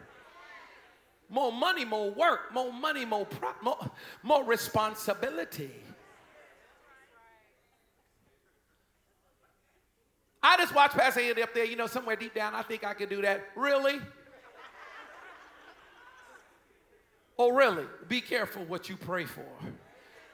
More 1.28 1.52
money, 1.52 1.84
more 1.84 2.10
work, 2.10 2.52
more 2.52 2.72
money, 2.72 3.04
more, 3.04 3.26
pro- 3.26 3.54
more, 3.62 3.90
more 4.24 4.42
responsibility. 4.42 5.70
I 10.42 10.56
just 10.56 10.74
watched 10.74 10.96
Pastor 10.96 11.20
Andy 11.20 11.40
up 11.40 11.54
there, 11.54 11.66
you 11.66 11.76
know, 11.76 11.86
somewhere 11.86 12.16
deep 12.16 12.34
down, 12.34 12.52
I 12.52 12.62
think 12.62 12.82
I 12.82 12.94
could 12.94 13.10
do 13.10 13.22
that. 13.22 13.44
Really? 13.54 14.00
Oh, 17.38 17.50
really? 17.50 17.86
Be 18.08 18.20
careful 18.20 18.64
what 18.64 18.88
you 18.88 18.96
pray 18.96 19.24
for. 19.24 19.42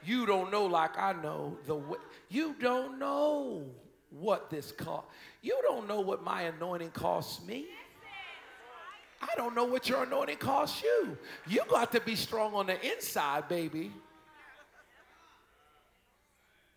You 0.04 0.26
don't 0.26 0.50
know, 0.50 0.66
like 0.66 0.98
I 0.98 1.12
know, 1.12 1.56
the 1.66 1.76
way. 1.76 1.98
You 2.28 2.54
don't 2.60 2.98
know 2.98 3.64
what 4.10 4.50
this 4.50 4.72
cost. 4.72 5.06
You 5.42 5.58
don't 5.62 5.88
know 5.88 6.00
what 6.00 6.22
my 6.22 6.42
anointing 6.42 6.90
costs 6.90 7.44
me. 7.44 7.66
I 9.22 9.28
don't 9.36 9.54
know 9.54 9.64
what 9.64 9.88
your 9.88 10.04
anointing 10.04 10.38
costs 10.38 10.82
you. 10.82 11.16
You 11.46 11.62
got 11.68 11.92
to 11.92 12.00
be 12.00 12.16
strong 12.16 12.54
on 12.54 12.66
the 12.66 12.92
inside, 12.92 13.48
baby. 13.48 13.92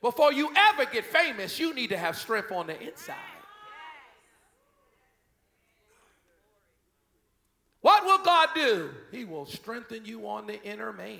Before 0.01 0.33
you 0.33 0.51
ever 0.55 0.85
get 0.85 1.05
famous, 1.05 1.57
you 1.57 1.73
need 1.73 1.87
to 1.91 1.97
have 1.97 2.17
strength 2.17 2.51
on 2.51 2.67
the 2.67 2.79
inside. 2.81 3.15
What 7.83 8.05
will 8.05 8.23
God 8.23 8.47
do? 8.55 8.91
He 9.11 9.25
will 9.25 9.45
strengthen 9.45 10.05
you 10.05 10.25
on 10.25 10.47
the 10.47 10.63
inner 10.63 10.93
man. 10.93 11.19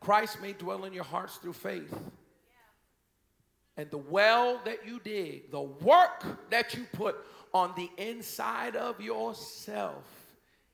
Christ 0.00 0.42
may 0.42 0.52
dwell 0.52 0.84
in 0.84 0.92
your 0.92 1.04
hearts 1.04 1.36
through 1.36 1.52
faith. 1.52 1.96
And 3.76 3.88
the 3.92 3.98
well 3.98 4.60
that 4.64 4.84
you 4.84 4.98
dig, 4.98 5.52
the 5.52 5.60
work 5.60 6.24
that 6.50 6.74
you 6.74 6.86
put 6.92 7.14
on 7.54 7.72
the 7.76 7.88
inside 7.98 8.74
of 8.74 9.00
yourself 9.00 10.04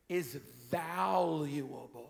is 0.09 0.39
valuable. 0.71 2.09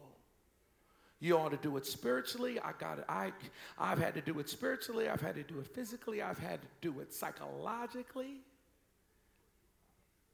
You 1.18 1.38
ought 1.38 1.50
to 1.50 1.57
do 1.57 1.76
it 1.76 1.86
spiritually. 1.86 2.61
I 2.61 2.70
got 2.78 3.00
it. 3.00 3.04
I, 3.09 3.32
I've 3.80 3.98
had 3.98 4.14
to 4.14 4.20
do 4.20 4.38
it 4.38 4.48
spiritually. 4.48 5.09
I've 5.09 5.20
had 5.20 5.34
to 5.34 5.42
do 5.42 5.59
it 5.59 5.66
physically. 5.66 6.22
I've 6.22 6.38
had 6.38 6.61
to 6.62 6.68
do 6.80 7.00
it 7.00 7.12
psychologically. 7.12 8.42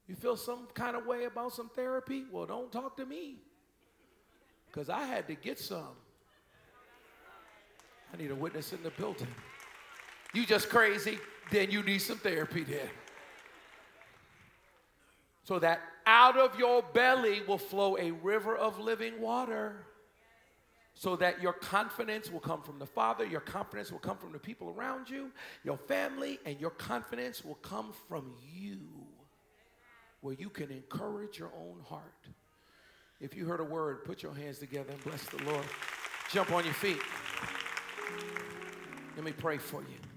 You 0.07 0.15
feel 0.15 0.35
some 0.35 0.67
kind 0.73 0.95
of 0.95 1.05
way 1.05 1.25
about 1.25 1.53
some 1.53 1.69
therapy? 1.69 2.25
Well, 2.31 2.45
don't 2.45 2.71
talk 2.71 2.97
to 2.97 3.05
me. 3.05 3.35
Because 4.67 4.89
I 4.89 5.05
had 5.05 5.27
to 5.27 5.35
get 5.35 5.59
some. 5.59 5.95
I 8.13 8.17
need 8.17 8.31
a 8.31 8.35
witness 8.35 8.73
in 8.73 8.83
the 8.83 8.91
building. 8.91 9.27
You 10.33 10.45
just 10.45 10.69
crazy, 10.69 11.19
then 11.51 11.71
you 11.71 11.83
need 11.83 11.99
some 11.99 12.17
therapy 12.17 12.63
there. 12.63 12.89
So 15.43 15.59
that 15.59 15.81
out 16.05 16.37
of 16.37 16.57
your 16.57 16.81
belly 16.81 17.41
will 17.47 17.57
flow 17.57 17.97
a 17.97 18.11
river 18.11 18.55
of 18.55 18.79
living 18.79 19.19
water 19.21 19.85
so 20.95 21.15
that 21.17 21.41
your 21.41 21.53
confidence 21.53 22.31
will 22.31 22.39
come 22.39 22.61
from 22.61 22.79
the 22.79 22.85
Father, 22.85 23.25
your 23.25 23.41
confidence 23.41 23.91
will 23.91 23.99
come 23.99 24.17
from 24.17 24.31
the 24.31 24.39
people 24.39 24.73
around 24.77 25.09
you, 25.09 25.31
your 25.63 25.77
family, 25.77 26.39
and 26.45 26.59
your 26.59 26.69
confidence 26.69 27.43
will 27.43 27.55
come 27.55 27.91
from 28.07 28.33
you, 28.53 28.79
where 30.23 30.33
you 30.33 30.49
can 30.49 30.71
encourage 30.71 31.37
your 31.37 31.51
own 31.55 31.81
heart. 31.85 32.27
If 33.19 33.35
you 33.35 33.45
heard 33.45 33.59
a 33.59 33.63
word, 33.65 34.05
put 34.05 34.23
your 34.23 34.33
hands 34.33 34.57
together 34.57 34.91
and 34.93 35.03
bless 35.03 35.25
the 35.25 35.43
Lord. 35.43 35.65
Jump 36.31 36.51
on 36.51 36.63
your 36.63 36.73
feet. 36.73 37.01
Let 39.17 39.25
me 39.25 39.33
pray 39.33 39.57
for 39.57 39.81
you. 39.81 40.12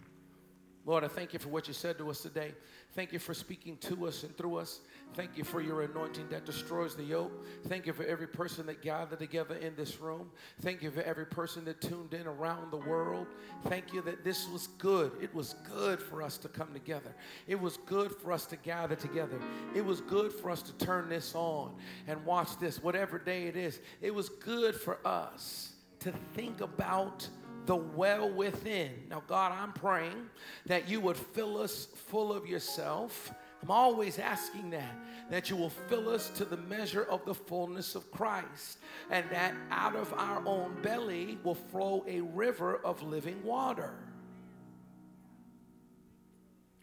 Lord, 0.87 1.03
I 1.03 1.09
thank 1.09 1.33
you 1.33 1.41
for 1.41 1.49
what 1.49 1.67
you 1.67 1.75
said 1.75 1.99
to 1.99 2.09
us 2.11 2.21
today. 2.21 2.55
Thank 2.95 3.13
you 3.13 3.19
for 3.19 3.35
speaking 3.35 3.77
to 3.79 4.07
us 4.07 4.23
and 4.23 4.35
through 4.37 4.55
us. 4.55 4.81
Thank 5.15 5.37
you 5.37 5.43
for 5.43 5.61
your 5.61 5.83
anointing 5.83 6.29
that 6.31 6.47
destroys 6.47 6.95
the 6.95 7.03
yoke. 7.03 7.45
Thank 7.67 7.87
you 7.87 7.93
for 7.93 8.05
every 8.05 8.29
person 8.29 8.67
that 8.67 8.83
gathered 8.83 9.19
together 9.19 9.57
in 9.57 9.75
this 9.75 10.01
room. 10.01 10.31
Thank 10.63 10.83
you 10.83 10.93
for 10.93 11.03
every 11.03 11.27
person 11.27 11.65
that 11.65 11.81
tuned 11.81 12.15
in 12.15 12.29
around 12.29 12.71
the 12.71 12.77
world. 12.77 13.27
Thank 13.65 13.93
you 13.93 14.01
that 14.03 14.23
this 14.23 14.49
was 14.49 14.69
good. 14.79 15.11
It 15.21 15.35
was 15.35 15.57
good 15.69 16.01
for 16.01 16.23
us 16.23 16.39
to 16.39 16.49
come 16.49 16.73
together. 16.73 17.17
It 17.49 17.61
was 17.61 17.79
good 17.79 18.13
for 18.13 18.31
us 18.31 18.47
to 18.47 18.57
gather 18.57 18.95
together. 18.95 19.41
It 19.75 19.85
was 19.85 20.01
good 20.01 20.33
for 20.33 20.53
us 20.53 20.63
to 20.63 20.73
turn 20.75 21.09
this 21.09 21.35
on 21.35 21.75
and 22.07 22.25
watch 22.25 22.61
this, 22.61 22.81
whatever 22.81 23.19
day 23.19 23.49
it 23.49 23.57
is. 23.57 23.81
It 24.01 24.15
was 24.15 24.29
good 24.29 24.77
for 24.77 25.05
us 25.05 25.73
to 25.99 26.13
think 26.37 26.61
about 26.61 27.29
the 27.67 27.77
well 27.77 28.31
within. 28.31 28.91
Now, 29.11 29.23
God, 29.27 29.53
I'm 29.53 29.73
praying 29.73 30.31
that 30.67 30.89
you 30.89 31.01
would 31.01 31.17
fill 31.17 31.59
us 31.59 31.89
full 32.09 32.33
of 32.33 32.47
yourself 32.47 33.33
I'm 33.63 33.71
always 33.71 34.19
asking 34.21 34.71
that, 34.71 34.97
that 35.29 35.51
you 35.51 35.57
will 35.57 35.71
fill 35.71 36.09
us 36.09 36.29
to 36.31 36.45
the 36.45 36.57
measure 36.57 37.05
of 37.05 37.25
the 37.25 37.35
fullness 37.35 37.95
of 37.95 38.11
Christ, 38.13 38.79
and 39.11 39.29
that 39.31 39.55
out 39.71 39.97
of 39.97 40.13
our 40.15 40.41
own 40.47 40.77
belly 40.83 41.39
will 41.43 41.57
flow 41.57 42.05
a 42.07 42.21
river 42.21 42.77
of 42.85 43.03
living 43.03 43.43
water. 43.43 43.95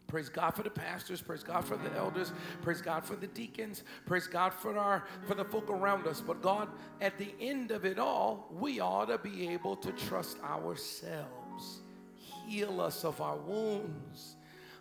Praise 0.06 0.28
God 0.28 0.50
for 0.50 0.62
the 0.62 0.70
pastors. 0.70 1.20
Praise 1.20 1.42
God 1.42 1.64
for 1.64 1.76
the 1.76 1.92
elders. 1.96 2.32
Praise 2.62 2.80
God 2.80 3.04
for 3.04 3.16
the 3.16 3.26
deacons. 3.26 3.82
Praise 4.06 4.26
God 4.26 4.52
for 4.52 4.76
our 4.78 5.04
for 5.26 5.34
the 5.34 5.44
folk 5.44 5.70
around 5.70 6.06
us. 6.06 6.20
But 6.20 6.42
God, 6.42 6.68
at 7.00 7.18
the 7.18 7.34
end 7.40 7.70
of 7.70 7.84
it 7.84 7.98
all, 7.98 8.48
we 8.52 8.80
ought 8.80 9.06
to 9.06 9.18
be 9.18 9.48
able 9.48 9.76
to 9.76 9.92
trust 9.92 10.38
ourselves. 10.42 11.80
Heal 12.16 12.80
us 12.80 13.04
of 13.04 13.20
our 13.20 13.36
wounds. 13.36 14.36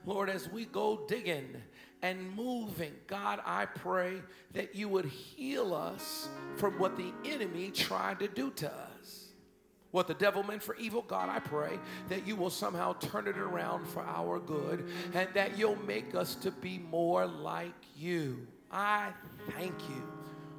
Lord, 0.05 0.30
as 0.30 0.49
we 0.49 0.65
go 0.65 1.05
digging 1.07 1.55
and 2.03 2.36
moving. 2.36 2.91
God, 3.07 3.39
I 3.45 3.65
pray 3.65 4.21
that 4.51 4.76
you 4.76 4.89
would 4.89 5.05
heal 5.05 5.74
us 5.74 6.28
from 6.57 6.78
what 6.78 6.97
the 6.97 7.11
enemy 7.26 7.71
tried 7.71 8.19
to 8.19 8.28
do 8.28 8.51
to 8.51 8.67
us. 8.67 8.92
What 9.93 10.07
the 10.07 10.15
devil 10.15 10.41
meant 10.41 10.63
for 10.63 10.75
evil, 10.77 11.03
God, 11.03 11.29
I 11.29 11.37
pray 11.37 11.77
that 12.09 12.25
you 12.25 12.35
will 12.35 12.49
somehow 12.49 12.93
turn 12.93 13.27
it 13.27 13.37
around 13.37 13.85
for 13.85 14.01
our 14.01 14.39
good 14.39 14.89
and 15.13 15.29
that 15.35 15.55
you'll 15.55 15.81
make 15.85 16.15
us 16.15 16.33
to 16.37 16.49
be 16.49 16.79
more 16.79 17.27
like 17.27 17.75
you. 17.95 18.47
I 18.71 19.09
thank 19.51 19.75
you 19.87 20.03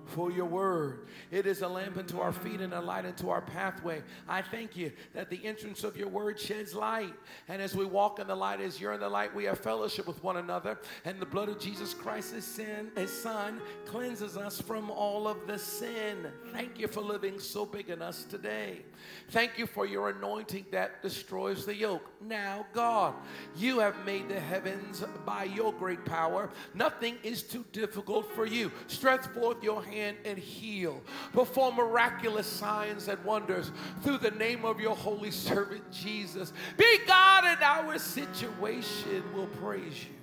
for 0.07 0.31
your 0.31 0.45
word. 0.45 1.09
It 1.31 1.47
is 1.47 1.63
a 1.63 1.69
lamp 1.69 1.97
unto 1.97 2.21
our 2.21 2.33
feet 2.33 2.61
and 2.61 2.73
a 2.73 2.81
light 2.81 3.07
unto 3.07 3.29
our 3.29 3.41
pathway. 3.41 4.03
I 4.29 4.43
thank 4.43 4.77
you 4.77 4.93
that 5.15 5.31
the 5.31 5.45
entrance 5.45 5.83
of 5.83 5.97
your 5.97 6.09
word 6.09 6.39
sheds 6.39 6.75
light. 6.75 7.15
And 7.49 7.61
as 7.61 7.75
we 7.75 7.85
walk 7.85 8.19
in 8.19 8.27
the 8.27 8.35
light, 8.37 8.61
as 8.61 8.81
you're 8.81 8.93
in 8.93 9.01
the 9.01 9.09
light, 9.09 9.35
we 9.35 9.45
have 9.45 9.59
fellowship 9.59 10.07
with 10.07 10.23
one 10.23 10.37
another. 10.37 10.79
And 11.05 11.19
the 11.19 11.27
blood 11.27 11.49
of 11.49 11.59
Jesus 11.59 11.93
Christ, 11.93 12.35
his, 12.35 12.45
sin, 12.45 12.93
his 12.97 13.13
son, 13.13 13.61
cleanses 13.87 14.37
us 14.37 14.61
from 14.61 14.91
all 14.91 15.27
of 15.27 15.47
the 15.47 15.59
sin. 15.59 16.29
Thank 16.53 16.79
you 16.79 16.87
for 16.87 17.01
living 17.01 17.41
so 17.41 17.67
big 17.67 17.91
in 17.91 18.03
us 18.03 18.25
today. 18.25 18.83
Thank 19.31 19.59
you 19.59 19.67
for 19.67 19.87
your 19.87 20.11
anointing 20.11 20.67
that 20.71 21.03
destroys 21.03 21.65
the 21.65 21.75
yoke. 21.75 22.09
Now, 22.21 22.67
God, 22.73 23.15
you 23.57 23.79
have 23.81 24.05
made 24.05 24.29
the 24.29 24.39
heavens 24.39 25.03
by 25.25 25.45
your 25.45 25.73
great 25.73 26.05
power. 26.05 26.51
Nothing 26.75 27.17
is 27.23 27.43
too 27.43 27.65
difficult 27.73 28.33
for 28.35 28.47
you. 28.47 28.71
Stretch 28.87 29.27
forth 29.29 29.63
your 29.63 29.83
hand 29.83 30.19
and 30.25 30.39
heal. 30.39 31.03
Perform 31.33 31.77
miraculous 31.77 32.47
signs 32.47 33.09
and 33.09 33.23
wonders 33.25 33.73
through 34.03 34.19
the 34.19 34.31
name 34.33 34.65
of 34.65 34.79
your 34.79 34.95
holy 34.95 35.31
servant 35.31 35.91
Jesus. 35.91 36.53
Be 36.77 36.99
God 37.07 37.45
in 37.45 37.63
our 37.63 37.99
situation. 37.99 39.25
We'll 39.35 39.47
praise 39.47 40.05
you. 40.05 40.15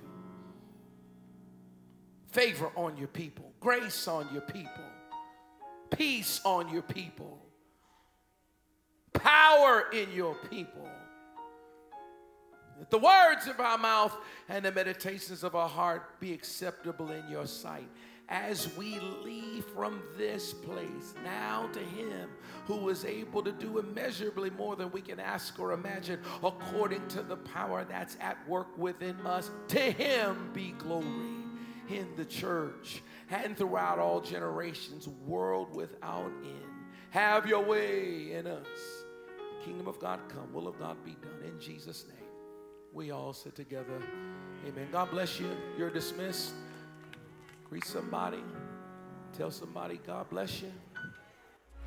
Favor 2.30 2.70
on 2.76 2.96
your 2.96 3.08
people, 3.08 3.52
grace 3.60 4.08
on 4.08 4.26
your 4.32 4.40
people, 4.40 4.84
peace 5.90 6.40
on 6.46 6.72
your 6.72 6.80
people 6.80 7.41
power 9.14 9.86
in 9.92 10.10
your 10.12 10.34
people. 10.50 10.88
Let 12.78 12.90
the 12.90 12.98
words 12.98 13.46
of 13.46 13.60
our 13.60 13.78
mouth 13.78 14.16
and 14.48 14.64
the 14.64 14.72
meditations 14.72 15.44
of 15.44 15.54
our 15.54 15.68
heart 15.68 16.18
be 16.18 16.32
acceptable 16.32 17.12
in 17.12 17.28
your 17.30 17.46
sight. 17.46 17.88
As 18.28 18.74
we 18.76 18.98
leave 18.98 19.64
from 19.66 20.02
this 20.16 20.52
place 20.52 21.14
now 21.22 21.68
to 21.72 21.78
him 21.78 22.28
who 22.66 22.88
is 22.88 23.04
able 23.04 23.42
to 23.42 23.52
do 23.52 23.78
immeasurably 23.78 24.50
more 24.50 24.74
than 24.74 24.90
we 24.90 25.00
can 25.00 25.20
ask 25.20 25.58
or 25.60 25.72
imagine 25.72 26.18
according 26.42 27.06
to 27.08 27.22
the 27.22 27.36
power 27.36 27.84
that's 27.84 28.16
at 28.20 28.36
work 28.48 28.76
within 28.78 29.16
us 29.26 29.50
to 29.68 29.78
him 29.78 30.50
be 30.52 30.72
glory 30.78 31.44
in 31.88 32.08
the 32.16 32.24
church 32.24 33.02
and 33.30 33.56
throughout 33.56 33.98
all 33.98 34.20
generations 34.20 35.06
world 35.06 35.74
without 35.74 36.32
end. 36.42 36.72
Have 37.10 37.46
your 37.46 37.62
way 37.62 38.32
in 38.32 38.46
us 38.46 39.01
Kingdom 39.64 39.88
of 39.88 39.98
God 40.00 40.20
come, 40.28 40.52
will 40.52 40.68
of 40.68 40.78
God 40.78 40.96
be 41.04 41.16
done 41.22 41.42
in 41.44 41.58
Jesus' 41.60 42.04
name. 42.08 42.16
We 42.92 43.10
all 43.10 43.32
sit 43.32 43.54
together. 43.54 44.02
Amen. 44.66 44.88
God 44.92 45.10
bless 45.10 45.40
you. 45.40 45.48
You're 45.78 45.90
dismissed. 45.90 46.52
Greet 47.68 47.84
somebody. 47.84 48.42
Tell 49.36 49.50
somebody, 49.50 50.00
God 50.06 50.28
bless 50.28 50.60
you. 50.60 50.70